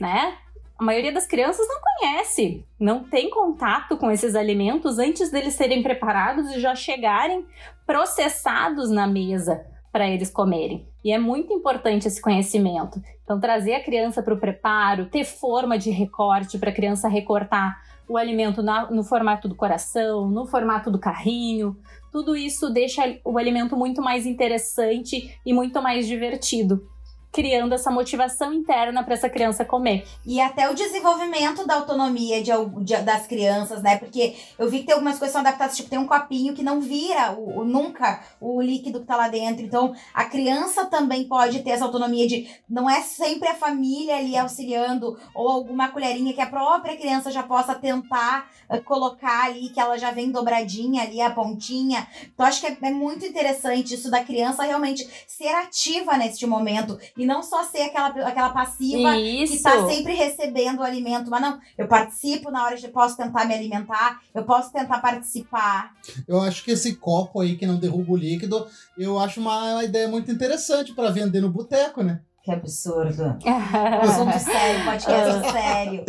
né? 0.01 0.39
A 0.79 0.85
maioria 0.85 1.11
das 1.11 1.27
crianças 1.27 1.67
não 1.67 1.81
conhece, 1.81 2.65
não 2.79 3.03
tem 3.03 3.29
contato 3.29 3.97
com 3.97 4.09
esses 4.09 4.37
alimentos 4.37 5.01
antes 5.01 5.33
deles 5.33 5.55
serem 5.55 5.83
preparados 5.83 6.53
e 6.53 6.61
já 6.61 6.77
chegarem 6.77 7.45
processados 7.85 8.89
na 8.89 9.05
mesa 9.05 9.67
para 9.93 10.09
eles 10.09 10.31
comerem. 10.31 10.87
E 11.05 11.13
é 11.13 11.19
muito 11.19 11.53
importante 11.53 12.07
esse 12.07 12.21
conhecimento. 12.21 13.01
Então, 13.25 13.41
trazer 13.41 13.75
a 13.75 13.83
criança 13.83 14.23
para 14.23 14.35
o 14.35 14.39
preparo, 14.39 15.07
ter 15.07 15.25
forma 15.25 15.79
de 15.79 15.91
recorte 15.91 16.59
para 16.59 16.71
a 16.71 16.75
criança 16.75 17.09
recortar 17.09 17.81
o 18.09 18.17
alimento 18.17 18.63
na, 18.63 18.91
no 18.91 19.05
formato 19.05 19.49
do 19.49 19.55
coração, 19.55 20.29
no 20.29 20.47
formato 20.47 20.91
do 20.91 20.99
carrinho, 20.99 21.77
tudo 22.11 22.35
isso 22.35 22.71
deixa 22.71 23.03
o 23.25 23.37
alimento 23.37 23.77
muito 23.77 24.01
mais 24.01 24.25
interessante 24.25 25.39
e 25.45 25.53
muito 25.53 25.83
mais 25.83 26.07
divertido 26.07 26.89
criando 27.33 27.75
essa 27.75 27.91
motivação 27.91 28.53
interna 28.53 29.05
para 29.05 29.15
essa 29.15 29.29
criança 29.29 29.65
comer. 29.65 30.07
E 30.25 30.41
até 30.41 30.69
o 30.69 30.75
desenvolvimento 30.75 31.67
da 31.67 31.75
autonomia 31.75 32.43
de, 32.43 32.51
de, 32.81 32.97
das 32.99 33.27
crianças, 33.27 33.83
né? 33.83 33.97
Porque 33.99 34.37
eu 34.59 34.69
vi 34.69 34.81
que 34.81 34.87
tem 34.87 34.95
algumas 34.95 35.19
coisas 35.19 35.29
que 35.29 35.33
são 35.33 35.47
adaptadas, 35.47 35.77
tipo, 35.77 35.91
tem 35.91 35.99
um 35.99 36.07
copinho 36.07 36.55
que 36.55 36.63
não 36.63 36.81
vira 36.81 37.33
o, 37.33 37.61
o, 37.61 37.65
nunca 37.65 38.23
o 38.41 38.61
líquido 38.61 39.01
que 39.01 39.07
tá 39.07 39.17
lá 39.17 39.29
dentro. 39.29 39.65
Então, 39.65 39.95
a 40.15 40.25
criança 40.25 40.87
também 40.87 41.25
pode 41.25 41.61
ter 41.63 41.71
essa 41.71 41.85
autonomia 41.85 42.27
de 42.27 42.49
não 42.69 42.89
é 42.89 43.03
sempre 43.03 43.49
a 43.49 43.55
família 43.55 44.17
ali 44.17 44.37
auxiliando 44.37 45.19
ou 45.35 45.49
alguma 45.49 45.89
colherinha 45.89 46.33
que 46.33 46.41
a 46.41 46.47
própria 46.47 46.97
criança 46.97 47.31
já 47.31 47.43
possa 47.43 47.75
tentar 47.75 48.51
uh, 48.71 48.83
colocar 48.83 49.45
ali, 49.45 49.69
que 49.69 49.81
ela 49.81 49.99
já 49.99 50.11
vem 50.11 50.31
dobradinha 50.31 51.03
ali, 51.03 51.21
a 51.21 51.31
pontinha. 51.31 52.07
Então, 52.33 52.47
acho 52.47 52.61
que 52.61 52.67
é, 52.67 52.77
é 52.81 52.91
muito 52.91 53.25
interessante 53.25 53.95
isso 53.95 54.11
da 54.11 54.25
criança 54.25 54.63
realmente 54.63 55.09
ser 55.27 55.49
ativa 55.49 56.17
neste 56.17 56.47
momento 56.47 56.99
e 57.19 57.27
não 57.27 57.43
só 57.43 57.65
ser 57.65 57.83
aquela, 57.83 58.09
aquela 58.09 58.51
passiva 58.51 59.17
Isso. 59.17 59.53
que 59.53 59.63
tá 59.63 59.87
sempre 59.89 60.15
recebendo 60.15 60.79
o 60.79 60.85
alimento, 60.85 61.29
mas 61.29 61.43
não, 61.43 61.59
eu 61.77 61.89
participo 61.89 62.51
na 62.51 62.65
hora 62.65 62.77
de 62.77 62.89
posso 62.89 63.17
tentar 63.17 63.45
me 63.45 63.55
alimentar, 63.55 64.21
eu 64.33 64.45
posso 64.45 64.73
tentar 64.73 65.01
participar. 65.01 65.93
Eu 66.27 66.41
acho 66.41 66.65
que 66.65 66.71
esse 66.71 66.95
copo 66.95 67.41
aí 67.41 67.57
que 67.57 67.67
não 67.67 67.77
derruba 67.77 68.13
o 68.13 68.17
líquido, 68.17 68.67
eu 68.97 69.19
acho 69.19 69.41
uma 69.41 69.83
ideia 69.83 70.07
muito 70.07 70.31
interessante 70.31 70.95
para 70.95 71.11
vender 71.11 71.41
no 71.41 71.51
boteco, 71.51 72.03
né? 72.03 72.21
Que 72.43 72.53
absurdo. 72.53 73.37
Assunto 73.45 74.39
sério, 74.39 74.85
podcast 74.85 75.53
sério. 75.53 76.05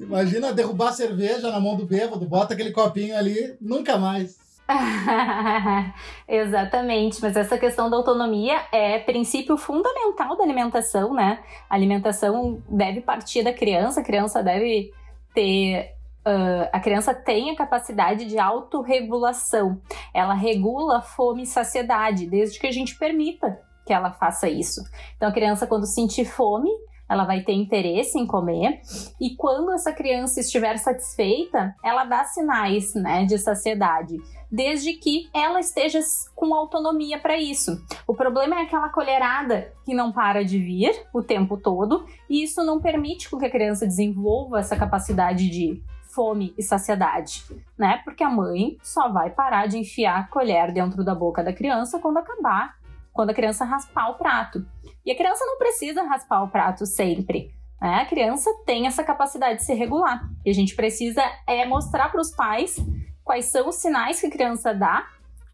Imagina 0.00 0.52
derrubar 0.52 0.92
cerveja 0.92 1.50
na 1.50 1.60
mão 1.60 1.76
do 1.76 1.86
bêbado, 1.86 2.26
bota 2.26 2.54
aquele 2.54 2.72
copinho 2.72 3.16
ali, 3.16 3.54
nunca 3.60 3.96
mais. 3.96 4.43
Exatamente, 6.26 7.20
mas 7.20 7.36
essa 7.36 7.58
questão 7.58 7.90
da 7.90 7.96
autonomia 7.96 8.62
é 8.72 8.98
princípio 8.98 9.56
fundamental 9.56 10.36
da 10.36 10.44
alimentação, 10.44 11.12
né? 11.12 11.42
A 11.68 11.74
alimentação 11.74 12.62
deve 12.68 13.00
partir 13.02 13.42
da 13.42 13.52
criança, 13.52 14.00
a 14.00 14.04
criança 14.04 14.42
deve 14.42 14.90
ter. 15.34 15.92
Uh, 16.26 16.68
a 16.72 16.80
criança 16.80 17.12
tem 17.12 17.50
a 17.50 17.56
capacidade 17.56 18.24
de 18.24 18.38
autorregulação. 18.38 19.82
Ela 20.14 20.32
regula 20.32 21.02
fome 21.02 21.42
e 21.42 21.46
saciedade, 21.46 22.26
desde 22.26 22.58
que 22.58 22.66
a 22.66 22.72
gente 22.72 22.96
permita 22.96 23.60
que 23.84 23.92
ela 23.92 24.10
faça 24.10 24.48
isso. 24.48 24.80
Então, 25.16 25.28
a 25.28 25.32
criança, 25.32 25.66
quando 25.66 25.84
sentir 25.84 26.24
fome, 26.24 26.70
ela 27.08 27.24
vai 27.24 27.42
ter 27.42 27.52
interesse 27.52 28.18
em 28.18 28.26
comer, 28.26 28.80
e 29.20 29.36
quando 29.36 29.72
essa 29.72 29.92
criança 29.92 30.40
estiver 30.40 30.76
satisfeita, 30.78 31.74
ela 31.82 32.04
dá 32.04 32.24
sinais 32.24 32.94
né, 32.94 33.24
de 33.24 33.38
saciedade 33.38 34.16
desde 34.50 34.92
que 34.92 35.28
ela 35.34 35.58
esteja 35.58 35.98
com 36.34 36.54
autonomia 36.54 37.18
para 37.18 37.36
isso. 37.36 37.82
O 38.06 38.14
problema 38.14 38.54
é 38.54 38.62
aquela 38.62 38.88
colherada 38.88 39.72
que 39.84 39.92
não 39.92 40.12
para 40.12 40.44
de 40.44 40.58
vir 40.60 40.94
o 41.12 41.20
tempo 41.20 41.56
todo, 41.56 42.06
e 42.30 42.44
isso 42.44 42.62
não 42.62 42.80
permite 42.80 43.28
que 43.28 43.44
a 43.44 43.50
criança 43.50 43.84
desenvolva 43.84 44.60
essa 44.60 44.76
capacidade 44.76 45.50
de 45.50 45.82
fome 46.14 46.54
e 46.56 46.62
saciedade, 46.62 47.44
né? 47.76 48.00
Porque 48.04 48.22
a 48.22 48.30
mãe 48.30 48.78
só 48.80 49.08
vai 49.08 49.30
parar 49.30 49.66
de 49.66 49.78
enfiar 49.78 50.20
a 50.20 50.26
colher 50.28 50.72
dentro 50.72 51.02
da 51.02 51.14
boca 51.14 51.42
da 51.42 51.52
criança 51.52 51.98
quando 51.98 52.18
acabar, 52.18 52.76
quando 53.14 53.30
a 53.30 53.34
criança 53.34 53.64
raspar 53.64 54.10
o 54.10 54.18
prato. 54.18 54.66
E 55.06 55.12
a 55.12 55.16
criança 55.16 55.46
não 55.46 55.56
precisa 55.56 56.02
raspar 56.02 56.42
o 56.42 56.48
prato 56.48 56.84
sempre. 56.84 57.54
Né? 57.80 58.00
A 58.00 58.06
criança 58.06 58.50
tem 58.66 58.86
essa 58.86 59.04
capacidade 59.04 59.60
de 59.60 59.64
se 59.64 59.72
regular. 59.72 60.28
E 60.44 60.50
a 60.50 60.54
gente 60.54 60.74
precisa 60.74 61.22
é 61.46 61.64
mostrar 61.64 62.10
para 62.10 62.20
os 62.20 62.34
pais 62.34 62.76
quais 63.22 63.46
são 63.46 63.68
os 63.68 63.76
sinais 63.76 64.20
que 64.20 64.26
a 64.26 64.30
criança 64.30 64.74
dá 64.74 65.06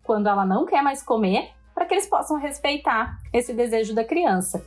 quando 0.02 0.28
ela 0.28 0.44
não 0.44 0.64
quer 0.64 0.82
mais 0.82 1.02
comer, 1.02 1.50
para 1.74 1.84
que 1.84 1.94
eles 1.94 2.06
possam 2.06 2.36
respeitar 2.36 3.16
esse 3.32 3.52
desejo 3.52 3.94
da 3.94 4.02
criança. 4.02 4.64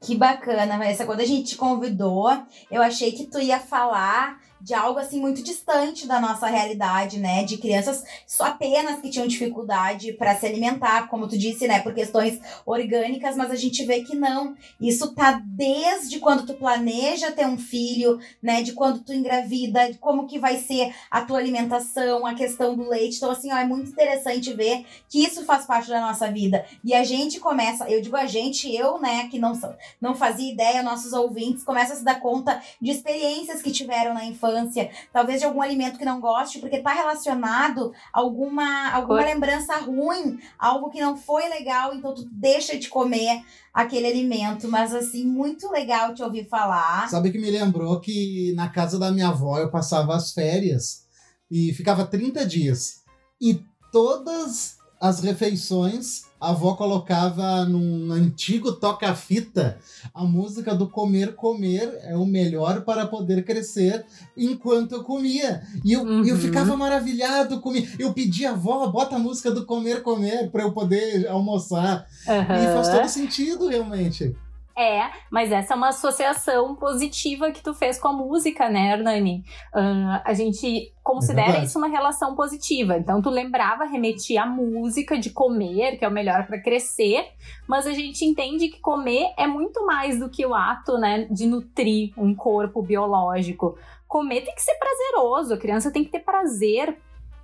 Que 0.00 0.14
bacana, 0.14 0.78
Vanessa. 0.78 1.06
Quando 1.06 1.20
a 1.20 1.24
gente 1.24 1.50
te 1.50 1.56
convidou, 1.56 2.28
eu 2.70 2.82
achei 2.82 3.12
que 3.12 3.26
tu 3.26 3.40
ia 3.40 3.58
falar 3.58 4.38
de 4.60 4.74
algo 4.74 4.98
assim 4.98 5.20
muito 5.20 5.42
distante 5.42 6.06
da 6.06 6.20
nossa 6.20 6.46
realidade, 6.46 7.18
né? 7.18 7.44
De 7.44 7.58
crianças 7.58 8.04
só 8.26 8.44
apenas 8.44 9.00
que 9.00 9.10
tinham 9.10 9.26
dificuldade 9.26 10.12
para 10.14 10.34
se 10.34 10.46
alimentar, 10.46 11.08
como 11.08 11.28
tu 11.28 11.36
disse, 11.36 11.68
né? 11.68 11.80
Por 11.80 11.94
questões 11.94 12.40
orgânicas, 12.64 13.36
mas 13.36 13.50
a 13.50 13.54
gente 13.54 13.84
vê 13.84 14.02
que 14.02 14.16
não. 14.16 14.54
Isso 14.80 15.14
tá 15.14 15.40
desde 15.44 16.18
quando 16.18 16.46
tu 16.46 16.54
planeja 16.54 17.32
ter 17.32 17.46
um 17.46 17.58
filho, 17.58 18.18
né? 18.42 18.62
De 18.62 18.72
quando 18.72 19.00
tu 19.00 19.12
engravida, 19.12 19.92
como 20.00 20.26
que 20.26 20.38
vai 20.38 20.56
ser 20.56 20.94
a 21.10 21.20
tua 21.22 21.38
alimentação, 21.38 22.26
a 22.26 22.34
questão 22.34 22.74
do 22.74 22.88
leite. 22.88 23.16
Então, 23.16 23.30
assim, 23.30 23.52
ó, 23.52 23.56
é 23.56 23.64
muito 23.64 23.90
interessante 23.90 24.52
ver 24.52 24.84
que 25.08 25.22
isso 25.22 25.44
faz 25.44 25.66
parte 25.66 25.88
da 25.88 26.00
nossa 26.00 26.30
vida. 26.30 26.64
E 26.82 26.94
a 26.94 27.04
gente 27.04 27.38
começa, 27.38 27.88
eu 27.90 28.00
digo 28.00 28.16
a 28.16 28.26
gente, 28.26 28.74
eu, 28.74 28.98
né, 28.98 29.28
que 29.28 29.38
não, 29.38 29.52
não 30.00 30.14
fazia 30.14 30.52
ideia, 30.52 30.82
nossos 30.82 31.12
ouvintes, 31.12 31.64
começam 31.64 31.94
a 31.94 31.98
se 31.98 32.04
dar 32.04 32.20
conta 32.20 32.60
de 32.80 32.90
experiências 32.90 33.62
que 33.62 33.70
tiveram 33.70 34.14
na 34.14 34.24
infância 34.24 34.55
infância, 34.56 34.90
talvez 35.12 35.40
de 35.40 35.46
algum 35.46 35.60
alimento 35.60 35.98
que 35.98 36.04
não 36.04 36.20
goste, 36.20 36.58
porque 36.58 36.76
está 36.76 36.92
relacionado 36.92 37.92
a 38.12 38.20
alguma, 38.20 38.90
alguma 38.90 39.24
lembrança 39.24 39.76
ruim, 39.78 40.38
algo 40.58 40.90
que 40.90 41.00
não 41.00 41.16
foi 41.16 41.48
legal, 41.48 41.94
então 41.94 42.14
tu 42.14 42.26
deixa 42.30 42.78
de 42.78 42.88
comer 42.88 43.42
aquele 43.72 44.06
alimento. 44.06 44.68
Mas 44.68 44.94
assim, 44.94 45.24
muito 45.24 45.70
legal 45.70 46.14
te 46.14 46.22
ouvir 46.22 46.48
falar. 46.48 47.08
Sabe 47.08 47.30
que 47.30 47.38
me 47.38 47.50
lembrou 47.50 48.00
que 48.00 48.52
na 48.54 48.68
casa 48.68 48.98
da 48.98 49.10
minha 49.10 49.28
avó 49.28 49.58
eu 49.58 49.70
passava 49.70 50.14
as 50.14 50.32
férias 50.32 51.06
e 51.50 51.72
ficava 51.74 52.06
30 52.06 52.46
dias. 52.46 53.02
E 53.40 53.62
todas 53.92 54.78
as 55.00 55.20
refeições 55.20 56.26
a 56.40 56.50
avó 56.50 56.74
colocava 56.74 57.64
num 57.64 58.12
antigo 58.12 58.72
toca-fita 58.72 59.78
a 60.14 60.22
música 60.22 60.74
do 60.74 60.86
comer, 60.86 61.34
comer 61.34 61.98
é 62.02 62.14
o 62.14 62.26
melhor 62.26 62.82
para 62.82 63.06
poder 63.06 63.42
crescer 63.42 64.04
enquanto 64.36 64.92
eu 64.92 65.02
comia. 65.02 65.62
E 65.82 65.94
eu, 65.94 66.02
uhum. 66.02 66.24
eu 66.24 66.36
ficava 66.36 66.76
maravilhado, 66.76 67.60
comia. 67.60 67.88
eu 67.98 68.12
pedia, 68.12 68.50
avó, 68.50 68.86
bota 68.88 69.16
a 69.16 69.18
música 69.18 69.50
do 69.50 69.64
comer, 69.64 70.02
comer 70.02 70.50
para 70.50 70.62
eu 70.62 70.72
poder 70.72 71.26
almoçar. 71.26 72.06
Uhum. 72.26 72.64
E 72.64 72.74
faz 72.74 72.88
todo 72.90 73.08
sentido, 73.08 73.68
realmente. 73.68 74.36
É, 74.78 75.10
mas 75.30 75.50
essa 75.50 75.72
é 75.72 75.76
uma 75.76 75.88
associação 75.88 76.74
positiva 76.74 77.50
que 77.50 77.62
tu 77.62 77.72
fez 77.72 77.98
com 77.98 78.08
a 78.08 78.12
música, 78.12 78.68
né, 78.68 78.92
Hernani? 78.92 79.42
Uh, 79.74 80.20
a 80.22 80.34
gente 80.34 80.92
considera 81.02 81.56
é 81.56 81.64
isso 81.64 81.78
uma 81.78 81.88
relação 81.88 82.36
positiva. 82.36 82.98
Então, 82.98 83.22
tu 83.22 83.30
lembrava, 83.30 83.86
remetia 83.86 84.42
à 84.42 84.46
música 84.46 85.18
de 85.18 85.30
comer, 85.30 85.96
que 85.96 86.04
é 86.04 86.08
o 86.08 86.12
melhor 86.12 86.46
para 86.46 86.60
crescer, 86.60 87.26
mas 87.66 87.86
a 87.86 87.92
gente 87.92 88.22
entende 88.26 88.68
que 88.68 88.78
comer 88.78 89.32
é 89.38 89.46
muito 89.46 89.86
mais 89.86 90.18
do 90.18 90.28
que 90.28 90.44
o 90.44 90.54
ato, 90.54 90.98
né, 90.98 91.26
de 91.30 91.46
nutrir 91.46 92.12
um 92.14 92.34
corpo 92.34 92.82
biológico. 92.82 93.78
Comer 94.06 94.42
tem 94.42 94.54
que 94.54 94.62
ser 94.62 94.74
prazeroso, 94.74 95.54
a 95.54 95.58
criança 95.58 95.90
tem 95.90 96.04
que 96.04 96.10
ter 96.10 96.20
prazer 96.20 96.98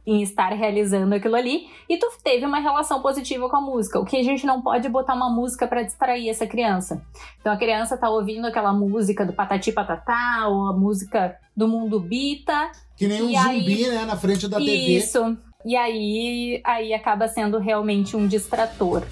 em 0.06 0.22
estar 0.22 0.52
realizando 0.52 1.14
aquilo 1.14 1.36
ali 1.36 1.68
e 1.88 1.96
tu 1.96 2.10
teve 2.22 2.44
uma 2.44 2.58
relação 2.58 3.00
positiva 3.00 3.48
com 3.48 3.56
a 3.56 3.60
música. 3.60 4.00
O 4.00 4.04
que 4.04 4.16
a 4.16 4.22
gente 4.22 4.44
não 4.44 4.60
pode 4.60 4.88
botar 4.88 5.14
uma 5.14 5.30
música 5.30 5.66
para 5.66 5.82
distrair 5.82 6.28
essa 6.28 6.46
criança. 6.46 7.04
Então 7.40 7.52
a 7.52 7.56
criança 7.56 7.96
tá 7.96 8.10
ouvindo 8.10 8.46
aquela 8.46 8.72
música 8.72 9.24
do 9.24 9.32
Patati 9.32 9.72
Patatá 9.72 10.48
ou 10.48 10.68
a 10.68 10.72
música 10.72 11.36
do 11.56 11.68
Mundo 11.68 12.00
Bita. 12.00 12.72
Que 12.96 13.06
nem 13.06 13.22
um 13.22 13.38
aí, 13.38 13.60
zumbi, 13.60 13.88
né, 13.88 14.04
na 14.04 14.16
frente 14.16 14.48
da 14.48 14.58
TV. 14.58 14.96
Isso. 14.96 15.38
E 15.64 15.76
aí, 15.76 16.60
aí 16.64 16.92
acaba 16.92 17.28
sendo 17.28 17.58
realmente 17.58 18.16
um 18.16 18.26
distrator. 18.26 19.04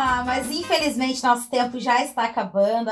Ah, 0.00 0.22
mas 0.24 0.48
infelizmente 0.48 1.24
nosso 1.24 1.50
tempo 1.50 1.80
já 1.80 2.04
está 2.04 2.22
acabando. 2.22 2.88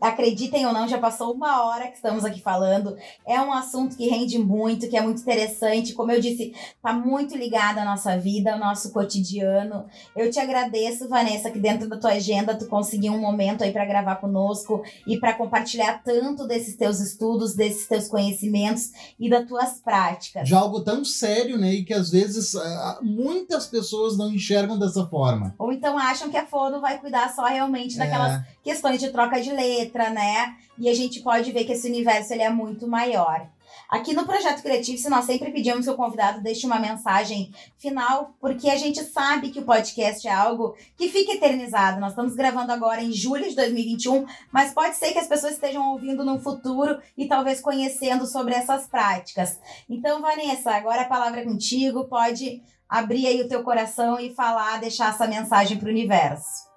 Acreditem 0.00 0.64
ou 0.64 0.72
não, 0.72 0.88
já 0.88 0.96
passou 0.96 1.34
uma 1.34 1.66
hora 1.66 1.88
que 1.88 1.96
estamos 1.96 2.24
aqui 2.24 2.40
falando. 2.40 2.96
É 3.26 3.38
um 3.38 3.52
assunto 3.52 3.94
que 3.94 4.08
rende 4.08 4.38
muito, 4.38 4.88
que 4.88 4.96
é 4.96 5.02
muito 5.02 5.20
interessante. 5.20 5.92
Como 5.92 6.10
eu 6.10 6.18
disse, 6.18 6.54
está 6.74 6.94
muito 6.94 7.36
ligado 7.36 7.76
à 7.76 7.84
nossa 7.84 8.16
vida, 8.16 8.54
ao 8.54 8.58
nosso 8.58 8.94
cotidiano. 8.94 9.84
Eu 10.16 10.30
te 10.30 10.40
agradeço, 10.40 11.06
Vanessa, 11.06 11.50
que 11.50 11.58
dentro 11.58 11.86
da 11.86 11.98
tua 11.98 12.12
agenda 12.12 12.56
tu 12.56 12.66
conseguiu 12.66 13.12
um 13.12 13.20
momento 13.20 13.62
aí 13.62 13.70
para 13.70 13.84
gravar 13.84 14.16
conosco 14.16 14.82
e 15.06 15.20
para 15.20 15.34
compartilhar 15.34 16.02
tanto 16.02 16.46
desses 16.46 16.78
teus 16.78 16.98
estudos, 16.98 17.54
desses 17.54 17.86
teus 17.86 18.08
conhecimentos 18.08 18.90
e 19.20 19.28
das 19.28 19.46
tuas 19.46 19.80
práticas. 19.80 20.48
De 20.48 20.54
algo 20.54 20.80
tão 20.80 21.04
sério, 21.04 21.58
né? 21.58 21.74
E 21.74 21.84
que 21.84 21.92
às 21.92 22.08
vezes 22.08 22.56
ah, 22.56 23.00
muitas 23.02 23.66
pessoas 23.66 24.16
não 24.16 24.32
enxergam 24.32 24.78
dessa 24.78 25.06
forma. 25.08 25.54
Ou 25.58 25.70
então 25.70 25.98
acham 25.98 26.30
que 26.30 26.37
a 26.38 26.46
Fono 26.46 26.80
vai 26.80 26.98
cuidar 26.98 27.28
só 27.34 27.44
realmente 27.44 27.96
é. 27.96 27.98
daquelas 27.98 28.42
questões 28.62 29.00
de 29.00 29.10
troca 29.10 29.40
de 29.40 29.52
letra, 29.52 30.10
né? 30.10 30.56
E 30.78 30.88
a 30.88 30.94
gente 30.94 31.20
pode 31.20 31.52
ver 31.52 31.64
que 31.64 31.72
esse 31.72 31.88
universo 31.88 32.32
ele 32.32 32.42
é 32.42 32.50
muito 32.50 32.86
maior. 32.86 33.48
Aqui 33.88 34.12
no 34.12 34.26
Projeto 34.26 34.62
Criativo, 34.62 35.08
nós 35.08 35.24
sempre 35.24 35.50
pedimos 35.50 35.86
que 35.86 35.90
o 35.90 35.96
convidado 35.96 36.42
deixe 36.42 36.66
uma 36.66 36.78
mensagem 36.78 37.50
final, 37.78 38.34
porque 38.38 38.68
a 38.68 38.76
gente 38.76 39.02
sabe 39.02 39.48
que 39.48 39.60
o 39.60 39.64
podcast 39.64 40.28
é 40.28 40.30
algo 40.30 40.76
que 40.94 41.08
fica 41.08 41.32
eternizado. 41.32 41.98
Nós 41.98 42.10
estamos 42.10 42.34
gravando 42.34 42.70
agora 42.70 43.02
em 43.02 43.10
julho 43.12 43.48
de 43.48 43.56
2021, 43.56 44.26
mas 44.52 44.74
pode 44.74 44.94
ser 44.96 45.12
que 45.12 45.18
as 45.18 45.26
pessoas 45.26 45.54
estejam 45.54 45.90
ouvindo 45.90 46.22
no 46.22 46.38
futuro 46.38 47.00
e 47.16 47.26
talvez 47.26 47.62
conhecendo 47.62 48.26
sobre 48.26 48.52
essas 48.54 48.86
práticas. 48.86 49.58
Então, 49.88 50.20
Vanessa, 50.20 50.70
agora 50.72 51.02
a 51.02 51.08
palavra 51.08 51.40
é 51.40 51.44
contigo. 51.44 52.04
Pode 52.04 52.62
abrir 52.88 53.26
aí 53.26 53.42
o 53.42 53.48
teu 53.48 53.62
coração 53.62 54.18
e 54.18 54.34
falar, 54.34 54.80
deixar 54.80 55.10
essa 55.10 55.26
mensagem 55.26 55.76
para 55.76 55.88
o 55.88 55.90
universo. 55.90 56.68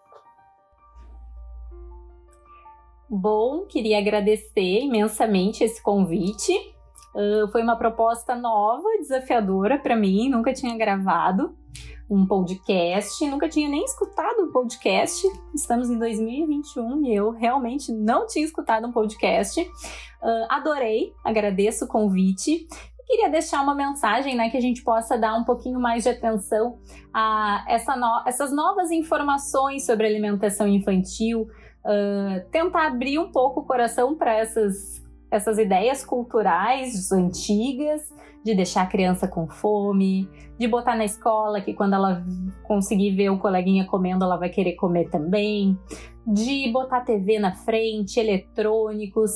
Bom, 3.10 3.66
queria 3.66 3.98
agradecer 3.98 4.82
imensamente 4.82 5.64
esse 5.64 5.82
convite. 5.82 6.54
Uh, 7.14 7.48
foi 7.52 7.62
uma 7.62 7.76
proposta 7.76 8.36
nova, 8.36 8.88
desafiadora 9.00 9.78
para 9.78 9.96
mim, 9.96 10.30
nunca 10.30 10.54
tinha 10.54 10.78
gravado 10.78 11.56
um 12.10 12.26
podcast, 12.26 13.26
nunca 13.30 13.48
tinha 13.48 13.70
nem 13.70 13.86
escutado 13.86 14.44
um 14.44 14.52
podcast. 14.52 15.26
Estamos 15.56 15.90
em 15.90 15.98
2021 15.98 17.06
e 17.06 17.16
eu 17.16 17.32
realmente 17.32 17.92
não 17.92 18.28
tinha 18.28 18.44
escutado 18.44 18.86
um 18.86 18.92
podcast. 18.92 19.62
Uh, 19.62 20.46
adorei, 20.50 21.14
agradeço 21.24 21.86
o 21.86 21.88
convite 21.88 22.68
queria 23.12 23.30
deixar 23.30 23.62
uma 23.62 23.76
mensagem, 23.76 24.36
né, 24.36 24.50
que 24.50 24.56
a 24.56 24.62
gente 24.62 24.82
possa 24.84 25.18
dar 25.18 25.36
um 25.36 25.44
pouquinho 25.44 25.80
mais 25.80 26.04
de 26.04 26.10
atenção 26.10 26.80
a 27.14 27.66
essa 27.68 27.96
no 27.96 28.24
essas 28.26 28.54
novas 28.56 28.90
informações 28.90 29.86
sobre 29.86 30.08
alimentação 30.08 30.66
infantil, 30.66 31.42
uh, 31.42 32.50
tentar 32.50 32.88
abrir 32.88 33.20
um 33.20 33.30
pouco 33.30 33.60
o 33.60 33.66
coração 33.66 34.16
para 34.16 34.34
essas, 34.34 35.04
essas 35.30 35.58
ideias 35.58 36.06
culturais 36.06 37.12
antigas, 37.12 38.02
de 38.46 38.56
deixar 38.56 38.84
a 38.84 38.88
criança 38.88 39.28
com 39.28 39.46
fome, 39.48 40.30
de 40.58 40.68
botar 40.68 40.96
na 40.96 41.04
escola 41.04 41.62
que 41.62 41.74
quando 41.74 41.94
ela 41.94 42.24
conseguir 42.64 43.14
ver 43.14 43.30
o 43.30 43.38
coleguinha 43.38 43.86
comendo, 43.86 44.24
ela 44.24 44.38
vai 44.38 44.50
querer 44.50 44.74
comer 44.74 45.10
também, 45.10 45.78
de 46.26 46.72
botar 46.72 47.02
TV 47.02 47.40
na 47.40 47.54
frente, 47.54 48.20
eletrônicos, 48.20 49.32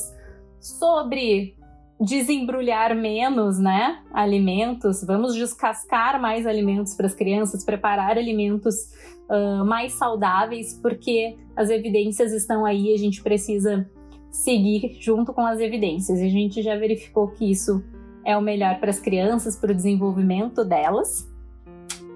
sobre 0.59 1.55
desembrulhar 1.99 2.95
menos, 2.95 3.57
né, 3.57 4.01
alimentos, 4.13 5.03
vamos 5.03 5.33
descascar 5.33 6.19
mais 6.19 6.45
alimentos 6.45 6.93
para 6.93 7.05
as 7.05 7.15
crianças, 7.15 7.63
preparar 7.63 8.17
alimentos 8.17 8.91
uh, 9.29 9.65
mais 9.65 9.93
saudáveis, 9.93 10.77
porque 10.81 11.37
as 11.55 11.69
evidências 11.69 12.33
estão 12.33 12.65
aí, 12.65 12.93
a 12.93 12.97
gente 12.97 13.23
precisa 13.23 13.89
seguir 14.29 14.97
junto 14.99 15.33
com 15.33 15.45
as 15.45 15.59
evidências. 15.59 16.19
E 16.19 16.25
a 16.25 16.29
gente 16.29 16.61
já 16.61 16.75
verificou 16.75 17.29
que 17.29 17.49
isso 17.49 17.83
é 18.25 18.35
o 18.37 18.41
melhor 18.41 18.79
para 18.79 18.89
as 18.89 18.99
crianças, 18.99 19.55
para 19.55 19.71
o 19.71 19.75
desenvolvimento 19.75 20.65
delas. 20.65 21.31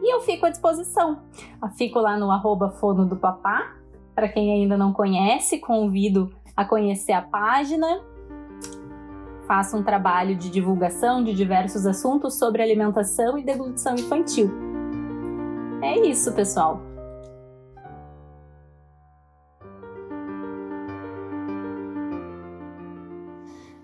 E 0.01 0.13
eu 0.13 0.21
fico 0.21 0.45
à 0.45 0.49
disposição. 0.49 1.21
Eu 1.61 1.69
fico 1.69 1.99
lá 1.99 2.17
no 2.17 2.31
arroba 2.31 2.71
fono 2.71 3.05
do 3.05 3.15
papá 3.15 3.75
para 4.13 4.27
quem 4.27 4.51
ainda 4.51 4.77
não 4.77 4.91
conhece, 4.91 5.59
convido 5.59 6.33
a 6.55 6.65
conhecer 6.65 7.13
a 7.13 7.21
página. 7.21 8.01
Faço 9.49 9.75
um 9.75 9.81
trabalho 9.81 10.35
de 10.35 10.47
divulgação 10.47 11.23
de 11.23 11.33
diversos 11.33 11.87
assuntos 11.87 12.37
sobre 12.37 12.61
alimentação 12.61 13.35
e 13.35 13.43
deglutição 13.43 13.95
infantil. 13.95 14.51
É 15.81 16.07
isso, 16.07 16.31
pessoal. 16.33 16.88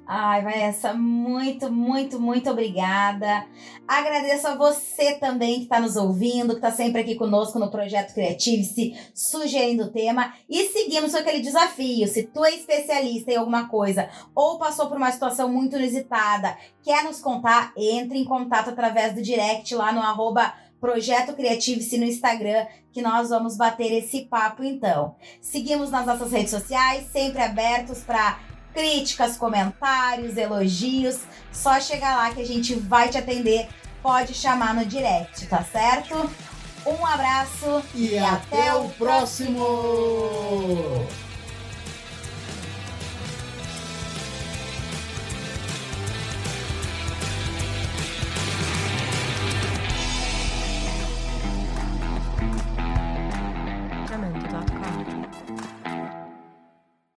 Ai, 0.07 0.43
Vanessa, 0.43 0.93
muito, 0.93 1.71
muito, 1.71 2.19
muito 2.19 2.51
obrigada. 2.51 3.47
Agradeço 3.87 4.47
a 4.47 4.55
você 4.55 5.15
também 5.15 5.55
que 5.55 5.63
está 5.63 5.79
nos 5.79 5.95
ouvindo, 5.95 6.49
que 6.49 6.57
está 6.57 6.71
sempre 6.71 7.01
aqui 7.01 7.15
conosco 7.15 7.57
no 7.57 7.71
Projeto 7.71 8.13
Creative-se, 8.13 8.95
sugerindo 9.15 9.85
o 9.85 9.89
tema. 9.89 10.31
E 10.47 10.65
seguimos 10.65 11.11
com 11.11 11.17
aquele 11.17 11.39
desafio. 11.39 12.07
Se 12.07 12.21
tu 12.21 12.45
é 12.45 12.53
especialista 12.53 13.31
em 13.31 13.37
alguma 13.37 13.67
coisa 13.67 14.07
ou 14.35 14.59
passou 14.59 14.87
por 14.87 14.97
uma 14.97 15.11
situação 15.11 15.49
muito 15.49 15.75
inusitada, 15.75 16.55
quer 16.83 17.03
nos 17.03 17.19
contar, 17.19 17.73
entre 17.75 18.19
em 18.19 18.25
contato 18.25 18.69
através 18.69 19.15
do 19.15 19.23
direct 19.23 19.73
lá 19.73 19.91
no 19.91 20.01
arroba 20.01 20.53
Projeto 20.79 21.33
Criative-se 21.33 21.97
no 21.97 22.05
Instagram, 22.05 22.67
que 22.91 23.01
nós 23.01 23.29
vamos 23.29 23.57
bater 23.57 23.91
esse 23.91 24.25
papo 24.25 24.63
então. 24.63 25.15
Seguimos 25.41 25.89
nas 25.89 26.05
nossas 26.05 26.31
redes 26.31 26.51
sociais, 26.51 27.07
sempre 27.11 27.41
abertos 27.41 28.03
para 28.03 28.37
críticas, 28.75 29.37
comentários, 29.37 30.35
elogios, 30.35 31.21
só 31.51 31.79
chegar 31.79 32.17
lá 32.17 32.31
que 32.31 32.41
a 32.41 32.45
gente 32.45 32.75
vai 32.75 33.07
te 33.09 33.17
atender. 33.17 33.69
Pode 34.03 34.35
chamar 34.35 34.75
no 34.75 34.85
direct, 34.85 35.47
tá 35.47 35.63
certo? 35.63 36.29
Um 36.85 37.03
abraço 37.03 37.81
e, 37.95 38.09
e 38.09 38.17
até, 38.19 38.69
até, 38.69 38.75
o 38.75 38.89
próximo. 38.89 39.65
próximo. 39.65 41.24